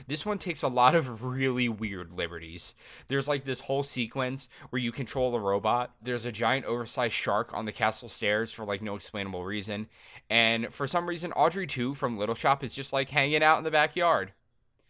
This 0.07 0.25
one 0.25 0.37
takes 0.37 0.61
a 0.63 0.67
lot 0.67 0.95
of 0.95 1.23
really 1.23 1.69
weird 1.69 2.11
liberties. 2.13 2.75
There's 3.07 3.27
like 3.27 3.45
this 3.45 3.61
whole 3.61 3.83
sequence 3.83 4.49
where 4.69 4.81
you 4.81 4.91
control 4.91 5.35
a 5.35 5.39
robot. 5.39 5.91
There's 6.01 6.25
a 6.25 6.31
giant 6.31 6.65
oversized 6.65 7.13
shark 7.13 7.53
on 7.53 7.65
the 7.65 7.71
castle 7.71 8.09
stairs 8.09 8.51
for 8.51 8.65
like 8.65 8.81
no 8.81 8.95
explainable 8.95 9.43
reason. 9.43 9.87
And 10.29 10.73
for 10.73 10.87
some 10.87 11.07
reason, 11.07 11.31
Audrey 11.33 11.67
2 11.67 11.95
from 11.95 12.17
Little 12.17 12.35
Shop 12.35 12.63
is 12.63 12.73
just 12.73 12.93
like 12.93 13.09
hanging 13.09 13.43
out 13.43 13.57
in 13.57 13.63
the 13.63 13.71
backyard. 13.71 14.33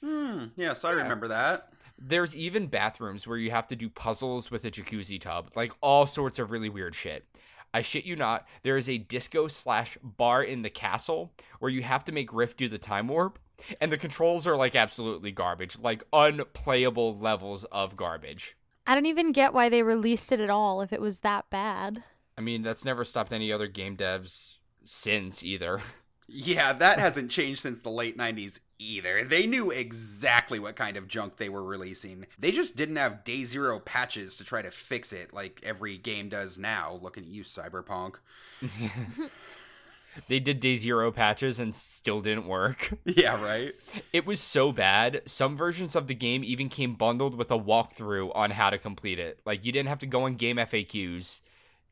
Hmm, 0.04 0.46
yes, 0.56 0.84
I 0.86 0.92
Yeah. 0.92 0.98
remember 0.98 1.28
that. 1.30 1.74
There's 2.02 2.36
even 2.36 2.68
bathrooms 2.68 3.28
where 3.28 3.38
you 3.38 3.52
have 3.52 3.68
to 3.68 3.76
do 3.76 3.90
puzzles 3.90 4.50
with 4.50 4.64
a 4.64 4.72
jacuzzi 4.72 5.20
tub, 5.20 5.52
like 5.56 5.74
all 5.82 6.06
sorts 6.06 6.40
of 6.40 6.50
really 6.52 6.70
weird 6.70 6.96
shit. 6.96 7.26
I 7.74 7.82
shit 7.82 8.06
you 8.06 8.16
not, 8.16 8.48
there 8.64 8.78
is 8.78 8.90
a 8.90 8.98
disco 8.98 9.48
slash 9.48 9.98
bar 10.02 10.44
in 10.44 10.62
the 10.62 10.70
castle 10.70 11.32
where 11.60 11.72
you 11.72 11.84
have 11.84 12.04
to 12.06 12.12
make 12.12 12.34
Riff 12.34 12.58
do 12.58 12.68
the 12.68 12.78
time 12.78 13.08
warp, 13.08 13.40
and 13.80 13.92
the 13.92 13.98
controls 13.98 14.48
are 14.48 14.56
like 14.56 14.76
absolutely 14.76 15.32
garbage, 15.32 15.78
like 15.80 16.04
unplayable 16.14 17.18
levels 17.18 17.66
of 17.66 17.96
garbage. 17.96 18.56
I 18.88 18.96
don't 18.96 19.06
even 19.06 19.32
get 19.32 19.54
why 19.54 19.70
they 19.70 19.84
released 19.84 20.32
it 20.32 20.40
at 20.40 20.50
all 20.50 20.82
if 20.82 20.92
it 20.92 21.02
was 21.02 21.20
that 21.20 21.50
bad. 21.50 22.04
I 22.38 22.42
mean, 22.42 22.64
that's 22.64 22.86
never 22.86 23.04
stopped 23.04 23.34
any 23.34 23.52
other 23.52 23.68
game 23.68 23.98
devs 23.98 24.58
since 24.84 25.44
either. 25.44 25.82
Yeah, 26.32 26.74
that 26.74 27.00
hasn't 27.00 27.32
changed 27.32 27.62
since 27.62 27.80
the 27.80 27.90
late 27.90 28.18
90s 28.18 28.60
either. 28.78 29.24
They 29.24 29.46
knew 29.46 29.72
exactly 29.72 30.60
what 30.60 30.76
kind 30.76 30.96
of 30.96 31.08
junk 31.08 31.38
they 31.38 31.50
were 31.50 31.64
releasing. 31.64 32.28
They 32.38 32.52
just 32.52 32.76
didn't 32.76 32.96
have 32.98 33.24
day 33.24 33.44
zero 33.44 33.80
patches 33.80 34.36
to 34.38 34.44
try 34.44 34.62
to 34.62 34.72
fix 34.72 35.12
it 35.12 35.34
like 35.34 35.60
every 35.64 35.98
game 35.98 36.30
does 36.30 36.58
now. 36.58 37.00
Looking 37.02 37.24
at 37.24 37.30
you, 37.30 37.44
Cyberpunk. 37.44 38.16
they 40.28 40.40
did 40.40 40.60
day 40.60 40.78
zero 40.78 41.12
patches 41.12 41.60
and 41.60 41.76
still 41.76 42.22
didn't 42.22 42.48
work. 42.48 42.94
Yeah, 43.06 43.42
right? 43.42 43.74
It 44.14 44.26
was 44.26 44.40
so 44.40 44.72
bad. 44.72 45.24
Some 45.26 45.58
versions 45.58 45.96
of 45.96 46.08
the 46.08 46.16
game 46.16 46.44
even 46.44 46.70
came 46.70 46.96
bundled 46.96 47.36
with 47.36 47.52
a 47.52 47.58
walkthrough 47.60 48.32
on 48.36 48.52
how 48.52 48.70
to 48.70 48.78
complete 48.78 49.20
it. 49.20 49.40
Like 49.46 49.66
you 49.66 49.72
didn't 49.72 49.90
have 49.90 50.00
to 50.00 50.08
go 50.08 50.24
on 50.24 50.36
game 50.36 50.58
FAQs 50.58 51.42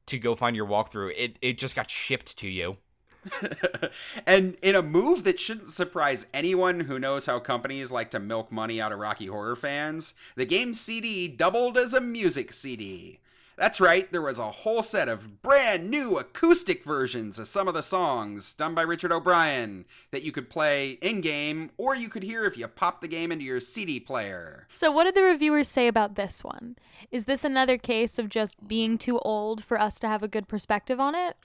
to 0.07 0.19
go 0.19 0.35
find 0.35 0.55
your 0.55 0.67
walkthrough. 0.67 1.13
It 1.17 1.37
it 1.41 1.57
just 1.57 1.75
got 1.75 1.89
shipped 1.89 2.37
to 2.37 2.47
you. 2.47 2.77
and 4.25 4.55
in 4.61 4.75
a 4.75 4.81
move 4.81 5.23
that 5.23 5.39
shouldn't 5.39 5.69
surprise 5.69 6.25
anyone 6.33 6.81
who 6.81 6.99
knows 6.99 7.25
how 7.25 7.39
companies 7.39 7.91
like 7.91 8.11
to 8.11 8.19
milk 8.19 8.51
money 8.51 8.79
out 8.81 8.91
of 8.91 8.99
Rocky 8.99 9.27
Horror 9.27 9.55
fans, 9.55 10.13
the 10.35 10.45
game's 10.45 10.79
CD 10.79 11.27
doubled 11.27 11.77
as 11.77 11.93
a 11.93 12.01
music 12.01 12.53
CD. 12.53 13.19
That's 13.57 13.81
right, 13.81 14.09
there 14.11 14.21
was 14.21 14.37
a 14.37 14.51
whole 14.51 14.83
set 14.83 15.09
of 15.09 15.41
brand 15.41 15.89
new 15.89 16.19
acoustic 16.19 16.83
versions 16.83 17.39
of 17.39 17.47
some 17.47 17.67
of 17.67 17.73
the 17.73 17.81
songs 17.81 18.53
done 18.53 18.75
by 18.75 18.83
Richard 18.83 19.11
O'Brien 19.11 19.85
that 20.11 20.21
you 20.21 20.31
could 20.31 20.47
play 20.47 20.91
in 21.01 21.21
game 21.21 21.71
or 21.75 21.95
you 21.95 22.07
could 22.07 22.21
hear 22.21 22.45
if 22.45 22.55
you 22.55 22.67
popped 22.67 23.01
the 23.01 23.07
game 23.07 23.31
into 23.31 23.43
your 23.43 23.59
CD 23.59 23.99
player. 23.99 24.67
So, 24.69 24.91
what 24.91 25.05
did 25.05 25.15
the 25.15 25.23
reviewers 25.23 25.67
say 25.67 25.87
about 25.87 26.13
this 26.13 26.43
one? 26.43 26.75
Is 27.09 27.25
this 27.25 27.43
another 27.43 27.79
case 27.79 28.19
of 28.19 28.29
just 28.29 28.67
being 28.67 28.95
too 28.99 29.17
old 29.19 29.63
for 29.63 29.81
us 29.81 29.99
to 30.01 30.07
have 30.07 30.21
a 30.21 30.27
good 30.27 30.47
perspective 30.47 30.99
on 30.99 31.15
it? 31.15 31.35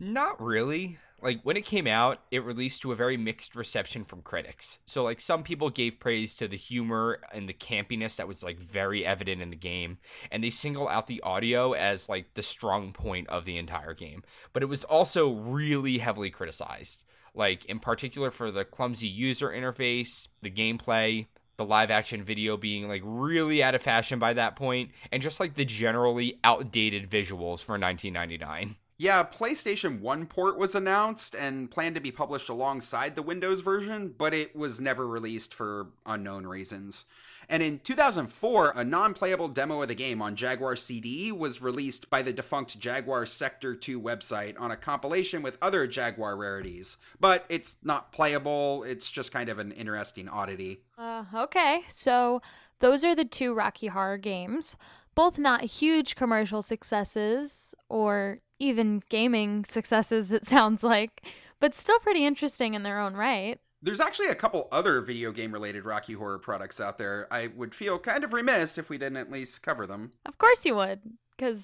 Not 0.00 0.40
really 0.42 0.98
like 1.20 1.42
when 1.42 1.58
it 1.58 1.66
came 1.66 1.86
out, 1.86 2.22
it 2.30 2.42
released 2.42 2.80
to 2.80 2.92
a 2.92 2.96
very 2.96 3.18
mixed 3.18 3.54
reception 3.54 4.06
from 4.06 4.22
critics. 4.22 4.78
So 4.86 5.04
like 5.04 5.20
some 5.20 5.42
people 5.42 5.68
gave 5.68 6.00
praise 6.00 6.34
to 6.36 6.48
the 6.48 6.56
humor 6.56 7.20
and 7.32 7.46
the 7.46 7.52
campiness 7.52 8.16
that 8.16 8.26
was 8.26 8.42
like 8.42 8.58
very 8.58 9.04
evident 9.04 9.42
in 9.42 9.50
the 9.50 9.56
game, 9.56 9.98
and 10.30 10.42
they 10.42 10.48
single 10.48 10.88
out 10.88 11.06
the 11.06 11.20
audio 11.20 11.72
as 11.74 12.08
like 12.08 12.32
the 12.32 12.42
strong 12.42 12.94
point 12.94 13.28
of 13.28 13.44
the 13.44 13.58
entire 13.58 13.92
game. 13.92 14.22
But 14.54 14.62
it 14.62 14.70
was 14.70 14.84
also 14.84 15.32
really 15.34 15.98
heavily 15.98 16.30
criticized. 16.30 17.02
Like 17.34 17.66
in 17.66 17.78
particular 17.78 18.30
for 18.30 18.50
the 18.50 18.64
clumsy 18.64 19.06
user 19.08 19.50
interface, 19.50 20.28
the 20.40 20.50
gameplay, 20.50 21.26
the 21.58 21.64
live 21.66 21.90
action 21.90 22.24
video 22.24 22.56
being 22.56 22.88
like 22.88 23.02
really 23.04 23.62
out 23.62 23.74
of 23.74 23.82
fashion 23.82 24.18
by 24.18 24.32
that 24.32 24.56
point, 24.56 24.92
and 25.12 25.22
just 25.22 25.40
like 25.40 25.56
the 25.56 25.66
generally 25.66 26.40
outdated 26.42 27.10
visuals 27.10 27.62
for 27.62 27.76
1999. 27.78 28.76
Yeah, 29.00 29.24
PlayStation 29.24 30.00
1 30.00 30.26
port 30.26 30.58
was 30.58 30.74
announced 30.74 31.34
and 31.34 31.70
planned 31.70 31.94
to 31.94 32.02
be 32.02 32.12
published 32.12 32.50
alongside 32.50 33.16
the 33.16 33.22
Windows 33.22 33.62
version, 33.62 34.14
but 34.18 34.34
it 34.34 34.54
was 34.54 34.78
never 34.78 35.08
released 35.08 35.54
for 35.54 35.86
unknown 36.04 36.46
reasons. 36.46 37.06
And 37.48 37.62
in 37.62 37.78
2004, 37.78 38.72
a 38.76 38.84
non 38.84 39.14
playable 39.14 39.48
demo 39.48 39.80
of 39.80 39.88
the 39.88 39.94
game 39.94 40.20
on 40.20 40.36
Jaguar 40.36 40.76
CD 40.76 41.32
was 41.32 41.62
released 41.62 42.10
by 42.10 42.20
the 42.20 42.34
defunct 42.34 42.78
Jaguar 42.78 43.24
Sector 43.24 43.76
2 43.76 43.98
website 43.98 44.60
on 44.60 44.70
a 44.70 44.76
compilation 44.76 45.40
with 45.40 45.56
other 45.62 45.86
Jaguar 45.86 46.36
rarities. 46.36 46.98
But 47.18 47.46
it's 47.48 47.78
not 47.82 48.12
playable, 48.12 48.84
it's 48.84 49.10
just 49.10 49.32
kind 49.32 49.48
of 49.48 49.58
an 49.58 49.72
interesting 49.72 50.28
oddity. 50.28 50.82
Uh, 50.98 51.24
okay, 51.34 51.84
so 51.88 52.42
those 52.80 53.02
are 53.02 53.14
the 53.14 53.24
two 53.24 53.54
Rocky 53.54 53.86
Horror 53.86 54.18
games. 54.18 54.76
Both 55.14 55.38
not 55.38 55.62
huge 55.62 56.16
commercial 56.16 56.60
successes, 56.60 57.74
or 57.88 58.40
even 58.60 59.02
gaming 59.08 59.64
successes, 59.64 60.30
it 60.30 60.46
sounds 60.46 60.84
like, 60.84 61.26
but 61.58 61.74
still 61.74 61.98
pretty 61.98 62.24
interesting 62.24 62.74
in 62.74 62.84
their 62.84 63.00
own 63.00 63.14
right. 63.14 63.58
There's 63.82 64.00
actually 64.00 64.28
a 64.28 64.34
couple 64.34 64.68
other 64.70 65.00
video 65.00 65.32
game 65.32 65.52
related 65.52 65.86
Rocky 65.86 66.12
Horror 66.12 66.38
products 66.38 66.80
out 66.80 66.98
there. 66.98 67.26
I 67.30 67.46
would 67.48 67.74
feel 67.74 67.98
kind 67.98 68.22
of 68.22 68.34
remiss 68.34 68.76
if 68.76 68.90
we 68.90 68.98
didn't 68.98 69.16
at 69.16 69.32
least 69.32 69.62
cover 69.62 69.86
them. 69.86 70.10
Of 70.26 70.36
course 70.36 70.66
you 70.66 70.76
would, 70.76 71.00
because 71.36 71.60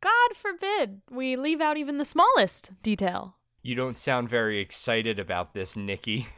God 0.00 0.36
forbid 0.36 1.00
we 1.10 1.36
leave 1.36 1.60
out 1.60 1.76
even 1.76 1.98
the 1.98 2.04
smallest 2.04 2.72
detail. 2.82 3.36
You 3.62 3.76
don't 3.76 3.96
sound 3.96 4.28
very 4.28 4.58
excited 4.58 5.18
about 5.18 5.54
this, 5.54 5.76
Nikki. 5.76 6.28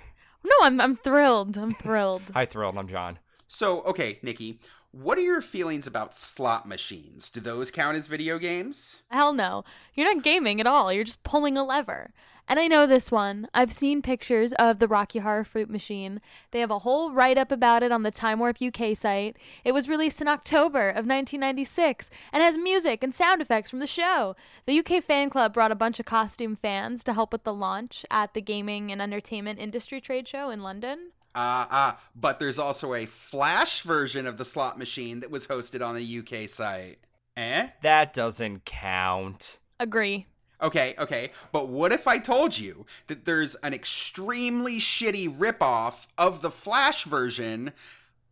No, 0.44 0.52
I'm 0.62 0.80
I'm 0.80 0.96
thrilled. 0.96 1.56
I'm 1.56 1.74
thrilled. 1.74 2.22
Hi, 2.34 2.46
thrilled. 2.46 2.78
I'm 2.78 2.86
John. 2.86 3.18
So, 3.48 3.80
okay, 3.82 4.18
Nikki, 4.22 4.60
what 4.92 5.18
are 5.18 5.22
your 5.22 5.40
feelings 5.40 5.86
about 5.86 6.14
slot 6.14 6.66
machines? 6.66 7.30
Do 7.30 7.40
those 7.40 7.70
count 7.70 7.96
as 7.96 8.06
video 8.06 8.38
games? 8.38 9.02
Hell 9.10 9.32
no. 9.32 9.64
You're 9.94 10.12
not 10.12 10.24
gaming 10.24 10.60
at 10.60 10.66
all. 10.66 10.92
You're 10.92 11.04
just 11.04 11.22
pulling 11.22 11.56
a 11.56 11.64
lever. 11.64 12.12
And 12.48 12.60
I 12.60 12.68
know 12.68 12.86
this 12.86 13.10
one. 13.10 13.48
I've 13.52 13.72
seen 13.72 14.02
pictures 14.02 14.52
of 14.52 14.78
the 14.78 14.86
Rocky 14.86 15.18
Horror 15.18 15.44
Fruit 15.44 15.68
Machine. 15.68 16.20
They 16.52 16.60
have 16.60 16.70
a 16.70 16.78
whole 16.80 17.10
write 17.10 17.38
up 17.38 17.50
about 17.50 17.82
it 17.82 17.90
on 17.90 18.04
the 18.04 18.12
Time 18.12 18.38
Warp 18.38 18.58
UK 18.62 18.96
site. 18.96 19.36
It 19.64 19.72
was 19.72 19.88
released 19.88 20.20
in 20.20 20.28
October 20.28 20.88
of 20.88 21.06
1996 21.06 22.08
and 22.32 22.44
has 22.44 22.56
music 22.56 23.02
and 23.02 23.12
sound 23.12 23.42
effects 23.42 23.70
from 23.70 23.80
the 23.80 23.86
show. 23.86 24.36
The 24.66 24.78
UK 24.78 25.02
fan 25.02 25.28
club 25.28 25.54
brought 25.54 25.72
a 25.72 25.76
bunch 25.76 25.98
of 25.98 26.06
costume 26.06 26.54
fans 26.54 27.02
to 27.04 27.14
help 27.14 27.32
with 27.32 27.42
the 27.42 27.54
launch 27.54 28.06
at 28.12 28.32
the 28.32 28.40
Gaming 28.40 28.92
and 28.92 29.02
Entertainment 29.02 29.58
Industry 29.58 30.00
Trade 30.00 30.28
Show 30.28 30.50
in 30.50 30.62
London. 30.62 31.10
Ah, 31.38 31.64
uh, 31.64 31.68
ah, 31.70 31.94
uh, 31.94 31.98
but 32.14 32.38
there's 32.38 32.58
also 32.58 32.94
a 32.94 33.04
Flash 33.04 33.82
version 33.82 34.26
of 34.26 34.38
the 34.38 34.44
slot 34.44 34.78
machine 34.78 35.20
that 35.20 35.30
was 35.30 35.46
hosted 35.46 35.86
on 35.86 35.94
a 35.94 36.00
UK 36.00 36.48
site. 36.48 36.98
Eh? 37.36 37.68
That 37.82 38.14
doesn't 38.14 38.64
count. 38.64 39.58
Agree. 39.78 40.26
Okay, 40.62 40.94
okay, 40.98 41.32
but 41.52 41.68
what 41.68 41.92
if 41.92 42.08
I 42.08 42.18
told 42.18 42.56
you 42.56 42.86
that 43.08 43.26
there's 43.26 43.56
an 43.56 43.74
extremely 43.74 44.78
shitty 44.78 45.36
ripoff 45.36 46.06
of 46.16 46.40
the 46.40 46.50
Flash 46.50 47.04
version 47.04 47.74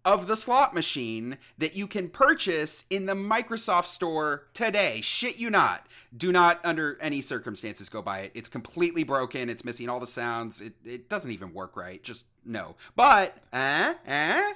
of 0.05 0.27
the 0.27 0.37
slot 0.37 0.75
machine 0.75 1.39
that 1.57 1.75
you 1.75 1.87
can 1.87 2.09
purchase 2.09 2.85
in 2.91 3.07
the 3.07 3.15
Microsoft 3.15 3.87
Store 3.87 4.49
today. 4.53 5.01
Shit 5.01 5.39
you 5.39 5.51
not. 5.51 5.87
Do 6.17 6.31
not, 6.31 6.61
under 6.65 6.99
any 7.01 7.21
circumstances, 7.21 7.89
go 7.89 8.03
buy 8.03 8.21
it. 8.21 8.33
It's 8.35 8.49
completely 8.49 9.03
broken. 9.03 9.49
It's 9.49 9.65
missing 9.65 9.89
all 9.89 10.01
the 10.01 10.07
sounds. 10.07 10.61
It, 10.61 10.75
it 10.85 11.09
doesn't 11.09 11.31
even 11.31 11.55
work 11.55 11.77
right. 11.77 12.03
Just 12.03 12.27
no. 12.45 12.77
But, 12.95 13.37
uh, 13.53 13.95
uh? 14.07 14.53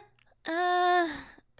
Uh, 0.47 1.09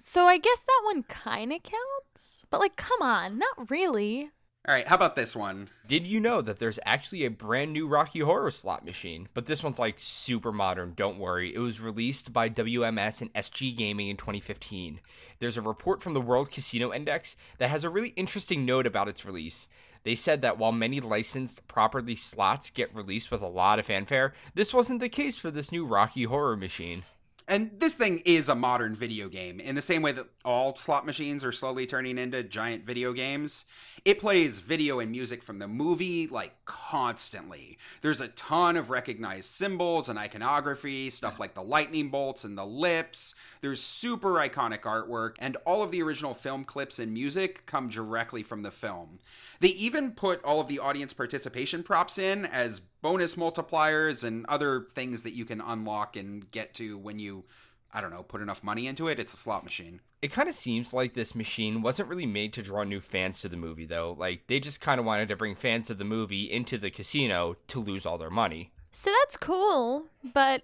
so 0.01 0.27
I 0.27 0.39
guess 0.39 0.61
that 0.61 0.83
one 0.85 1.03
kind 1.05 1.53
of 1.53 1.63
counts? 1.63 2.45
But, 2.51 2.61
like, 2.61 2.77
come 2.77 3.03
on, 3.03 3.39
not 3.39 3.71
really. 3.71 4.31
All 4.67 4.75
right, 4.75 4.87
how 4.87 4.97
about 4.97 5.17
this 5.17 5.35
one? 5.35 5.71
Did 5.87 6.07
you 6.07 6.21
know 6.21 6.43
that 6.43 6.59
there's 6.59 6.79
actually 6.85 7.25
a 7.25 7.31
brand 7.31 7.73
new 7.73 7.87
Rocky 7.87 8.19
Horror 8.21 8.51
slot 8.51 8.85
machine? 8.85 9.29
But 9.33 9.47
this 9.47 9.63
one's 9.63 9.79
like 9.79 9.97
super 9.99 10.53
modern, 10.53 10.93
don't 10.95 11.19
worry. 11.19 11.55
It 11.55 11.61
was 11.61 11.81
released 11.81 12.35
by 12.35 12.51
WMS 12.51 13.23
and 13.23 13.33
SG 13.33 13.75
Gaming 13.75 14.09
in 14.09 14.19
2015. 14.19 15.01
There's 15.39 15.57
a 15.57 15.63
report 15.63 16.03
from 16.03 16.13
the 16.13 16.21
World 16.21 16.51
Casino 16.51 16.93
Index 16.93 17.35
that 17.57 17.71
has 17.71 17.83
a 17.83 17.89
really 17.89 18.11
interesting 18.11 18.67
note 18.67 18.87
about 18.87 19.09
its 19.09 19.25
release. 19.25 19.69
They 20.03 20.17
said 20.17 20.43
that 20.43 20.59
while 20.59 20.73
many 20.73 21.01
licensed 21.01 21.67
property 21.67 22.17
slots 22.17 22.69
get 22.69 22.95
released 22.95 23.31
with 23.31 23.41
a 23.41 23.47
lot 23.47 23.79
of 23.79 23.87
fanfare, 23.87 24.35
this 24.55 24.75
wasn't 24.75 25.01
the 25.01 25.09
case 25.09 25.37
for 25.37 25.51
this 25.51 25.73
new 25.73 25.87
Rocky 25.87 26.25
Horror 26.25 26.57
machine. 26.57 27.05
And 27.49 27.71
this 27.81 27.95
thing 27.95 28.19
is 28.27 28.51
a 28.51 28.55
modern 28.55 28.95
video 28.95 29.31
game 29.31 29.59
in 29.59 29.75
the 29.75 29.81
same 29.81 30.03
way 30.03 30.13
that 30.13 30.27
all 30.45 30.77
slot 30.77 31.07
machines 31.07 31.43
are 31.43 31.51
slowly 31.51 31.87
turning 31.87 32.19
into 32.19 32.43
giant 32.43 32.85
video 32.85 33.15
games. 33.15 33.65
It 34.05 34.21
plays 34.21 34.61
video 34.61 35.01
and 35.01 35.11
music 35.11 35.43
from 35.43 35.59
the 35.59 35.67
movie 35.67 36.27
like 36.27 36.53
constantly. 36.67 37.79
There's 38.03 38.21
a 38.21 38.29
ton 38.29 38.77
of 38.77 38.91
recognized 38.91 39.51
symbols 39.51 40.11
and 40.11 40.19
iconography, 40.19 41.09
stuff 41.09 41.41
like 41.41 41.55
the 41.55 41.63
lightning 41.63 42.11
bolts 42.11 42.45
and 42.45 42.57
the 42.57 42.67
lips. 42.67 43.35
There's 43.63 43.83
super 43.83 44.35
iconic 44.35 44.83
artwork, 44.83 45.37
and 45.39 45.57
all 45.65 45.83
of 45.83 45.91
the 45.91 46.03
original 46.03 46.35
film 46.35 46.65
clips 46.65 46.99
and 46.99 47.15
music 47.15 47.65
come 47.65 47.89
directly 47.89 48.43
from 48.43 48.63
the 48.63 48.71
film. 48.71 49.21
They 49.61 49.69
even 49.69 50.11
put 50.13 50.45
all 50.45 50.61
of 50.61 50.69
the 50.69 50.81
audience 50.81 51.15
participation 51.15 51.83
props 51.83 52.19
in 52.19 52.45
as 52.45 52.83
bonus 53.01 53.35
multipliers 53.35 54.25
and 54.25 54.45
other 54.47 54.87
things 54.95 55.23
that 55.23 55.35
you 55.35 55.45
can 55.45 55.61
unlock 55.61 56.17
and 56.17 56.51
get 56.51 56.75
to 56.75 56.99
when 56.99 57.19
you 57.19 57.45
I 57.93 58.01
don't 58.01 58.11
know, 58.11 58.23
put 58.23 58.43
enough 58.43 58.63
money 58.63 58.87
into 58.87 59.09
it, 59.09 59.19
it's 59.19 59.33
a 59.33 59.37
slot 59.37 59.65
machine. 59.65 60.01
It 60.21 60.33
kind 60.33 60.49
of 60.49 60.55
seems 60.55 60.93
like 60.93 61.15
this 61.15 61.35
machine 61.35 61.81
wasn't 61.81 62.09
really 62.09 62.27
made 62.27 62.53
to 62.55 62.63
draw 62.63 62.85
new 62.85 63.01
fans 63.01 63.41
to 63.41 63.49
the 63.49 63.57
movie, 63.57 63.87
though. 63.87 64.15
Like, 64.19 64.47
they 64.47 64.61
just 64.61 64.81
kind 64.81 65.01
of 65.01 65.07
wanted 65.07 65.29
to 65.29 65.37
bring 65.37 65.55
fans 65.55 65.89
of 65.89 65.99
the 65.99 66.05
movie 66.05 66.51
into 66.51 66.77
the 66.77 66.91
casino 66.91 67.57
to 67.69 67.81
lose 67.81 68.05
all 68.05 68.19
their 68.19 68.31
money. 68.31 68.73
So 68.93 69.11
that's 69.21 69.37
cool, 69.37 70.05
but 70.35 70.63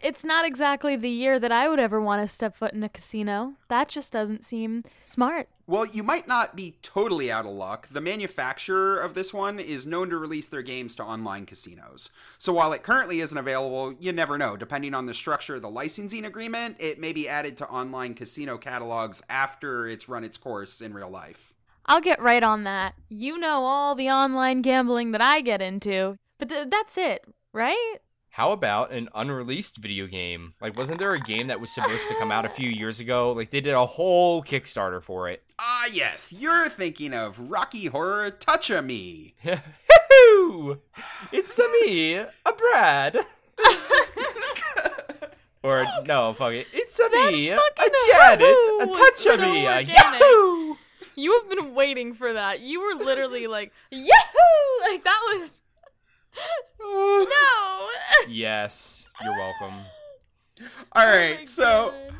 it's 0.00 0.24
not 0.24 0.44
exactly 0.44 0.96
the 0.96 1.10
year 1.10 1.38
that 1.38 1.52
I 1.52 1.68
would 1.68 1.78
ever 1.78 2.00
want 2.00 2.22
to 2.22 2.32
step 2.32 2.56
foot 2.56 2.72
in 2.72 2.82
a 2.82 2.88
casino. 2.88 3.54
That 3.68 3.88
just 3.88 4.12
doesn't 4.12 4.44
seem 4.44 4.84
smart. 5.04 5.48
Well, 5.66 5.86
you 5.86 6.02
might 6.02 6.28
not 6.28 6.54
be 6.54 6.76
totally 6.82 7.32
out 7.32 7.46
of 7.46 7.52
luck. 7.52 7.88
The 7.90 8.00
manufacturer 8.00 8.98
of 8.98 9.14
this 9.14 9.32
one 9.32 9.58
is 9.58 9.86
known 9.86 10.10
to 10.10 10.18
release 10.18 10.46
their 10.46 10.62
games 10.62 10.94
to 10.96 11.04
online 11.04 11.46
casinos. 11.46 12.10
So 12.38 12.52
while 12.52 12.72
it 12.74 12.82
currently 12.82 13.20
isn't 13.20 13.36
available, 13.36 13.94
you 13.98 14.12
never 14.12 14.36
know. 14.36 14.56
Depending 14.56 14.92
on 14.92 15.06
the 15.06 15.14
structure 15.14 15.56
of 15.56 15.62
the 15.62 15.70
licensing 15.70 16.26
agreement, 16.26 16.76
it 16.80 17.00
may 17.00 17.12
be 17.12 17.28
added 17.28 17.56
to 17.58 17.68
online 17.68 18.12
casino 18.14 18.58
catalogs 18.58 19.22
after 19.30 19.88
it's 19.88 20.08
run 20.08 20.24
its 20.24 20.36
course 20.36 20.82
in 20.82 20.92
real 20.92 21.10
life. 21.10 21.54
I'll 21.86 22.00
get 22.00 22.20
right 22.20 22.42
on 22.42 22.64
that. 22.64 22.94
You 23.08 23.38
know 23.38 23.64
all 23.64 23.94
the 23.94 24.10
online 24.10 24.62
gambling 24.62 25.12
that 25.12 25.20
I 25.22 25.40
get 25.40 25.62
into. 25.62 26.16
But 26.38 26.48
th- 26.48 26.68
that's 26.70 26.98
it, 26.98 27.24
right? 27.52 27.98
How 28.34 28.50
about 28.50 28.90
an 28.90 29.08
unreleased 29.14 29.76
video 29.76 30.08
game? 30.08 30.54
Like, 30.60 30.76
wasn't 30.76 30.98
there 30.98 31.14
a 31.14 31.20
game 31.20 31.46
that 31.46 31.60
was 31.60 31.72
supposed 31.72 32.08
to 32.08 32.16
come 32.16 32.32
out 32.32 32.44
a 32.44 32.48
few 32.48 32.68
years 32.68 32.98
ago? 32.98 33.30
Like, 33.30 33.52
they 33.52 33.60
did 33.60 33.74
a 33.74 33.86
whole 33.86 34.42
Kickstarter 34.42 35.00
for 35.00 35.28
it. 35.28 35.44
Ah, 35.56 35.86
yes, 35.92 36.34
you're 36.36 36.68
thinking 36.68 37.14
of 37.14 37.48
Rocky 37.48 37.86
Horror 37.86 38.32
Touch 38.32 38.70
a 38.70 38.82
Me. 38.82 39.36
it's 41.32 41.58
a 41.58 41.68
me, 41.86 42.16
a 42.16 42.52
Brad. 42.58 43.18
or 45.62 45.86
no, 46.04 46.34
fuck 46.34 46.54
it. 46.54 46.66
It's 46.72 46.98
a 46.98 47.08
me, 47.08 47.50
a 47.50 47.60
Janet, 47.78 48.56
a 48.80 48.86
touch 48.86 49.14
so 49.18 49.34
of 49.34 49.40
me, 49.42 49.64
a 49.64 49.76
organic. 49.76 49.96
Yahoo. 49.96 50.74
You 51.14 51.40
have 51.40 51.48
been 51.48 51.72
waiting 51.76 52.14
for 52.14 52.32
that. 52.32 52.58
You 52.58 52.80
were 52.80 53.04
literally 53.04 53.46
like, 53.46 53.72
Yahoo! 53.92 54.90
Like 54.90 55.04
that 55.04 55.20
was 55.32 55.60
no. 56.80 57.86
yes, 58.28 59.06
you're 59.22 59.36
welcome. 59.36 59.80
Oh 60.60 60.66
All 60.92 61.06
right, 61.06 61.40
Oh 61.42 61.44
so 61.44 61.94
God. 62.08 62.14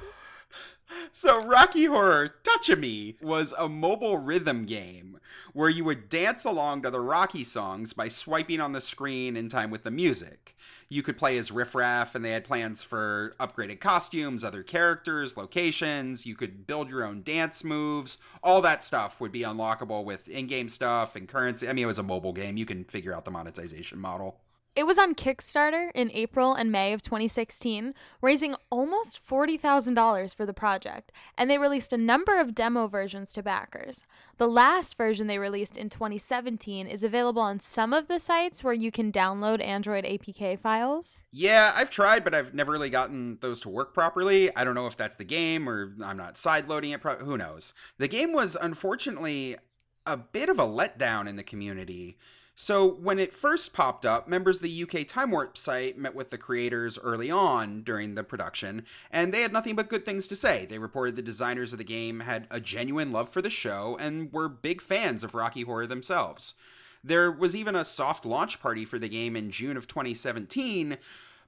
so 1.12 1.40
Rocky 1.42 1.84
Horror 1.84 2.34
Touch 2.42 2.68
Me 2.76 3.16
was 3.22 3.54
a 3.56 3.68
mobile 3.68 4.18
rhythm 4.18 4.64
game 4.64 5.18
where 5.52 5.68
you 5.68 5.84
would 5.84 6.08
dance 6.08 6.44
along 6.44 6.82
to 6.82 6.90
the 6.90 7.00
Rocky 7.00 7.44
songs 7.44 7.92
by 7.92 8.08
swiping 8.08 8.60
on 8.60 8.72
the 8.72 8.80
screen 8.80 9.36
in 9.36 9.48
time 9.48 9.70
with 9.70 9.84
the 9.84 9.90
music. 9.90 10.56
You 10.94 11.02
could 11.02 11.18
play 11.18 11.38
as 11.38 11.50
Riff 11.50 11.74
Raff, 11.74 12.14
and 12.14 12.24
they 12.24 12.30
had 12.30 12.44
plans 12.44 12.84
for 12.84 13.34
upgraded 13.40 13.80
costumes, 13.80 14.44
other 14.44 14.62
characters, 14.62 15.36
locations. 15.36 16.24
You 16.24 16.36
could 16.36 16.68
build 16.68 16.88
your 16.88 17.02
own 17.02 17.24
dance 17.24 17.64
moves. 17.64 18.18
All 18.44 18.62
that 18.62 18.84
stuff 18.84 19.20
would 19.20 19.32
be 19.32 19.40
unlockable 19.40 20.04
with 20.04 20.28
in 20.28 20.46
game 20.46 20.68
stuff 20.68 21.16
and 21.16 21.26
currency. 21.26 21.68
I 21.68 21.72
mean, 21.72 21.82
it 21.82 21.88
was 21.88 21.98
a 21.98 22.04
mobile 22.04 22.32
game. 22.32 22.56
You 22.56 22.64
can 22.64 22.84
figure 22.84 23.12
out 23.12 23.24
the 23.24 23.32
monetization 23.32 23.98
model. 23.98 24.38
It 24.76 24.88
was 24.88 24.98
on 24.98 25.14
Kickstarter 25.14 25.92
in 25.94 26.10
April 26.10 26.52
and 26.52 26.72
May 26.72 26.92
of 26.92 27.00
2016, 27.00 27.94
raising 28.20 28.56
almost 28.70 29.24
$40,000 29.24 30.34
for 30.34 30.44
the 30.44 30.52
project, 30.52 31.12
and 31.38 31.48
they 31.48 31.58
released 31.58 31.92
a 31.92 31.96
number 31.96 32.40
of 32.40 32.56
demo 32.56 32.88
versions 32.88 33.32
to 33.34 33.42
backers. 33.42 34.04
The 34.36 34.48
last 34.48 34.96
version 34.96 35.28
they 35.28 35.38
released 35.38 35.76
in 35.76 35.90
2017 35.90 36.88
is 36.88 37.04
available 37.04 37.40
on 37.40 37.60
some 37.60 37.92
of 37.92 38.08
the 38.08 38.18
sites 38.18 38.64
where 38.64 38.74
you 38.74 38.90
can 38.90 39.12
download 39.12 39.62
Android 39.62 40.04
APK 40.04 40.58
files. 40.58 41.18
Yeah, 41.30 41.72
I've 41.76 41.90
tried, 41.90 42.24
but 42.24 42.34
I've 42.34 42.52
never 42.52 42.72
really 42.72 42.90
gotten 42.90 43.38
those 43.42 43.60
to 43.60 43.68
work 43.68 43.94
properly. 43.94 44.54
I 44.56 44.64
don't 44.64 44.74
know 44.74 44.88
if 44.88 44.96
that's 44.96 45.14
the 45.14 45.24
game 45.24 45.68
or 45.68 45.94
I'm 46.02 46.16
not 46.16 46.34
sideloading 46.34 46.92
it. 46.92 47.00
Pro- 47.00 47.18
who 47.18 47.38
knows? 47.38 47.74
The 47.98 48.08
game 48.08 48.32
was 48.32 48.56
unfortunately 48.60 49.56
a 50.04 50.16
bit 50.16 50.48
of 50.48 50.58
a 50.58 50.66
letdown 50.66 51.28
in 51.28 51.36
the 51.36 51.44
community. 51.44 52.18
So, 52.56 52.86
when 52.86 53.18
it 53.18 53.34
first 53.34 53.72
popped 53.72 54.06
up, 54.06 54.28
members 54.28 54.56
of 54.56 54.62
the 54.62 54.82
UK 54.84 55.08
Time 55.08 55.32
Warp 55.32 55.58
site 55.58 55.98
met 55.98 56.14
with 56.14 56.30
the 56.30 56.38
creators 56.38 56.98
early 57.00 57.28
on 57.28 57.82
during 57.82 58.14
the 58.14 58.22
production, 58.22 58.84
and 59.10 59.34
they 59.34 59.42
had 59.42 59.52
nothing 59.52 59.74
but 59.74 59.88
good 59.88 60.04
things 60.04 60.28
to 60.28 60.36
say. 60.36 60.64
They 60.64 60.78
reported 60.78 61.16
the 61.16 61.22
designers 61.22 61.72
of 61.72 61.78
the 61.78 61.84
game 61.84 62.20
had 62.20 62.46
a 62.52 62.60
genuine 62.60 63.10
love 63.10 63.28
for 63.28 63.42
the 63.42 63.50
show 63.50 63.96
and 63.98 64.32
were 64.32 64.48
big 64.48 64.80
fans 64.80 65.24
of 65.24 65.34
Rocky 65.34 65.62
Horror 65.62 65.88
themselves. 65.88 66.54
There 67.02 67.30
was 67.30 67.56
even 67.56 67.74
a 67.74 67.84
soft 67.84 68.24
launch 68.24 68.60
party 68.60 68.84
for 68.84 69.00
the 69.00 69.08
game 69.08 69.34
in 69.34 69.50
June 69.50 69.76
of 69.76 69.88
2017, 69.88 70.96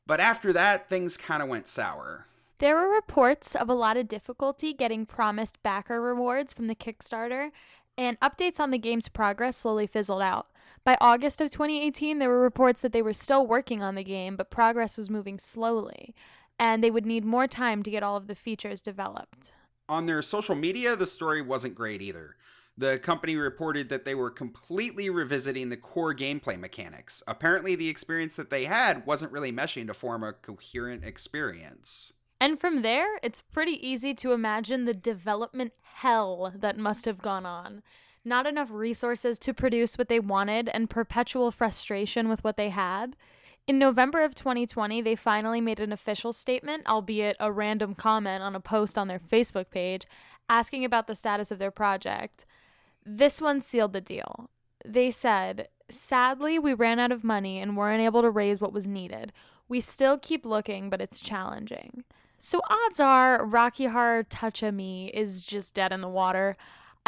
but 0.09 0.19
after 0.19 0.53
that, 0.53 0.89
things 0.89 1.17
kind 1.17 1.41
of 1.41 1.49
went 1.49 1.69
sour. 1.69 2.27
There 2.59 2.75
were 2.75 2.93
reports 2.93 3.55
of 3.55 3.69
a 3.69 3.75
lot 3.75 3.97
of 3.97 4.09
difficulty 4.09 4.73
getting 4.73 5.07
promised 5.07 5.63
backer 5.63 6.01
rewards 6.01 6.53
from 6.53 6.67
the 6.67 6.75
Kickstarter, 6.75 7.53
and 7.97 8.19
updates 8.19 8.59
on 8.59 8.73
the 8.73 8.79
game's 8.79 9.09
progress 9.09 9.57
slowly 9.57 9.87
fizzled 9.87 10.23
out. 10.23 10.49
By 10.87 10.97
August 11.01 11.41
of 11.41 11.51
2018, 11.51 12.21
there 12.21 12.29
were 12.29 12.41
reports 12.41 12.81
that 12.81 12.93
they 12.93 13.03
were 13.03 13.13
still 13.13 13.45
working 13.45 13.83
on 13.83 13.97
the 13.97 14.05
game, 14.05 14.37
but 14.37 14.53
progress 14.53 14.97
was 14.97 15.11
moving 15.11 15.37
slowly, 15.37 16.15
and 16.61 16.83
they 16.83 16.93
would 16.93 17.05
need 17.05 17.25
more 17.25 17.49
time 17.49 17.83
to 17.83 17.91
get 17.91 18.05
all 18.05 18.17
of 18.17 18.29
the 18.29 18.37
features 18.37 18.81
developed. 18.81 19.51
On 19.89 20.07
their 20.07 20.23
social 20.23 20.55
media, 20.55 20.95
the 20.95 21.09
story 21.09 21.43
wasn't 21.43 21.75
great 21.75 22.03
either. 22.03 22.37
The 22.79 23.01
company 23.01 23.35
reported 23.35 23.89
that 23.89 24.05
they 24.05 24.15
were 24.15 24.31
completely 24.31 25.11
revisiting 25.11 25.71
the 25.71 25.77
core 25.77 26.15
gameplay 26.15 26.57
mechanics. 26.57 27.21
Apparently, 27.27 27.75
the 27.75 27.89
experience 27.89 28.37
that 28.37 28.51
they 28.51 28.67
had 28.67 29.05
wasn't 29.07 29.33
really 29.33 29.51
meshing 29.51 29.89
to 29.89 29.95
form 29.95 30.23
a 30.23 30.35
coherent 30.35 31.03
experience. 31.03 32.13
And 32.41 32.61
from 32.61 32.83
there, 32.83 33.19
it's 33.25 33.41
pretty 33.41 33.85
easy 33.85 34.15
to 34.15 34.31
imagine 34.31 34.85
the 34.85 34.95
development 34.95 35.73
hell 35.83 36.53
that 36.55 36.79
must 36.79 37.07
have 37.07 37.19
gone 37.19 37.45
on. 37.45 37.83
Not 38.27 38.45
enough 38.45 38.73
resources 38.73 39.39
to 39.39 39.55
produce 39.55 39.97
what 39.97 40.09
they 40.09 40.19
wanted, 40.19 40.69
and 40.71 40.91
perpetual 40.91 41.53
frustration 41.53 42.29
with 42.29 42.43
what 42.43 42.57
they 42.57 42.71
had. 42.71 43.15
In 43.69 43.79
November 43.79 44.25
of 44.25 44.35
2020, 44.35 45.01
they 45.01 45.15
finally 45.15 45.61
made 45.61 45.79
an 45.79 45.93
official 45.93 46.33
statement, 46.33 46.89
albeit 46.89 47.37
a 47.39 47.53
random 47.53 47.95
comment 47.95 48.43
on 48.43 48.57
a 48.57 48.61
post 48.61 48.99
on 48.99 49.07
their 49.07 49.21
Facebook 49.21 49.71
page, 49.71 50.09
asking 50.49 50.85
about 50.85 51.07
the 51.07 51.15
status 51.15 51.53
of 51.53 51.61
their 51.61 51.71
project. 51.71 52.45
This 53.05 53.41
one 53.41 53.61
sealed 53.61 53.93
the 53.93 54.01
deal. 54.01 54.51
They 54.85 55.13
said, 55.13 55.69
Sadly, 55.89 56.59
we 56.59 56.75
ran 56.75 56.99
out 56.99 57.13
of 57.13 57.23
money 57.23 57.61
and 57.61 57.77
weren't 57.77 58.03
able 58.03 58.23
to 58.23 58.31
raise 58.31 58.61
what 58.61 58.73
was 58.73 58.89
needed. 58.89 59.33
We 59.69 59.81
still 59.81 60.19
keep 60.19 60.45
looking, 60.45 60.91
but 60.91 61.01
it's 61.01 61.21
challenging. 61.21 62.03
So 62.39 62.61
odds 62.69 62.99
are 62.99 63.45
Rocky 63.47 63.87
Horror 63.87 64.25
Touch 64.25 64.65
a 64.65 64.73
Me 64.73 65.13
is 65.15 65.43
just 65.43 65.75
dead 65.75 65.93
in 65.93 66.01
the 66.01 66.09
water. 66.09 66.57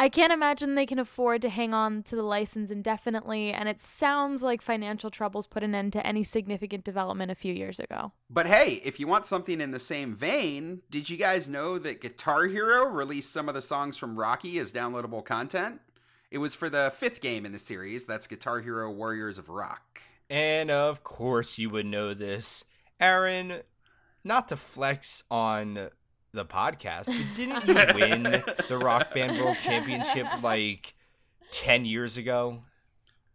I 0.01 0.07
can't 0.07 0.31
imagine 0.31 0.75
they 0.75 0.85
can 0.85 0.97
afford 0.97 1.41
to 1.41 1.49
hang 1.49 1.73
on 1.73 2.03
to 2.03 2.15
the 2.15 2.23
license 2.23 2.71
indefinitely, 2.71 3.51
and 3.51 3.67
it 3.67 3.81
sounds 3.81 4.41
like 4.41 4.61
financial 4.61 5.11
troubles 5.11 5.45
put 5.45 5.61
an 5.61 5.75
end 5.75 5.91
to 5.91 6.07
any 6.07 6.23
significant 6.23 6.85
development 6.85 7.31
a 7.31 7.35
few 7.35 7.53
years 7.53 7.81
ago. 7.81 8.13
But 8.29 8.47
hey, 8.47 8.81
if 8.85 8.97
you 8.97 9.07
want 9.07 9.25
something 9.25 9.59
in 9.59 9.71
the 9.71 9.77
same 9.77 10.15
vein, 10.15 10.83
did 10.89 11.09
you 11.09 11.17
guys 11.17 11.49
know 11.49 11.77
that 11.79 11.99
Guitar 11.99 12.45
Hero 12.45 12.85
released 12.85 13.33
some 13.33 13.49
of 13.49 13.55
the 13.55 13.61
songs 13.61 13.97
from 13.97 14.17
Rocky 14.17 14.57
as 14.59 14.71
downloadable 14.71 15.25
content? 15.25 15.81
It 16.31 16.37
was 16.37 16.55
for 16.55 16.69
the 16.69 16.93
fifth 16.95 17.19
game 17.19 17.45
in 17.45 17.51
the 17.51 17.59
series, 17.59 18.05
that's 18.05 18.25
Guitar 18.25 18.61
Hero 18.61 18.89
Warriors 18.89 19.37
of 19.37 19.49
Rock. 19.49 19.99
And 20.29 20.71
of 20.71 21.03
course, 21.03 21.57
you 21.57 21.69
would 21.71 21.85
know 21.85 22.13
this. 22.13 22.63
Aaron, 23.01 23.63
not 24.23 24.47
to 24.47 24.55
flex 24.55 25.23
on 25.29 25.89
the 26.33 26.45
podcast, 26.45 27.05
but 27.07 27.35
didn't 27.35 27.65
you 27.67 27.99
win 27.99 28.23
the 28.67 28.77
Rock 28.77 29.13
Band 29.13 29.39
World 29.39 29.57
Championship 29.63 30.27
like 30.43 30.93
10 31.51 31.85
years 31.85 32.17
ago? 32.17 32.61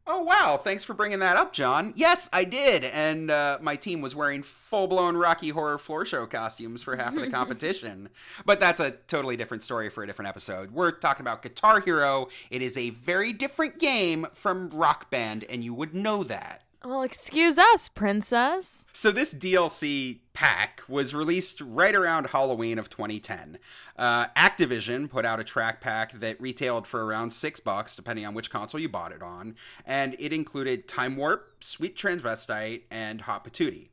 Oh 0.07 0.23
wow! 0.23 0.61
Thanks 0.63 0.85
for 0.85 0.93
bringing 0.93 1.21
that 1.21 1.39
up, 1.39 1.55
John. 1.55 1.95
Yes, 1.97 2.29
I 2.31 2.45
did, 2.45 2.85
and 2.85 3.31
uh, 3.31 3.57
my 3.63 3.75
team 3.75 4.03
was 4.03 4.15
wearing 4.15 4.43
full-blown 4.43 5.17
Rocky 5.17 5.49
Horror 5.49 5.79
floor 5.79 6.05
show 6.05 6.27
costumes 6.27 6.83
for 6.83 6.95
half 6.95 7.15
of 7.17 7.23
the 7.23 7.31
competition. 7.31 8.11
but 8.45 8.61
that's 8.61 8.81
a 8.81 8.91
totally 9.09 9.39
different 9.39 9.63
story 9.63 9.89
for 9.89 10.03
a 10.03 10.07
different 10.07 10.29
episode. 10.29 10.73
We're 10.73 10.91
talking 10.91 11.23
about 11.23 11.43
Guitar 11.43 11.81
Hero. 11.81 12.29
It 12.51 12.61
is 12.61 12.77
a 12.77 12.91
very 12.91 13.33
different 13.33 13.79
game 13.79 14.27
from 14.35 14.69
Rock 14.69 15.11
Band, 15.11 15.43
and 15.45 15.65
you 15.65 15.73
would 15.73 15.95
know 15.95 16.23
that. 16.25 16.64
Well, 16.85 17.03
excuse 17.03 17.59
us, 17.59 17.89
princess. 17.89 18.85
So 18.93 19.11
this 19.11 19.33
DLC 19.33 20.19
pack 20.35 20.83
was 20.87 21.15
released 21.15 21.63
right 21.63 21.95
around 21.95 22.27
Halloween 22.27 22.79
of 22.79 22.91
2010. 22.91 23.59
Uh, 23.97 24.27
Activision 24.37 25.09
put 25.09 25.25
out 25.25 25.41
a 25.41 25.45
track 25.45 25.81
pack 25.81 26.13
that 26.13 26.39
retailed 26.39 26.87
for 26.87 27.07
around 27.07 27.31
six 27.31 27.59
bucks, 27.59 27.97
depending 27.97 28.27
on 28.27 28.35
which 28.35 28.51
console 28.51 28.81
you 28.81 28.91
bought 28.91 29.13
it 29.13 29.23
on, 29.23 29.55
and 29.87 30.15
it 30.19 30.35
included 30.35 30.87
Time 30.87 31.17
Warp, 31.17 31.55
Sweet 31.61 31.97
Transvestite, 31.97 32.83
and 32.91 33.23
Hot 33.23 33.47
Patootie. 33.47 33.89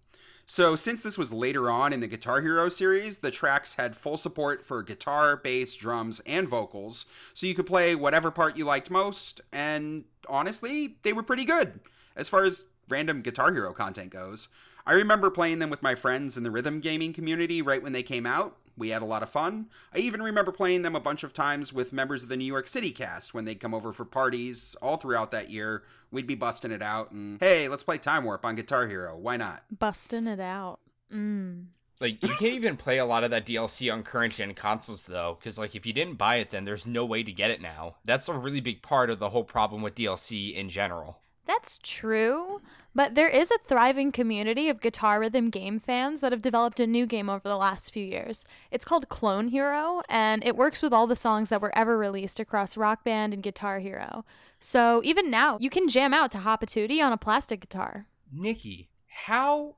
So, 0.45 0.75
since 0.75 1.01
this 1.01 1.17
was 1.17 1.31
later 1.31 1.71
on 1.71 1.93
in 1.93 2.01
the 2.01 2.07
Guitar 2.07 2.41
Hero 2.41 2.67
series, 2.67 3.19
the 3.19 3.31
tracks 3.31 3.75
had 3.75 3.95
full 3.95 4.17
support 4.17 4.65
for 4.65 4.83
guitar, 4.83 5.37
bass, 5.37 5.77
drums, 5.77 6.19
and 6.25 6.45
vocals, 6.45 7.05
so 7.33 7.47
you 7.47 7.55
could 7.55 7.67
play 7.67 7.95
whatever 7.95 8.31
part 8.31 8.57
you 8.57 8.65
liked 8.65 8.89
most, 8.89 9.39
and 9.53 10.03
honestly, 10.27 10.97
they 11.03 11.13
were 11.13 11.23
pretty 11.23 11.45
good. 11.45 11.79
As 12.17 12.27
far 12.27 12.43
as 12.43 12.65
random 12.91 13.21
Guitar 13.21 13.51
Hero 13.51 13.73
content 13.73 14.11
goes, 14.11 14.49
I 14.85 14.93
remember 14.93 15.29
playing 15.29 15.59
them 15.59 15.69
with 15.69 15.83
my 15.83 15.95
friends 15.95 16.37
in 16.37 16.43
the 16.43 16.51
rhythm 16.51 16.79
gaming 16.79 17.13
community 17.13 17.61
right 17.61 17.81
when 17.81 17.93
they 17.93 18.03
came 18.03 18.25
out. 18.25 18.57
We 18.77 18.89
had 18.89 19.01
a 19.01 19.05
lot 19.05 19.23
of 19.23 19.29
fun. 19.29 19.67
I 19.93 19.99
even 19.99 20.21
remember 20.21 20.51
playing 20.51 20.81
them 20.81 20.95
a 20.95 20.99
bunch 20.99 21.23
of 21.23 21.33
times 21.33 21.73
with 21.73 21.93
members 21.93 22.23
of 22.23 22.29
the 22.29 22.37
New 22.37 22.45
York 22.45 22.67
City 22.67 22.91
cast 22.91 23.33
when 23.33 23.45
they'd 23.45 23.59
come 23.59 23.73
over 23.73 23.91
for 23.91 24.05
parties 24.05 24.75
all 24.81 24.97
throughout 24.97 25.31
that 25.31 25.49
year. 25.49 25.83
We'd 26.09 26.27
be 26.27 26.35
busting 26.35 26.71
it 26.71 26.81
out 26.81 27.11
and, 27.11 27.39
hey, 27.39 27.67
let's 27.67 27.83
play 27.83 27.97
Time 27.97 28.23
Warp 28.23 28.45
on 28.45 28.55
Guitar 28.55 28.87
Hero. 28.87 29.17
Why 29.17 29.37
not? 29.37 29.63
Busting 29.77 30.27
it 30.27 30.39
out. 30.39 30.79
Mm. 31.13 31.65
Like, 31.99 32.23
you 32.23 32.29
can't 32.29 32.55
even 32.55 32.77
play 32.77 32.97
a 32.97 33.05
lot 33.05 33.23
of 33.23 33.29
that 33.29 33.45
DLC 33.45 33.93
on 33.93 34.01
current 34.01 34.33
gen 34.33 34.55
consoles, 34.55 35.05
though, 35.05 35.37
because, 35.39 35.59
like, 35.59 35.75
if 35.75 35.85
you 35.85 35.93
didn't 35.93 36.15
buy 36.15 36.37
it, 36.37 36.49
then 36.49 36.65
there's 36.65 36.87
no 36.87 37.05
way 37.05 37.21
to 37.21 37.31
get 37.31 37.51
it 37.51 37.61
now. 37.61 37.97
That's 38.03 38.27
a 38.27 38.33
really 38.33 38.59
big 38.59 38.81
part 38.81 39.11
of 39.11 39.19
the 39.19 39.29
whole 39.29 39.43
problem 39.43 39.83
with 39.83 39.93
DLC 39.93 40.55
in 40.55 40.69
general. 40.69 41.20
That's 41.47 41.79
true, 41.81 42.61
but 42.93 43.15
there 43.15 43.27
is 43.27 43.51
a 43.51 43.57
thriving 43.67 44.11
community 44.11 44.69
of 44.69 44.81
guitar 44.81 45.19
rhythm 45.19 45.49
game 45.49 45.79
fans 45.79 46.21
that 46.21 46.31
have 46.31 46.41
developed 46.41 46.79
a 46.79 46.87
new 46.87 47.05
game 47.05 47.29
over 47.29 47.47
the 47.47 47.57
last 47.57 47.91
few 47.91 48.05
years. 48.05 48.45
It's 48.69 48.85
called 48.85 49.09
Clone 49.09 49.49
Hero, 49.49 50.01
and 50.07 50.45
it 50.45 50.55
works 50.55 50.81
with 50.81 50.93
all 50.93 51.07
the 51.07 51.15
songs 51.15 51.49
that 51.49 51.61
were 51.61 51.75
ever 51.75 51.97
released 51.97 52.39
across 52.39 52.77
Rock 52.77 53.03
Band 53.03 53.33
and 53.33 53.43
Guitar 53.43 53.79
Hero. 53.79 54.23
So 54.59 55.01
even 55.03 55.31
now, 55.31 55.57
you 55.59 55.69
can 55.69 55.89
jam 55.89 56.13
out 56.13 56.31
to 56.31 56.39
Hot 56.39 56.61
Patootie 56.61 57.03
on 57.03 57.11
a 57.11 57.17
plastic 57.17 57.61
guitar. 57.61 58.05
Nikki, 58.31 58.89
how 59.07 59.75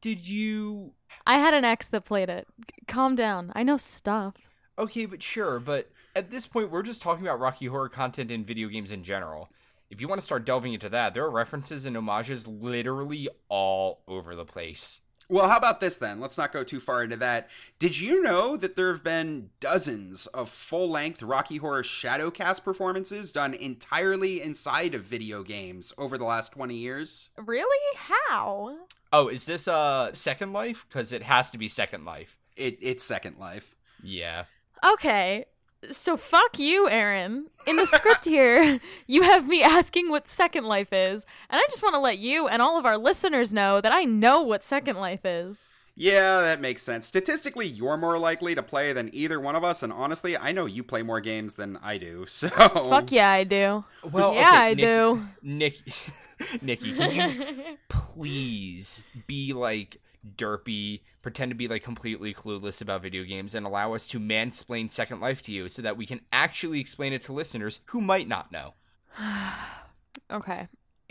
did 0.00 0.28
you. 0.28 0.92
I 1.26 1.38
had 1.38 1.54
an 1.54 1.64
ex 1.64 1.86
that 1.88 2.04
played 2.04 2.28
it. 2.28 2.46
Calm 2.86 3.14
down. 3.14 3.52
I 3.54 3.62
know 3.62 3.76
stuff. 3.76 4.34
Okay, 4.78 5.06
but 5.06 5.22
sure, 5.22 5.60
but 5.60 5.88
at 6.16 6.30
this 6.30 6.46
point, 6.46 6.70
we're 6.70 6.82
just 6.82 7.00
talking 7.00 7.24
about 7.24 7.40
Rocky 7.40 7.66
Horror 7.66 7.88
content 7.88 8.30
in 8.30 8.44
video 8.44 8.68
games 8.68 8.90
in 8.90 9.04
general. 9.04 9.48
If 9.90 10.00
you 10.00 10.08
want 10.08 10.20
to 10.20 10.24
start 10.24 10.44
delving 10.44 10.74
into 10.74 10.88
that, 10.88 11.14
there 11.14 11.24
are 11.24 11.30
references 11.30 11.84
and 11.84 11.96
homages 11.96 12.46
literally 12.46 13.28
all 13.48 14.02
over 14.08 14.34
the 14.34 14.44
place. 14.44 15.00
Well, 15.28 15.48
how 15.48 15.56
about 15.56 15.80
this 15.80 15.96
then? 15.96 16.20
Let's 16.20 16.36
not 16.36 16.52
go 16.52 16.64
too 16.64 16.80
far 16.80 17.02
into 17.02 17.16
that. 17.16 17.48
Did 17.78 17.98
you 17.98 18.22
know 18.22 18.56
that 18.58 18.76
there 18.76 18.92
have 18.92 19.02
been 19.02 19.50
dozens 19.58 20.26
of 20.28 20.50
full 20.50 20.90
length 20.90 21.22
Rocky 21.22 21.56
Horror 21.56 21.82
Shadowcast 21.82 22.62
performances 22.62 23.32
done 23.32 23.54
entirely 23.54 24.42
inside 24.42 24.94
of 24.94 25.04
video 25.04 25.42
games 25.42 25.94
over 25.96 26.18
the 26.18 26.24
last 26.24 26.52
20 26.52 26.74
years? 26.74 27.30
Really? 27.38 27.96
How? 27.96 28.76
Oh, 29.12 29.28
is 29.28 29.46
this 29.46 29.66
uh 29.66 30.12
Second 30.12 30.52
Life? 30.52 30.84
Because 30.88 31.12
it 31.12 31.22
has 31.22 31.50
to 31.52 31.58
be 31.58 31.68
Second 31.68 32.04
Life. 32.04 32.36
It, 32.56 32.78
it's 32.82 33.02
Second 33.02 33.38
Life. 33.38 33.74
Yeah. 34.02 34.44
Okay. 34.84 35.46
So 35.92 36.16
fuck 36.16 36.58
you, 36.58 36.88
Aaron. 36.88 37.46
In 37.66 37.76
the 37.76 37.86
script 37.86 38.24
here, 38.24 38.80
you 39.06 39.22
have 39.22 39.46
me 39.46 39.62
asking 39.62 40.10
what 40.10 40.28
Second 40.28 40.64
Life 40.64 40.92
is, 40.92 41.24
and 41.50 41.58
I 41.60 41.64
just 41.70 41.82
want 41.82 41.94
to 41.94 42.00
let 42.00 42.18
you 42.18 42.46
and 42.48 42.60
all 42.62 42.78
of 42.78 42.86
our 42.86 42.96
listeners 42.98 43.52
know 43.52 43.80
that 43.80 43.92
I 43.92 44.04
know 44.04 44.42
what 44.42 44.62
Second 44.62 44.96
Life 44.96 45.24
is. 45.24 45.68
Yeah, 45.96 46.40
that 46.40 46.60
makes 46.60 46.82
sense. 46.82 47.06
Statistically, 47.06 47.66
you're 47.68 47.96
more 47.96 48.18
likely 48.18 48.54
to 48.56 48.62
play 48.64 48.92
than 48.92 49.10
either 49.14 49.38
one 49.40 49.54
of 49.54 49.62
us, 49.62 49.82
and 49.84 49.92
honestly, 49.92 50.36
I 50.36 50.50
know 50.50 50.66
you 50.66 50.82
play 50.82 51.02
more 51.02 51.20
games 51.20 51.54
than 51.54 51.78
I 51.82 51.98
do, 51.98 52.24
so. 52.28 52.48
Fuck 52.48 53.12
yeah, 53.12 53.30
I 53.30 53.44
do. 53.44 53.84
Well, 54.10 54.34
yeah, 54.34 54.48
okay, 54.48 54.56
I 54.56 54.74
Nick- 54.74 54.84
do. 54.84 55.22
Nick, 55.42 55.78
Nikki, 56.62 56.94
can 56.94 57.12
you 57.14 57.76
please 57.88 59.04
be 59.26 59.52
like 59.52 59.98
derpy, 60.36 61.00
pretend 61.22 61.50
to 61.50 61.54
be 61.54 61.68
like 61.68 61.82
completely 61.82 62.34
clueless 62.34 62.80
about 62.80 63.02
video 63.02 63.24
games, 63.24 63.54
and 63.54 63.66
allow 63.66 63.94
us 63.94 64.06
to 64.08 64.20
mansplain 64.20 64.90
Second 64.90 65.20
Life 65.20 65.42
to 65.42 65.52
you 65.52 65.68
so 65.68 65.82
that 65.82 65.96
we 65.96 66.06
can 66.06 66.20
actually 66.32 66.80
explain 66.80 67.12
it 67.12 67.22
to 67.24 67.32
listeners 67.32 67.80
who 67.86 68.00
might 68.00 68.28
not 68.28 68.52
know? 68.52 68.74
okay. 70.30 70.68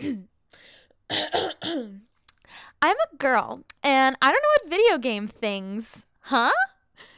I'm 2.82 2.96
a 2.96 3.16
girl, 3.18 3.62
and 3.82 4.16
I 4.20 4.32
don't 4.32 4.42
know 4.42 4.48
what 4.62 4.70
video 4.70 4.98
game 4.98 5.28
things. 5.28 6.06
Huh? 6.20 6.52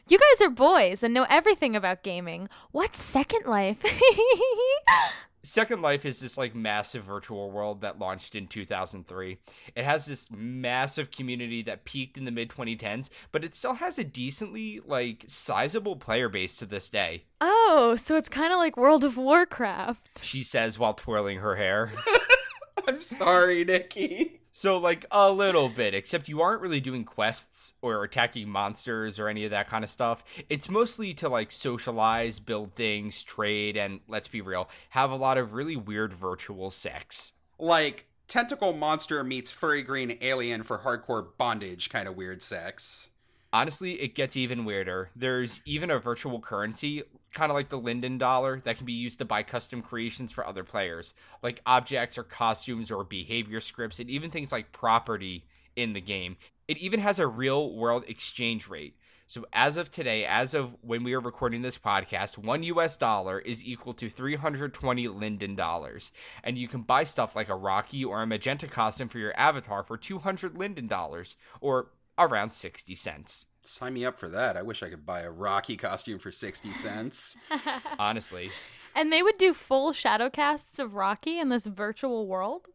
You 0.09 0.19
guys 0.19 0.47
are 0.47 0.51
boys 0.51 1.03
and 1.03 1.13
know 1.13 1.27
everything 1.29 1.75
about 1.75 2.05
gaming. 2.05 2.49
What's 2.71 3.03
Second 3.03 3.47
Life? 3.47 3.79
Second 5.47 5.81
Life 5.81 6.05
is 6.05 6.19
this 6.19 6.37
like 6.37 6.57
massive 6.57 7.05
virtual 7.05 7.53
world 7.53 7.83
that 7.83 8.01
launched 8.01 8.35
in 8.35 8.49
2003. 8.49 9.39
It 9.77 9.85
has 9.85 10.05
this 10.05 10.29
massive 10.29 11.13
community 11.13 11.63
that 11.63 11.85
peaked 11.85 12.19
in 12.19 12.25
the 12.25 12.33
mid 12.33 12.51
2010s, 12.51 13.11
but 13.31 13.45
it 13.45 13.55
still 13.55 13.75
has 13.75 13.97
a 13.97 14.05
decently 14.05 14.81
like 14.85 15.25
sizable 15.29 15.95
player 15.95 16.29
base 16.29 16.57
to 16.57 16.67
this 16.67 16.89
day. 16.89 17.25
oh, 17.41 17.95
so 17.97 18.17
it's 18.17 18.29
kind 18.29 18.53
of 18.53 18.59
like 18.59 18.77
World 18.77 19.05
of 19.05 19.17
Warcraft. 19.17 20.21
She 20.21 20.43
says 20.43 20.81
while 20.81 20.95
twirling 20.95 21.39
her 21.39 21.55
hair. 21.55 21.93
I'm 22.89 23.01
sorry, 23.01 23.65
Nikki. 23.65 24.41
So, 24.59 24.79
like, 24.79 25.05
a 25.11 25.31
little 25.31 25.69
bit, 25.69 25.93
except 25.93 26.31
you 26.31 26.41
aren't 26.41 26.63
really 26.63 26.81
doing 26.81 27.05
quests 27.05 27.75
or 27.83 28.03
attacking 28.05 28.49
monsters 28.49 29.19
or 29.19 29.29
any 29.29 29.45
of 29.45 29.51
that 29.51 29.69
kind 29.69 29.85
of 29.85 29.91
stuff. 29.91 30.25
It's 30.49 30.71
mostly 30.71 31.13
to, 31.13 31.29
like, 31.29 31.53
socialize, 31.53 32.41
build 32.41 32.75
things, 32.75 33.23
trade, 33.23 33.77
and 33.77 34.01
let's 34.09 34.29
be 34.29 34.41
real, 34.41 34.71
have 34.89 35.11
a 35.11 35.17
lot 35.17 35.37
of 35.37 35.53
really 35.53 35.77
weird 35.77 36.15
virtual 36.15 36.71
sex. 36.71 37.35
Like, 37.59 38.07
tentacle 38.29 38.73
monster 38.73 39.23
meets 39.23 39.51
furry 39.51 39.83
green 39.83 40.17
alien 40.23 40.63
for 40.63 40.79
hardcore 40.79 41.37
bondage 41.37 41.91
kind 41.91 42.09
of 42.09 42.17
weird 42.17 42.43
sex. 42.43 43.11
Honestly, 43.53 44.01
it 44.01 44.15
gets 44.15 44.39
even 44.39 44.65
weirder. 44.65 45.11
There's 45.15 45.61
even 45.67 45.91
a 45.91 45.99
virtual 45.99 46.41
currency, 46.41 47.03
kind 47.37 47.53
of 47.53 47.55
like 47.55 47.68
the 47.68 47.78
Linden 47.78 48.18
dollar, 48.18 48.61
that 48.64 48.78
can 48.78 48.87
be 48.87 48.95
used 48.95 49.18
to 49.18 49.24
buy 49.24 49.43
custom 49.45 49.82
creations 49.82 50.32
for 50.32 50.45
other 50.45 50.64
players, 50.64 51.14
like 51.43 51.61
objects 51.66 52.18
or 52.18 52.24
costumes 52.24 52.91
or 52.91 53.05
behavior 53.05 53.61
scripts, 53.61 54.01
and 54.01 54.11
even 54.11 54.30
things 54.30 54.51
like 54.51 54.72
property 54.72 55.45
in 55.76 55.93
the 55.93 56.01
game. 56.01 56.37
It 56.66 56.78
even 56.78 56.99
has 57.01 57.18
a 57.18 57.26
real 57.26 57.72
world 57.74 58.05
exchange 58.09 58.68
rate. 58.68 58.97
So, 59.28 59.45
as 59.53 59.76
of 59.76 59.91
today, 59.91 60.24
as 60.24 60.55
of 60.55 60.76
when 60.82 61.05
we 61.05 61.12
are 61.14 61.20
recording 61.20 61.61
this 61.61 61.78
podcast, 61.78 62.39
one 62.39 62.62
US 62.62 62.97
dollar 62.97 63.39
is 63.39 63.64
equal 63.64 63.93
to 63.95 64.09
320 64.09 65.09
Linden 65.09 65.57
dollars. 65.57 66.12
And 66.43 66.57
you 66.57 66.68
can 66.68 66.82
buy 66.82 67.05
stuff 67.05 67.37
like 67.37 67.49
a 67.49 67.57
Rocky 67.57 68.05
or 68.05 68.22
a 68.22 68.26
Magenta 68.26 68.68
costume 68.68 69.09
for 69.09 69.18
your 69.18 69.37
avatar 69.39 69.82
for 69.82 69.97
200 69.97 70.57
Linden 70.57 70.87
dollars, 70.87 71.37
or 71.61 71.91
around 72.18 72.53
60 72.53 72.95
cents. 72.95 73.47
Sign 73.67 73.95
me 73.95 74.05
up 74.05 74.19
for 74.19 74.29
that. 74.29 74.57
I 74.57 74.62
wish 74.62 74.83
I 74.83 74.89
could 74.91 75.05
buy 75.05 75.21
a 75.21 75.31
Rocky 75.31 75.77
costume 75.77 76.19
for 76.19 76.31
60 76.31 76.73
cents. 76.73 77.37
Honestly. 77.99 78.51
and 78.95 79.12
they 79.12 79.23
would 79.23 79.39
do 79.39 79.53
full 79.53 79.93
shadow 79.93 80.31
casts 80.31 80.79
of 80.79 80.95
Rocky 80.95 81.39
in 81.39 81.49
this 81.49 81.67
virtual 81.67 82.27
world? 82.27 82.67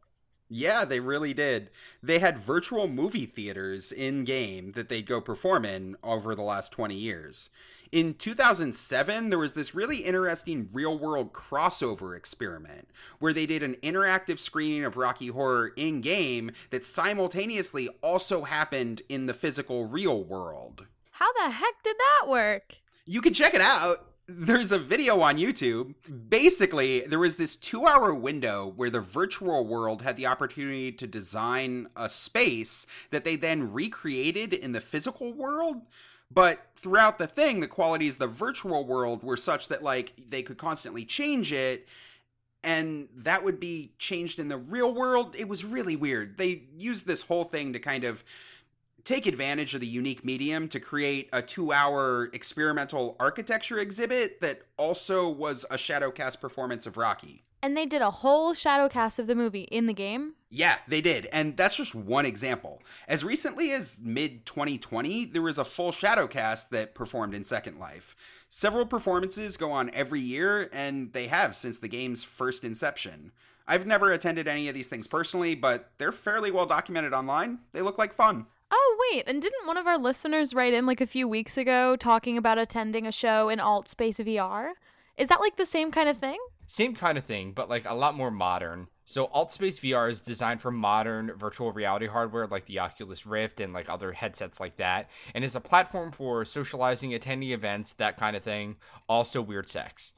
Yeah, 0.49 0.83
they 0.83 0.99
really 0.99 1.33
did. 1.33 1.69
They 2.03 2.19
had 2.19 2.37
virtual 2.37 2.89
movie 2.89 3.25
theaters 3.25 3.93
in 3.93 4.25
game 4.25 4.73
that 4.73 4.89
they'd 4.89 5.05
go 5.07 5.21
perform 5.21 5.63
in 5.63 5.95
over 6.03 6.35
the 6.35 6.41
last 6.41 6.73
20 6.73 6.93
years. 6.93 7.49
In 7.91 8.13
2007, 8.13 9.29
there 9.29 9.39
was 9.39 9.51
this 9.51 9.75
really 9.75 9.97
interesting 9.97 10.69
real 10.71 10.97
world 10.97 11.33
crossover 11.33 12.15
experiment 12.15 12.87
where 13.19 13.33
they 13.33 13.45
did 13.45 13.63
an 13.63 13.75
interactive 13.83 14.39
screening 14.39 14.85
of 14.85 14.95
Rocky 14.95 15.27
Horror 15.27 15.73
in 15.75 15.99
game 15.99 16.51
that 16.69 16.85
simultaneously 16.85 17.89
also 18.01 18.45
happened 18.45 19.01
in 19.09 19.25
the 19.25 19.33
physical 19.33 19.87
real 19.87 20.23
world. 20.23 20.85
How 21.11 21.33
the 21.33 21.51
heck 21.51 21.83
did 21.83 21.97
that 21.97 22.29
work? 22.29 22.77
You 23.05 23.19
can 23.19 23.33
check 23.33 23.53
it 23.53 23.61
out. 23.61 24.05
There's 24.25 24.71
a 24.71 24.79
video 24.79 25.19
on 25.19 25.37
YouTube. 25.37 25.93
Basically, 26.29 27.01
there 27.01 27.19
was 27.19 27.35
this 27.35 27.57
two 27.57 27.85
hour 27.85 28.13
window 28.13 28.71
where 28.73 28.89
the 28.89 29.01
virtual 29.01 29.67
world 29.67 30.01
had 30.01 30.15
the 30.15 30.27
opportunity 30.27 30.93
to 30.93 31.05
design 31.05 31.89
a 31.97 32.09
space 32.09 32.85
that 33.09 33.25
they 33.25 33.35
then 33.35 33.73
recreated 33.73 34.53
in 34.53 34.71
the 34.71 34.79
physical 34.79 35.33
world. 35.33 35.81
But 36.33 36.65
throughout 36.77 37.17
the 37.17 37.27
thing, 37.27 37.59
the 37.59 37.67
qualities 37.67 38.13
of 38.13 38.19
the 38.19 38.27
virtual 38.27 38.85
world 38.85 39.23
were 39.23 39.37
such 39.37 39.67
that, 39.67 39.83
like, 39.83 40.13
they 40.29 40.43
could 40.43 40.57
constantly 40.57 41.05
change 41.05 41.51
it 41.51 41.87
and 42.63 43.07
that 43.15 43.43
would 43.43 43.59
be 43.59 43.91
changed 43.97 44.39
in 44.39 44.47
the 44.47 44.57
real 44.57 44.93
world. 44.93 45.35
It 45.37 45.47
was 45.47 45.65
really 45.65 45.95
weird. 45.95 46.37
They 46.37 46.63
used 46.75 47.07
this 47.07 47.23
whole 47.23 47.43
thing 47.43 47.73
to 47.73 47.79
kind 47.79 48.03
of 48.03 48.23
take 49.03 49.25
advantage 49.25 49.73
of 49.73 49.81
the 49.81 49.87
unique 49.87 50.23
medium 50.25 50.67
to 50.69 50.79
create 50.79 51.29
a 51.33 51.41
two 51.41 51.71
hour 51.71 52.29
experimental 52.33 53.15
architecture 53.19 53.79
exhibit 53.79 54.41
that 54.41 54.61
also 54.77 55.29
was 55.29 55.65
a 55.69 55.75
Shadowcast 55.75 56.39
performance 56.39 56.85
of 56.85 56.97
Rocky. 56.97 57.43
And 57.63 57.77
they 57.77 57.85
did 57.85 58.01
a 58.01 58.09
whole 58.09 58.53
shadow 58.53 58.89
cast 58.89 59.19
of 59.19 59.27
the 59.27 59.35
movie 59.35 59.63
in 59.63 59.85
the 59.85 59.93
game? 59.93 60.33
Yeah, 60.49 60.77
they 60.87 60.99
did. 60.99 61.27
And 61.27 61.55
that's 61.55 61.75
just 61.75 61.93
one 61.93 62.25
example. 62.25 62.81
As 63.07 63.23
recently 63.23 63.71
as 63.71 63.99
mid 64.03 64.45
2020, 64.47 65.25
there 65.25 65.43
was 65.43 65.59
a 65.59 65.65
full 65.65 65.91
Shadowcast 65.91 66.69
that 66.69 66.95
performed 66.95 67.35
in 67.35 67.43
Second 67.43 67.79
Life. 67.79 68.15
Several 68.49 68.85
performances 68.85 69.57
go 69.57 69.71
on 69.71 69.91
every 69.91 70.19
year, 70.19 70.69
and 70.73 71.13
they 71.13 71.27
have 71.27 71.55
since 71.55 71.79
the 71.79 71.87
game's 71.87 72.23
first 72.23 72.63
inception. 72.63 73.31
I've 73.67 73.85
never 73.87 74.11
attended 74.11 74.47
any 74.47 74.67
of 74.67 74.75
these 74.75 74.89
things 74.89 75.07
personally, 75.07 75.55
but 75.55 75.91
they're 75.99 76.11
fairly 76.11 76.51
well 76.51 76.65
documented 76.65 77.13
online. 77.13 77.59
They 77.71 77.81
look 77.81 77.97
like 77.97 78.13
fun. 78.13 78.47
Oh, 78.71 78.97
wait, 79.11 79.25
and 79.27 79.41
didn't 79.41 79.67
one 79.67 79.77
of 79.77 79.85
our 79.85 79.97
listeners 79.97 80.53
write 80.53 80.73
in 80.73 80.85
like 80.85 81.01
a 81.01 81.07
few 81.07 81.27
weeks 81.27 81.57
ago 81.57 81.95
talking 81.97 82.37
about 82.37 82.57
attending 82.57 83.05
a 83.05 83.11
show 83.11 83.49
in 83.49 83.59
Alt 83.59 83.89
Space 83.89 84.17
VR? 84.19 84.71
Is 85.17 85.27
that 85.27 85.41
like 85.41 85.57
the 85.57 85.65
same 85.65 85.91
kind 85.91 86.07
of 86.07 86.17
thing? 86.17 86.37
Same 86.67 86.95
kind 86.95 87.17
of 87.17 87.25
thing, 87.25 87.51
but 87.51 87.69
like 87.69 87.85
a 87.85 87.93
lot 87.93 88.15
more 88.15 88.31
modern. 88.31 88.87
So 89.03 89.27
AltSpace 89.27 89.81
VR 89.81 90.09
is 90.09 90.21
designed 90.21 90.61
for 90.61 90.71
modern 90.71 91.33
virtual 91.35 91.73
reality 91.73 92.07
hardware 92.07 92.47
like 92.47 92.65
the 92.65 92.79
Oculus 92.79 93.25
Rift 93.25 93.59
and 93.59 93.73
like 93.73 93.89
other 93.89 94.13
headsets 94.13 94.61
like 94.61 94.77
that, 94.77 95.09
and 95.35 95.43
is 95.43 95.57
a 95.57 95.59
platform 95.59 96.13
for 96.13 96.45
socializing, 96.45 97.13
attending 97.13 97.51
events, 97.51 97.91
that 97.95 98.15
kind 98.15 98.37
of 98.37 98.43
thing. 98.43 98.77
Also 99.09 99.41
weird 99.41 99.67
sex. 99.67 100.13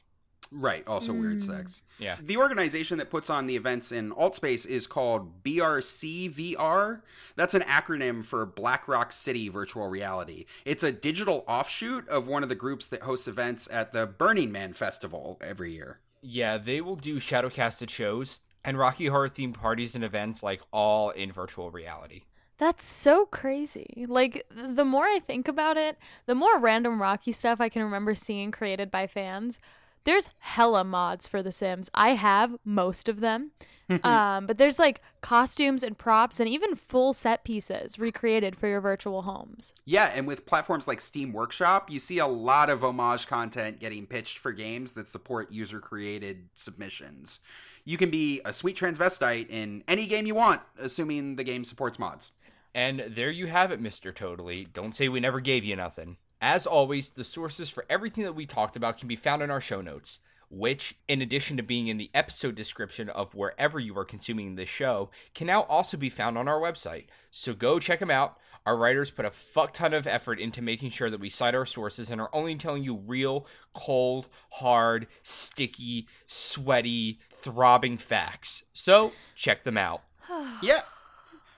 Right, 0.52 0.88
also 0.88 1.14
weird 1.14 1.38
Mm. 1.38 1.46
sex. 1.48 1.82
Yeah. 1.98 2.18
The 2.22 2.38
organization 2.38 2.98
that 3.00 3.10
puts 3.10 3.30
on 3.30 3.48
the 3.48 3.56
events 3.56 3.92
in 3.92 4.12
Altspace 4.12 4.68
is 4.68 4.86
called 4.88 5.44
BRCVR. 5.44 7.02
That's 7.36 7.54
an 7.54 7.62
acronym 7.62 8.24
for 8.24 8.46
Black 8.46 8.88
Rock 8.88 9.12
City 9.12 9.50
Virtual 9.50 9.88
Reality. 9.90 10.46
It's 10.66 10.84
a 10.84 10.92
digital 10.92 11.44
offshoot 11.48 12.08
of 12.08 12.28
one 12.28 12.44
of 12.44 12.50
the 12.50 12.56
groups 12.56 12.88
that 12.88 13.02
hosts 13.04 13.28
events 13.28 13.68
at 13.72 13.94
the 13.94 14.06
Burning 14.06 14.52
Man 14.52 14.74
Festival 14.74 15.38
every 15.42 15.72
year. 15.74 16.00
Yeah, 16.22 16.58
they 16.58 16.82
will 16.82 16.96
do 16.96 17.20
shadowcasted 17.20 17.90
shows 17.90 18.40
and 18.64 18.78
Rocky 18.78 19.08
Horror 19.08 19.30
themed 19.30 19.56
parties 19.56 19.96
and 19.96 20.04
events 20.04 20.42
like 20.44 20.62
all 20.72 21.10
in 21.10 21.32
virtual 21.32 21.70
reality. 21.72 22.22
That's 22.60 22.86
so 22.86 23.26
crazy. 23.26 24.06
Like, 24.08 24.46
the 24.56 24.86
more 24.86 25.06
I 25.06 25.20
think 25.20 25.48
about 25.48 25.76
it, 25.76 25.98
the 26.28 26.36
more 26.36 26.60
random 26.60 27.02
Rocky 27.02 27.32
stuff 27.32 27.60
I 27.60 27.68
can 27.68 27.82
remember 27.84 28.14
seeing 28.16 28.52
created 28.52 28.90
by 28.92 29.08
fans. 29.08 29.60
There's 30.04 30.30
hella 30.40 30.84
mods 30.84 31.28
for 31.28 31.42
The 31.42 31.52
Sims. 31.52 31.90
I 31.94 32.14
have 32.16 32.56
most 32.66 33.08
of 33.08 33.20
them. 33.20 33.52
um, 34.04 34.48
but 34.48 34.58
there's 34.58 34.80
like 34.80 35.02
costumes 35.22 35.84
and 35.84 35.98
props 35.98 36.40
and 36.40 36.48
even 36.48 36.74
full 36.76 37.14
set 37.14 37.44
pieces 37.44 38.00
recreated 38.00 38.56
for 38.56 38.68
your 38.68 38.82
virtual 38.82 39.24
homes. 39.24 39.74
Yeah, 39.86 40.12
and 40.16 40.26
with 40.26 40.46
platforms 40.46 40.88
like 40.88 41.02
Steam 41.02 41.34
Workshop, 41.34 41.92
you 41.92 42.00
see 42.00 42.20
a 42.20 42.28
lot 42.28 42.70
of 42.70 42.84
homage 42.84 43.28
content 43.28 43.80
getting 43.80 44.06
pitched 44.06 44.38
for 44.38 44.52
games 44.52 44.94
that 44.94 45.08
support 45.08 45.52
user 45.52 45.80
created 45.80 46.50
submissions. 46.56 47.40
You 47.86 47.98
can 47.98 48.10
be 48.10 48.42
a 48.46 48.54
sweet 48.54 48.78
transvestite 48.78 49.50
in 49.50 49.84
any 49.88 50.08
game 50.08 50.26
you 50.26 50.36
want, 50.36 50.62
assuming 50.80 51.36
the 51.36 51.44
game 51.44 51.66
supports 51.66 52.00
mods. 52.00 52.32
And 52.74 53.04
there 53.10 53.30
you 53.30 53.48
have 53.48 53.72
it, 53.72 53.82
Mr. 53.82 54.16
Totally. 54.16 54.66
Don't 54.74 54.96
say 54.96 55.10
we 55.10 55.20
never 55.20 55.42
gave 55.42 55.64
you 55.64 55.76
nothing. 55.76 56.18
As 56.46 56.68
always, 56.68 57.10
the 57.10 57.24
sources 57.24 57.70
for 57.70 57.86
everything 57.90 58.26
that 58.26 58.36
we 58.36 58.46
talked 58.46 58.76
about 58.76 58.98
can 58.98 59.08
be 59.08 59.16
found 59.16 59.42
in 59.42 59.50
our 59.50 59.62
show 59.62 59.80
notes, 59.80 60.20
which, 60.50 60.94
in 61.08 61.22
addition 61.22 61.56
to 61.56 61.64
being 61.64 61.88
in 61.88 61.96
the 61.96 62.12
episode 62.14 62.54
description 62.54 63.08
of 63.08 63.34
wherever 63.34 63.80
you 63.80 63.98
are 63.98 64.04
consuming 64.04 64.54
this 64.56 64.68
show, 64.68 65.10
can 65.34 65.48
now 65.48 65.62
also 65.64 65.96
be 65.96 66.10
found 66.10 66.38
on 66.38 66.50
our 66.50 66.60
website. 66.60 67.06
So 67.32 67.54
go 67.54 67.80
check 67.80 68.02
them 68.02 68.12
out. 68.12 68.40
Our 68.66 68.76
writers 68.76 69.10
put 69.10 69.24
a 69.24 69.32
fuck 69.32 69.72
ton 69.72 69.94
of 69.94 70.06
effort 70.06 70.38
into 70.38 70.62
making 70.62 70.90
sure 70.90 71.10
that 71.10 71.22
we 71.22 71.30
cite 71.30 71.56
our 71.56 71.66
sources 71.66 72.12
and 72.12 72.20
are 72.20 72.30
only 72.34 72.56
telling 72.58 72.84
you 72.84 72.98
real, 72.98 73.48
cold, 73.74 74.28
hard, 74.50 75.08
sticky, 75.22 76.10
sweaty, 76.28 77.22
throbbing 77.36 77.98
facts. 77.98 78.64
So 78.74 79.14
check 79.38 79.64
them 79.64 79.78
out. 79.78 80.02
Yeah. 80.62 80.82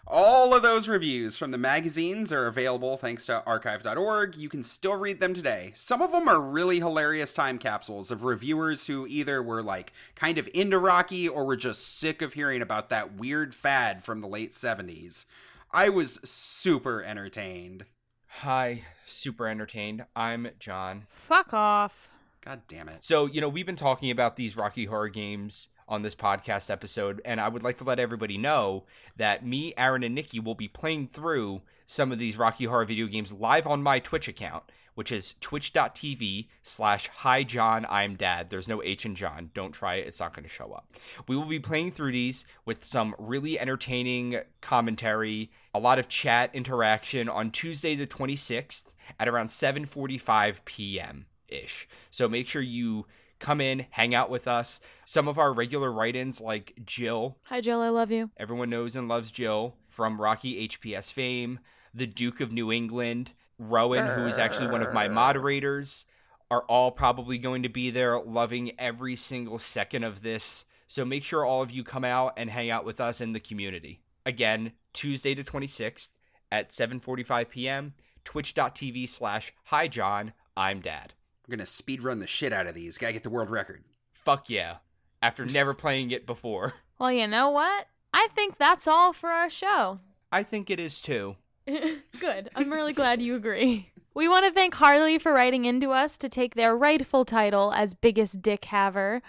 All 0.07 0.53
of 0.53 0.61
those 0.61 0.87
reviews 0.87 1.35
from 1.35 1.49
the 1.49 1.57
magazines 1.57 2.31
are 2.31 2.45
available 2.45 2.95
thanks 2.95 3.25
to 3.25 3.43
archive.org. 3.43 4.35
You 4.35 4.49
can 4.49 4.63
still 4.63 4.95
read 4.95 5.19
them 5.19 5.33
today. 5.33 5.71
Some 5.75 5.99
of 5.99 6.11
them 6.11 6.27
are 6.27 6.39
really 6.39 6.77
hilarious 6.77 7.33
time 7.33 7.57
capsules 7.57 8.11
of 8.11 8.23
reviewers 8.23 8.85
who 8.85 9.07
either 9.07 9.41
were 9.41 9.63
like 9.63 9.93
kind 10.15 10.37
of 10.37 10.47
into 10.53 10.77
Rocky 10.77 11.27
or 11.27 11.43
were 11.43 11.55
just 11.55 11.97
sick 11.97 12.21
of 12.21 12.33
hearing 12.33 12.61
about 12.61 12.89
that 12.89 13.15
weird 13.15 13.55
fad 13.55 14.03
from 14.03 14.21
the 14.21 14.27
late 14.27 14.51
70s. 14.51 15.25
I 15.71 15.89
was 15.89 16.19
super 16.23 17.03
entertained. 17.03 17.85
Hi, 18.27 18.83
super 19.07 19.47
entertained. 19.47 20.05
I'm 20.15 20.49
John. 20.59 21.07
Fuck 21.09 21.51
off. 21.51 22.09
God 22.41 22.61
damn 22.67 22.89
it. 22.89 23.03
So, 23.03 23.25
you 23.25 23.41
know, 23.41 23.49
we've 23.49 23.65
been 23.65 23.75
talking 23.75 24.11
about 24.11 24.35
these 24.35 24.55
Rocky 24.55 24.85
Horror 24.85 25.09
games 25.09 25.69
on 25.87 26.01
this 26.01 26.15
podcast 26.15 26.69
episode, 26.69 27.21
and 27.25 27.39
I 27.39 27.47
would 27.47 27.63
like 27.63 27.77
to 27.77 27.83
let 27.83 27.99
everybody 27.99 28.37
know 28.37 28.85
that 29.17 29.45
me, 29.45 29.73
Aaron, 29.77 30.03
and 30.03 30.15
Nikki 30.15 30.39
will 30.39 30.55
be 30.55 30.67
playing 30.67 31.07
through 31.07 31.61
some 31.87 32.11
of 32.11 32.19
these 32.19 32.37
Rocky 32.37 32.65
Horror 32.65 32.85
video 32.85 33.07
games 33.07 33.31
live 33.31 33.67
on 33.67 33.83
my 33.83 33.99
Twitch 33.99 34.27
account, 34.27 34.63
which 34.95 35.11
is 35.11 35.35
twitch.tv 35.41 36.47
slash 36.63 37.07
hi 37.09 37.43
John, 37.43 37.85
I'm 37.89 38.15
dad. 38.15 38.49
There's 38.49 38.67
no 38.67 38.81
H 38.81 39.05
in 39.05 39.13
John. 39.13 39.51
Don't 39.53 39.71
try 39.71 39.95
it, 39.95 40.07
it's 40.07 40.19
not 40.19 40.33
going 40.33 40.43
to 40.43 40.49
show 40.49 40.71
up. 40.71 40.91
We 41.27 41.35
will 41.35 41.45
be 41.45 41.59
playing 41.59 41.91
through 41.91 42.13
these 42.13 42.45
with 42.65 42.83
some 42.83 43.13
really 43.19 43.59
entertaining 43.59 44.39
commentary, 44.61 45.51
a 45.73 45.79
lot 45.79 45.99
of 45.99 46.07
chat 46.07 46.49
interaction 46.53 47.29
on 47.29 47.51
Tuesday 47.51 47.95
the 47.95 48.07
26th 48.07 48.85
at 49.19 49.27
around 49.27 49.47
7:45 49.47 50.65
p.m. 50.65 51.25
ish. 51.47 51.87
So 52.09 52.27
make 52.27 52.47
sure 52.47 52.61
you 52.61 53.05
come 53.39 53.61
in, 53.61 53.85
hang 53.91 54.13
out 54.15 54.29
with 54.29 54.47
us. 54.47 54.79
Some 55.05 55.27
of 55.27 55.37
our 55.37 55.53
regular 55.53 55.91
write-ins 55.91 56.39
like 56.41 56.73
Jill, 56.85 57.37
Hi, 57.45 57.61
Jill. 57.61 57.81
I 57.81 57.89
love 57.89 58.11
you. 58.11 58.29
everyone 58.37 58.69
knows 58.69 58.95
and 58.95 59.07
loves 59.07 59.31
Jill 59.31 59.75
from 59.89 60.19
Rocky 60.21 60.67
HPS 60.67 61.11
fame, 61.11 61.59
the 61.93 62.07
Duke 62.07 62.41
of 62.41 62.51
New 62.51 62.71
England, 62.71 63.31
Rowan, 63.57 64.05
who 64.07 64.25
is 64.27 64.37
actually 64.37 64.67
one 64.67 64.81
of 64.81 64.93
my 64.93 65.07
moderators, 65.07 66.05
are 66.51 66.63
all 66.63 66.91
probably 66.91 67.37
going 67.37 67.63
to 67.63 67.69
be 67.69 67.89
there, 67.89 68.19
loving 68.19 68.77
every 68.79 69.15
single 69.15 69.57
second 69.59 70.03
of 70.03 70.21
this. 70.21 70.65
So 70.87 71.03
make 71.05 71.23
sure 71.23 71.45
all 71.45 71.61
of 71.61 71.71
you 71.71 71.83
come 71.83 72.03
out 72.03 72.33
and 72.37 72.49
hang 72.49 72.69
out 72.69 72.85
with 72.85 72.99
us 72.99 73.21
in 73.21 73.33
the 73.33 73.39
community. 73.39 74.01
Again, 74.25 74.73
Tuesday 74.93 75.33
the 75.33 75.43
26th 75.43 76.09
at 76.51 76.69
7:45 76.69 77.49
p.m. 77.49 77.93
Twitch.tv 78.23 79.07
slash 79.07 79.53
Hi 79.65 79.87
John, 79.87 80.33
I'm 80.57 80.81
Dad. 80.81 81.13
We're 81.47 81.55
gonna 81.57 81.65
speed 81.65 82.03
run 82.03 82.19
the 82.19 82.27
shit 82.27 82.53
out 82.53 82.67
of 82.67 82.75
these. 82.75 82.97
Gotta 82.97 83.13
get 83.13 83.23
the 83.23 83.29
world 83.29 83.49
record. 83.49 83.83
Fuck 84.13 84.49
yeah! 84.49 84.77
After 85.21 85.45
never 85.45 85.73
playing 85.73 86.11
it 86.11 86.25
before, 86.25 86.73
Well, 86.99 87.11
you 87.11 87.27
know 87.27 87.49
what? 87.49 87.87
I 88.13 88.29
think 88.33 88.57
that's 88.57 88.87
all 88.87 89.13
for 89.13 89.29
our 89.29 89.49
show. 89.49 89.99
I 90.31 90.43
think 90.43 90.69
it 90.69 90.79
is 90.79 91.01
too. 91.01 91.35
Good. 92.19 92.49
I'm 92.55 92.71
really 92.71 92.93
glad 92.93 93.21
you 93.21 93.35
agree. 93.35 93.91
We 94.13 94.29
want 94.29 94.45
to 94.45 94.51
thank 94.51 94.75
Harley 94.75 95.19
for 95.19 95.33
writing 95.33 95.65
into 95.65 95.91
us 95.91 96.17
to 96.19 96.29
take 96.29 96.55
their 96.55 96.75
rightful 96.75 97.25
title 97.25 97.73
as 97.73 97.93
biggest 97.93 98.41
dick 98.41 98.65
haver. 98.65 99.21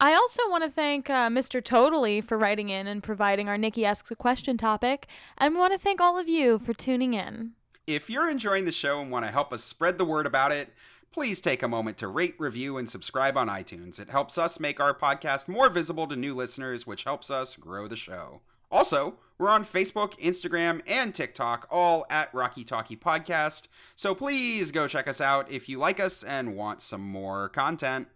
I 0.00 0.14
also 0.14 0.42
want 0.50 0.64
to 0.64 0.70
thank 0.70 1.08
uh, 1.08 1.28
Mr. 1.28 1.64
Totally 1.64 2.20
for 2.20 2.36
writing 2.36 2.68
in 2.68 2.86
and 2.86 3.02
providing 3.02 3.48
our 3.48 3.56
Nikki 3.56 3.84
Asks 3.84 4.10
a 4.10 4.16
Question 4.16 4.58
topic. 4.58 5.06
And 5.38 5.54
we 5.54 5.60
want 5.60 5.72
to 5.72 5.78
thank 5.78 6.00
all 6.00 6.18
of 6.18 6.28
you 6.28 6.58
for 6.58 6.74
tuning 6.74 7.14
in. 7.14 7.52
If 7.86 8.10
you're 8.10 8.28
enjoying 8.28 8.64
the 8.64 8.72
show 8.72 9.00
and 9.00 9.10
want 9.10 9.24
to 9.24 9.30
help 9.30 9.52
us 9.52 9.62
spread 9.62 9.96
the 9.96 10.04
word 10.04 10.26
about 10.26 10.50
it, 10.50 10.70
please 11.12 11.40
take 11.40 11.62
a 11.62 11.68
moment 11.68 11.98
to 11.98 12.08
rate, 12.08 12.34
review, 12.38 12.76
and 12.76 12.88
subscribe 12.88 13.36
on 13.36 13.48
iTunes. 13.48 13.98
It 13.98 14.10
helps 14.10 14.36
us 14.38 14.60
make 14.60 14.80
our 14.80 14.94
podcast 14.94 15.48
more 15.48 15.68
visible 15.68 16.06
to 16.08 16.16
new 16.16 16.34
listeners, 16.34 16.86
which 16.86 17.04
helps 17.04 17.30
us 17.30 17.56
grow 17.56 17.88
the 17.88 17.96
show. 17.96 18.40
Also, 18.70 19.14
we're 19.38 19.48
on 19.48 19.64
Facebook, 19.64 20.18
Instagram, 20.18 20.82
and 20.88 21.14
TikTok, 21.14 21.66
all 21.70 22.04
at 22.10 22.34
Rocky 22.34 22.64
Talkie 22.64 22.96
Podcast. 22.96 23.68
So 23.94 24.14
please 24.14 24.70
go 24.72 24.88
check 24.88 25.06
us 25.08 25.20
out 25.20 25.50
if 25.50 25.68
you 25.68 25.78
like 25.78 26.00
us 26.00 26.22
and 26.22 26.56
want 26.56 26.82
some 26.82 27.02
more 27.02 27.48
content. 27.48 28.08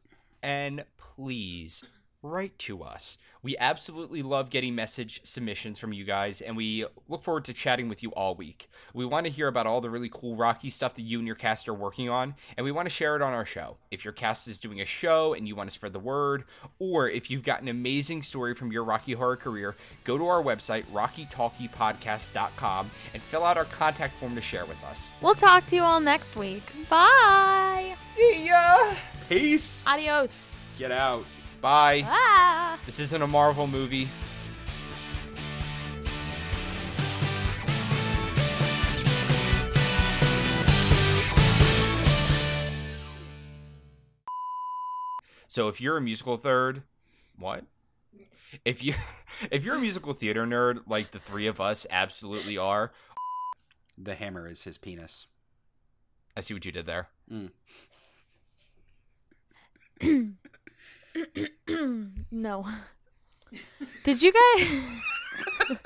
and 0.42 0.84
please 0.96 1.82
write 2.22 2.58
to 2.58 2.82
us. 2.82 3.16
We 3.42 3.56
absolutely 3.56 4.22
love 4.22 4.50
getting 4.50 4.74
message 4.74 5.22
submissions 5.24 5.78
from 5.78 5.94
you 5.94 6.04
guys, 6.04 6.42
and 6.42 6.54
we 6.54 6.84
look 7.08 7.22
forward 7.22 7.46
to 7.46 7.54
chatting 7.54 7.88
with 7.88 8.02
you 8.02 8.10
all 8.10 8.34
week. 8.34 8.68
We 8.92 9.06
want 9.06 9.24
to 9.24 9.32
hear 9.32 9.48
about 9.48 9.66
all 9.66 9.80
the 9.80 9.88
really 9.88 10.10
cool 10.12 10.36
Rocky 10.36 10.68
stuff 10.68 10.94
that 10.96 11.02
you 11.02 11.18
and 11.18 11.26
your 11.26 11.36
cast 11.36 11.66
are 11.68 11.74
working 11.74 12.10
on, 12.10 12.34
and 12.56 12.64
we 12.64 12.72
want 12.72 12.84
to 12.86 12.90
share 12.90 13.16
it 13.16 13.22
on 13.22 13.32
our 13.32 13.46
show. 13.46 13.78
If 13.90 14.04
your 14.04 14.12
cast 14.12 14.46
is 14.48 14.58
doing 14.58 14.82
a 14.82 14.84
show 14.84 15.32
and 15.32 15.48
you 15.48 15.56
want 15.56 15.70
to 15.70 15.74
spread 15.74 15.94
the 15.94 15.98
word, 15.98 16.44
or 16.78 17.08
if 17.08 17.30
you've 17.30 17.42
got 17.42 17.62
an 17.62 17.68
amazing 17.68 18.22
story 18.22 18.54
from 18.54 18.70
your 18.70 18.84
Rocky 18.84 19.14
Horror 19.14 19.36
career, 19.36 19.74
go 20.04 20.18
to 20.18 20.26
our 20.26 20.42
website, 20.42 20.84
rockytalkiepodcast.com, 20.92 22.90
and 23.14 23.22
fill 23.22 23.44
out 23.44 23.56
our 23.56 23.64
contact 23.64 24.18
form 24.18 24.34
to 24.34 24.42
share 24.42 24.66
with 24.66 24.82
us. 24.84 25.10
We'll 25.22 25.34
talk 25.34 25.66
to 25.68 25.76
you 25.76 25.82
all 25.82 26.00
next 26.00 26.36
week. 26.36 26.64
Bye. 26.90 27.96
See 28.10 28.46
ya! 28.46 28.94
Peace! 29.30 29.86
Adios. 29.86 30.58
Get 30.76 30.92
out. 30.92 31.24
Bye. 31.60 32.02
Ah. 32.06 32.78
This 32.86 32.98
isn't 33.00 33.20
a 33.22 33.26
Marvel 33.26 33.66
movie. 33.66 34.08
So 45.48 45.68
if 45.68 45.80
you're 45.80 45.96
a 45.96 46.00
musical 46.00 46.36
third, 46.36 46.82
what? 47.36 47.64
If 48.64 48.82
you 48.82 48.94
if 49.50 49.64
you're 49.64 49.76
a 49.76 49.80
musical 49.80 50.14
theater 50.14 50.46
nerd 50.46 50.80
like 50.86 51.10
the 51.10 51.18
three 51.18 51.46
of 51.46 51.60
us 51.60 51.86
absolutely 51.90 52.56
are, 52.56 52.92
The 53.98 54.14
hammer 54.14 54.48
is 54.48 54.62
his 54.64 54.78
penis. 54.78 55.26
I 56.36 56.40
see 56.40 56.54
what 56.54 56.64
you 56.64 56.72
did 56.72 56.86
there. 56.86 57.08
no. 62.30 62.66
Did 64.04 64.22
you 64.22 64.32
guys? 64.32 64.66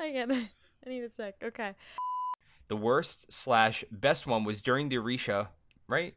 I 0.00 0.10
get 0.10 0.30
it. 0.30 0.48
I 0.86 0.90
need 0.90 1.02
a 1.02 1.08
sec. 1.08 1.34
Okay. 1.42 1.74
The 2.68 2.76
worst 2.76 3.32
slash 3.32 3.84
best 3.90 4.26
one 4.26 4.44
was 4.44 4.62
during 4.62 4.88
the 4.88 4.98
Arisia, 4.98 5.48
right? 5.88 6.14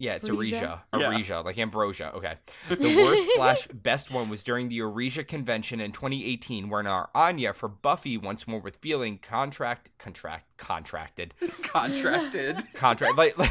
Yeah, 0.00 0.14
it's 0.14 0.30
Arisia? 0.30 0.82
Arisia. 0.94 1.34
Yeah. 1.34 1.38
Like 1.40 1.58
ambrosia. 1.58 2.10
Okay. 2.14 2.34
The 2.70 2.96
worst 2.96 3.28
slash 3.34 3.68
best 3.68 4.10
one 4.10 4.30
was 4.30 4.42
during 4.42 4.70
the 4.70 4.80
Arisia 4.80 5.24
convention 5.24 5.78
in 5.78 5.92
2018, 5.92 6.70
where 6.70 6.88
our 6.88 7.10
Anya 7.14 7.52
for 7.52 7.68
Buffy 7.68 8.16
once 8.16 8.48
more 8.48 8.60
with 8.60 8.76
feeling 8.76 9.18
contract 9.18 9.90
contract 9.98 10.46
contracted 10.56 11.34
Contracted. 11.62 12.64
contract 12.74 13.18
like 13.18 13.36
like, 13.36 13.50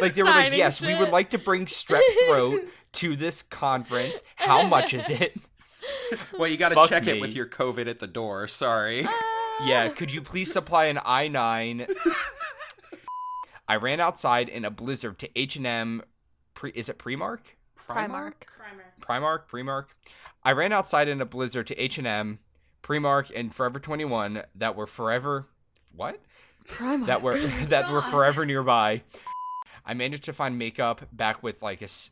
like 0.00 0.14
they 0.14 0.22
were 0.22 0.28
like 0.28 0.44
signing 0.46 0.58
yes 0.58 0.80
we 0.80 0.96
would 0.96 1.10
like 1.10 1.30
to 1.30 1.38
bring 1.38 1.66
strep 1.66 2.02
throat 2.26 2.62
to 2.94 3.14
this 3.14 3.42
conference. 3.42 4.22
How 4.34 4.66
much 4.66 4.92
is 4.92 5.08
it? 5.08 5.38
well, 6.36 6.48
you 6.48 6.56
gotta 6.56 6.88
check 6.88 7.04
me. 7.04 7.12
it 7.12 7.20
with 7.20 7.34
your 7.34 7.46
COVID 7.46 7.86
at 7.86 8.00
the 8.00 8.08
door. 8.08 8.48
Sorry. 8.48 9.06
Yeah, 9.64 9.88
could 9.88 10.12
you 10.12 10.20
please 10.20 10.52
supply 10.52 10.86
an 10.86 10.98
I 11.04 11.28
nine? 11.28 11.86
I 13.70 13.76
ran 13.76 14.00
outside 14.00 14.48
in 14.48 14.64
a 14.64 14.70
blizzard 14.70 15.20
to 15.20 15.28
H 15.38 15.54
and 15.54 15.64
M. 15.64 16.02
Pre- 16.54 16.72
is 16.72 16.88
it 16.88 16.98
Primark? 16.98 17.38
Primark. 17.78 18.32
Primark, 19.00 19.00
Primark. 19.00 19.38
Primark. 19.48 19.84
I 20.42 20.52
ran 20.52 20.72
outside 20.72 21.06
in 21.06 21.20
a 21.20 21.24
blizzard 21.24 21.68
to 21.68 21.80
H 21.80 21.96
and 21.98 22.06
M, 22.06 22.40
Primark, 22.82 23.30
and 23.32 23.54
Forever 23.54 23.78
Twenty 23.78 24.04
One 24.04 24.42
that 24.56 24.74
were 24.74 24.88
forever. 24.88 25.46
What? 25.94 26.20
Primark. 26.66 27.06
That 27.06 27.22
were 27.22 27.38
that 27.68 27.92
were 27.92 28.02
forever 28.02 28.44
nearby. 28.44 29.02
I 29.86 29.94
managed 29.94 30.24
to 30.24 30.32
find 30.32 30.58
makeup 30.58 31.02
back 31.12 31.40
with 31.40 31.62
like 31.62 31.80
a. 31.80 31.84
s- 31.84 32.10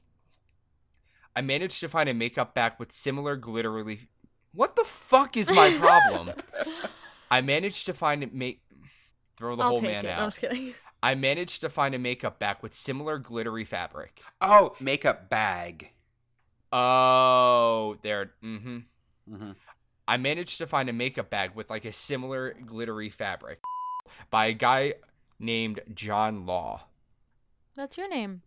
I 1.34 1.40
managed 1.40 1.80
to 1.80 1.88
find 1.88 2.08
a 2.08 2.14
makeup 2.14 2.54
back 2.54 2.78
with 2.78 2.92
similar 2.92 3.34
glittery. 3.34 4.08
What 4.54 4.76
the 4.76 4.84
fuck 4.84 5.36
is 5.36 5.50
my 5.50 5.72
problem? 5.80 6.30
I 7.32 7.40
managed 7.40 7.86
to 7.86 7.94
find 7.94 8.22
it 8.22 8.32
make. 8.32 8.62
Throw 9.36 9.56
the 9.56 9.62
I'll 9.62 9.68
whole 9.70 9.80
take 9.80 9.90
man 9.90 10.06
it. 10.06 10.10
out. 10.10 10.20
I'm 10.22 10.28
just 10.28 10.40
kidding. 10.40 10.74
I 11.02 11.14
managed 11.14 11.60
to 11.60 11.68
find 11.68 11.94
a 11.94 11.98
makeup 11.98 12.38
bag 12.38 12.56
with 12.62 12.74
similar 12.74 13.18
glittery 13.18 13.64
fabric. 13.64 14.20
Oh, 14.40 14.74
makeup 14.80 15.28
bag. 15.28 15.90
Oh, 16.72 17.96
there. 18.02 18.32
Mm-hmm. 18.42 18.78
Mm 19.32 19.38
hmm 19.38 19.50
I 20.08 20.16
managed 20.16 20.56
to 20.58 20.66
find 20.66 20.88
a 20.88 20.92
makeup 20.94 21.28
bag 21.28 21.50
with 21.54 21.68
like 21.68 21.84
a 21.84 21.92
similar 21.92 22.56
glittery 22.64 23.10
fabric 23.10 23.60
by 24.30 24.46
a 24.46 24.54
guy 24.54 24.94
named 25.38 25.80
John 25.94 26.46
Law. 26.46 26.86
That's 27.76 27.98
your 27.98 28.08
name. 28.08 28.40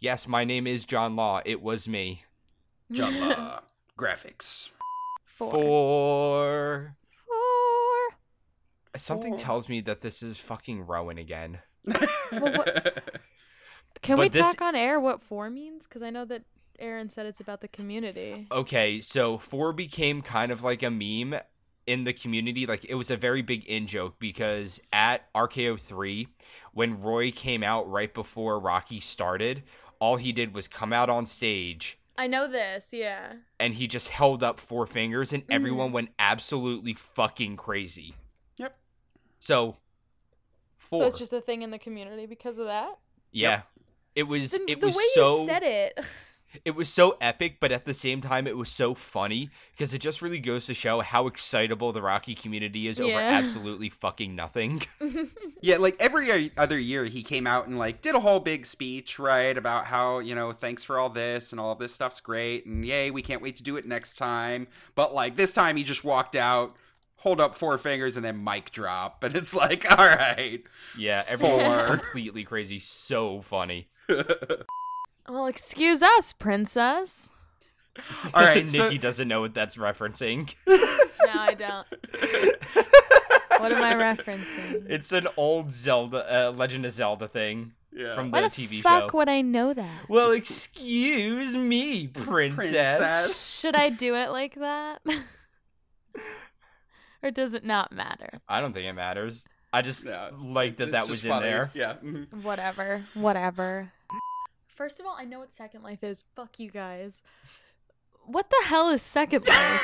Yes, 0.00 0.28
my 0.28 0.44
name 0.44 0.66
is 0.66 0.84
John 0.84 1.16
Law. 1.16 1.40
It 1.46 1.62
was 1.62 1.88
me. 1.88 2.24
John 2.92 3.18
Law. 3.20 3.60
Graphics. 3.98 4.68
Four. 5.24 5.50
For 5.50 6.98
Four. 7.26 8.98
something 8.98 9.32
Four. 9.32 9.38
tells 9.38 9.68
me 9.70 9.80
that 9.80 10.02
this 10.02 10.22
is 10.22 10.38
fucking 10.38 10.86
Rowan 10.86 11.16
again. 11.16 11.60
Can 14.02 14.18
we 14.18 14.28
this- 14.28 14.44
talk 14.46 14.60
on 14.62 14.74
air 14.74 14.98
what 15.00 15.22
four 15.22 15.50
means? 15.50 15.84
Because 15.84 16.02
I 16.02 16.10
know 16.10 16.24
that 16.24 16.42
Aaron 16.78 17.08
said 17.10 17.26
it's 17.26 17.40
about 17.40 17.60
the 17.60 17.68
community. 17.68 18.46
Okay, 18.50 19.00
so 19.00 19.38
four 19.38 19.72
became 19.72 20.22
kind 20.22 20.50
of 20.50 20.62
like 20.64 20.82
a 20.82 20.90
meme 20.90 21.38
in 21.86 22.04
the 22.04 22.12
community. 22.12 22.66
Like 22.66 22.84
it 22.84 22.94
was 22.94 23.10
a 23.10 23.16
very 23.16 23.42
big 23.42 23.64
in 23.66 23.86
joke 23.86 24.16
because 24.18 24.80
at 24.92 25.32
RKO 25.34 25.78
three, 25.78 26.28
when 26.72 27.00
Roy 27.02 27.30
came 27.30 27.62
out 27.62 27.88
right 27.90 28.12
before 28.12 28.58
Rocky 28.58 28.98
started, 29.00 29.62
all 30.00 30.16
he 30.16 30.32
did 30.32 30.54
was 30.54 30.66
come 30.66 30.92
out 30.92 31.08
on 31.10 31.26
stage 31.26 31.98
I 32.18 32.26
know 32.26 32.46
this, 32.50 32.88
yeah. 32.92 33.32
and 33.58 33.72
he 33.72 33.86
just 33.86 34.08
held 34.08 34.42
up 34.42 34.58
four 34.60 34.86
fingers 34.86 35.32
and 35.32 35.44
everyone 35.48 35.90
Mhm. 35.90 35.94
went 35.94 36.08
absolutely 36.18 36.92
fucking 36.94 37.56
crazy. 37.56 38.14
Yep. 38.58 38.76
So 39.40 39.76
four. 40.92 41.00
So 41.02 41.06
it's 41.08 41.18
just 41.18 41.32
a 41.32 41.40
thing 41.40 41.62
in 41.62 41.70
the 41.70 41.78
community 41.78 42.26
because 42.26 42.58
of 42.58 42.66
that. 42.66 42.98
yeah. 43.32 43.62
It 44.14 44.24
was 44.24 44.50
The, 44.50 44.70
it 44.70 44.80
the 44.80 44.88
was 44.88 44.96
way 44.96 45.04
so 45.14 45.40
you 45.40 45.46
said 45.46 45.62
it. 45.62 45.98
it 46.66 46.72
was 46.72 46.90
so 46.90 47.16
epic, 47.18 47.56
but 47.60 47.72
at 47.72 47.86
the 47.86 47.94
same 47.94 48.20
time, 48.20 48.46
it 48.46 48.54
was 48.58 48.68
so 48.70 48.94
funny 48.94 49.48
because 49.70 49.94
it 49.94 50.00
just 50.00 50.20
really 50.20 50.38
goes 50.38 50.66
to 50.66 50.74
show 50.74 51.00
how 51.00 51.26
excitable 51.26 51.92
the 51.94 52.02
Rocky 52.02 52.34
community 52.34 52.88
is 52.88 53.00
over 53.00 53.18
absolutely 53.18 53.88
fucking 53.88 54.34
nothing. 54.36 54.82
Yeah, 55.64 55.76
like 55.76 55.96
every 56.00 56.50
other 56.58 56.76
year, 56.78 57.04
he 57.04 57.22
came 57.22 57.46
out 57.46 57.68
and 57.68 57.78
like 57.78 58.02
did 58.02 58.16
a 58.16 58.20
whole 58.20 58.40
big 58.40 58.66
speech, 58.66 59.20
right, 59.20 59.56
about 59.56 59.86
how 59.86 60.18
you 60.18 60.34
know 60.34 60.50
thanks 60.52 60.82
for 60.82 60.98
all 60.98 61.08
this 61.08 61.52
and 61.52 61.60
all 61.60 61.70
of 61.72 61.78
this 61.78 61.94
stuff's 61.94 62.20
great 62.20 62.66
and 62.66 62.84
yay, 62.84 63.12
we 63.12 63.22
can't 63.22 63.40
wait 63.40 63.56
to 63.58 63.62
do 63.62 63.76
it 63.76 63.86
next 63.86 64.16
time. 64.16 64.66
But 64.96 65.14
like 65.14 65.36
this 65.36 65.52
time, 65.52 65.76
he 65.76 65.84
just 65.84 66.02
walked 66.02 66.34
out, 66.34 66.74
hold 67.22 67.40
up 67.40 67.56
four 67.56 67.78
fingers, 67.78 68.16
and 68.16 68.24
then 68.26 68.42
mic 68.42 68.72
drop, 68.72 69.22
and 69.22 69.36
it's 69.36 69.54
like, 69.54 69.86
all 69.98 70.04
right, 70.06 70.62
Yeah, 70.98 71.22
everyone 71.28 71.86
completely 71.98 72.44
crazy. 72.44 72.80
So 72.80 73.40
funny. 73.42 73.86
well, 75.28 75.46
excuse 75.46 76.02
us, 76.02 76.32
princess. 76.32 77.30
all 78.34 78.42
right. 78.42 78.68
so- 78.70 78.84
Nikki 78.84 78.98
doesn't 78.98 79.28
know 79.28 79.40
what 79.40 79.54
that's 79.54 79.76
referencing. 79.76 80.52
No, 80.66 80.78
I 81.40 81.54
don't. 81.54 81.86
What 83.60 83.70
am 83.72 83.82
I 83.82 83.94
referencing? 83.94 84.86
it's 84.90 85.12
an 85.12 85.28
old 85.36 85.72
Zelda, 85.72 86.48
uh, 86.48 86.50
Legend 86.50 86.84
of 86.84 86.92
Zelda 86.92 87.28
thing 87.28 87.72
yeah. 87.92 88.16
from 88.16 88.32
Why 88.32 88.40
the, 88.42 88.48
the 88.48 88.66
TV 88.66 88.82
fuck 88.82 89.12
show. 89.12 89.18
would 89.18 89.28
I 89.28 89.42
know 89.42 89.72
that? 89.72 90.08
Well, 90.08 90.32
excuse 90.32 91.54
me, 91.54 92.08
princess. 92.08 92.56
Princess. 92.98 93.60
Should 93.60 93.76
I 93.76 93.90
do 93.90 94.16
it 94.16 94.30
like 94.30 94.56
that? 94.56 95.00
Or 97.22 97.30
does 97.30 97.54
it 97.54 97.64
not 97.64 97.92
matter? 97.92 98.40
I 98.48 98.60
don't 98.60 98.72
think 98.72 98.86
it 98.86 98.92
matters. 98.94 99.44
I 99.72 99.82
just 99.82 100.04
Yeah, 100.04 100.30
like 100.38 100.76
that 100.78 100.92
that 100.92 101.08
was 101.08 101.24
in 101.24 101.30
funny. 101.30 101.46
there. 101.46 101.70
Yeah. 101.74 101.94
mhm. 102.02 102.42
Whatever. 102.42 103.04
Whatever. 103.14 103.90
First 104.74 105.00
of 105.00 105.06
all, 105.06 105.14
I 105.18 105.24
know 105.24 105.38
what 105.38 105.52
Second 105.52 105.82
Life 105.82 106.02
is. 106.02 106.24
Fuck 106.34 106.58
you 106.58 106.70
guys. 106.70 107.20
What 108.24 108.50
the 108.50 108.62
hell 108.66 108.90
is 108.90 109.02
Second 109.02 109.46
Life? 109.48 109.82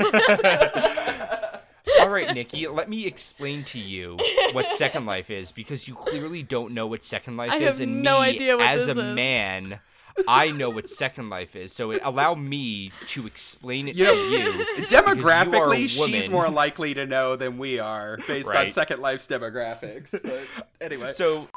All 2.00 2.08
right, 2.08 2.32
Nikki, 2.34 2.66
let 2.66 2.88
me 2.90 3.06
explain 3.06 3.64
to 3.64 3.78
you 3.78 4.18
what 4.52 4.70
Second 4.70 5.06
Life 5.06 5.30
is 5.30 5.52
because 5.52 5.86
you 5.88 5.94
clearly 5.94 6.42
don't 6.42 6.74
know 6.74 6.86
what 6.86 7.02
Second 7.04 7.36
Life 7.36 7.50
I 7.52 7.58
is, 7.58 7.78
have 7.78 7.80
and 7.80 8.02
no 8.02 8.20
me, 8.20 8.26
idea 8.28 8.56
what 8.56 8.66
as 8.66 8.86
this 8.86 8.96
a 8.96 9.00
is. 9.00 9.14
man, 9.14 9.80
I 10.28 10.50
know 10.50 10.70
what 10.70 10.88
Second 10.88 11.28
Life 11.30 11.54
is. 11.56 11.72
So 11.72 11.90
it, 11.90 12.00
allow 12.04 12.34
me 12.34 12.92
to 13.08 13.26
explain 13.26 13.88
it 13.88 13.96
You 13.96 14.04
to 14.06 14.12
know, 14.14 14.22
you. 14.22 14.66
Demographically, 14.86 15.84
a 15.84 15.88
she's 15.88 16.30
more 16.30 16.48
likely 16.48 16.94
to 16.94 17.06
know 17.06 17.36
than 17.36 17.58
we 17.58 17.78
are 17.78 18.18
based 18.26 18.50
on 18.50 18.68
Second 18.70 19.00
Life's 19.00 19.26
demographics. 19.26 20.10
But 20.22 20.42
anyway, 20.80 21.12
So 21.12 21.48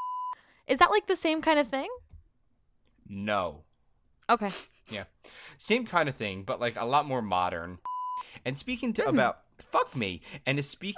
is 0.67 0.77
that 0.79 0.91
like 0.91 1.07
the 1.07 1.15
same 1.15 1.41
kind 1.41 1.59
of 1.59 1.67
thing? 1.69 1.87
no, 3.07 3.63
Okay. 4.29 4.51
Yeah, 4.89 5.05
same 5.57 5.85
kind 5.85 6.07
of 6.09 6.15
thing, 6.15 6.43
but 6.43 6.59
like 6.59 6.75
a 6.77 6.85
lot 6.85 7.05
more 7.07 7.21
modern. 7.21 7.79
And 8.45 8.57
speaking 8.57 8.93
to 8.93 9.03
Mhm. 9.03 9.09
about 9.09 9.39
fuck 9.59 9.95
me, 9.95 10.21
and 10.45 10.57
to 10.57 10.63
speak. 10.63 10.95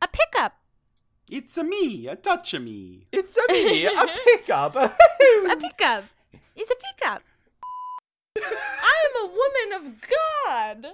A 0.00 0.08
pickup. 0.08 0.54
It's 1.34 1.56
a 1.56 1.64
me, 1.64 2.08
a 2.08 2.14
touch 2.14 2.52
of 2.52 2.62
me. 2.62 3.06
It's 3.10 3.38
a 3.38 3.50
me, 3.50 3.86
a 3.86 4.06
pickup. 4.26 4.76
a 4.76 4.90
pickup. 5.58 6.04
It's 6.54 6.70
a 6.70 6.74
pickup. 6.74 7.22
I 8.38 8.94
am 9.08 9.24
a 9.24 9.28
woman 9.32 9.68
of 9.78 9.94
God. 10.02 10.86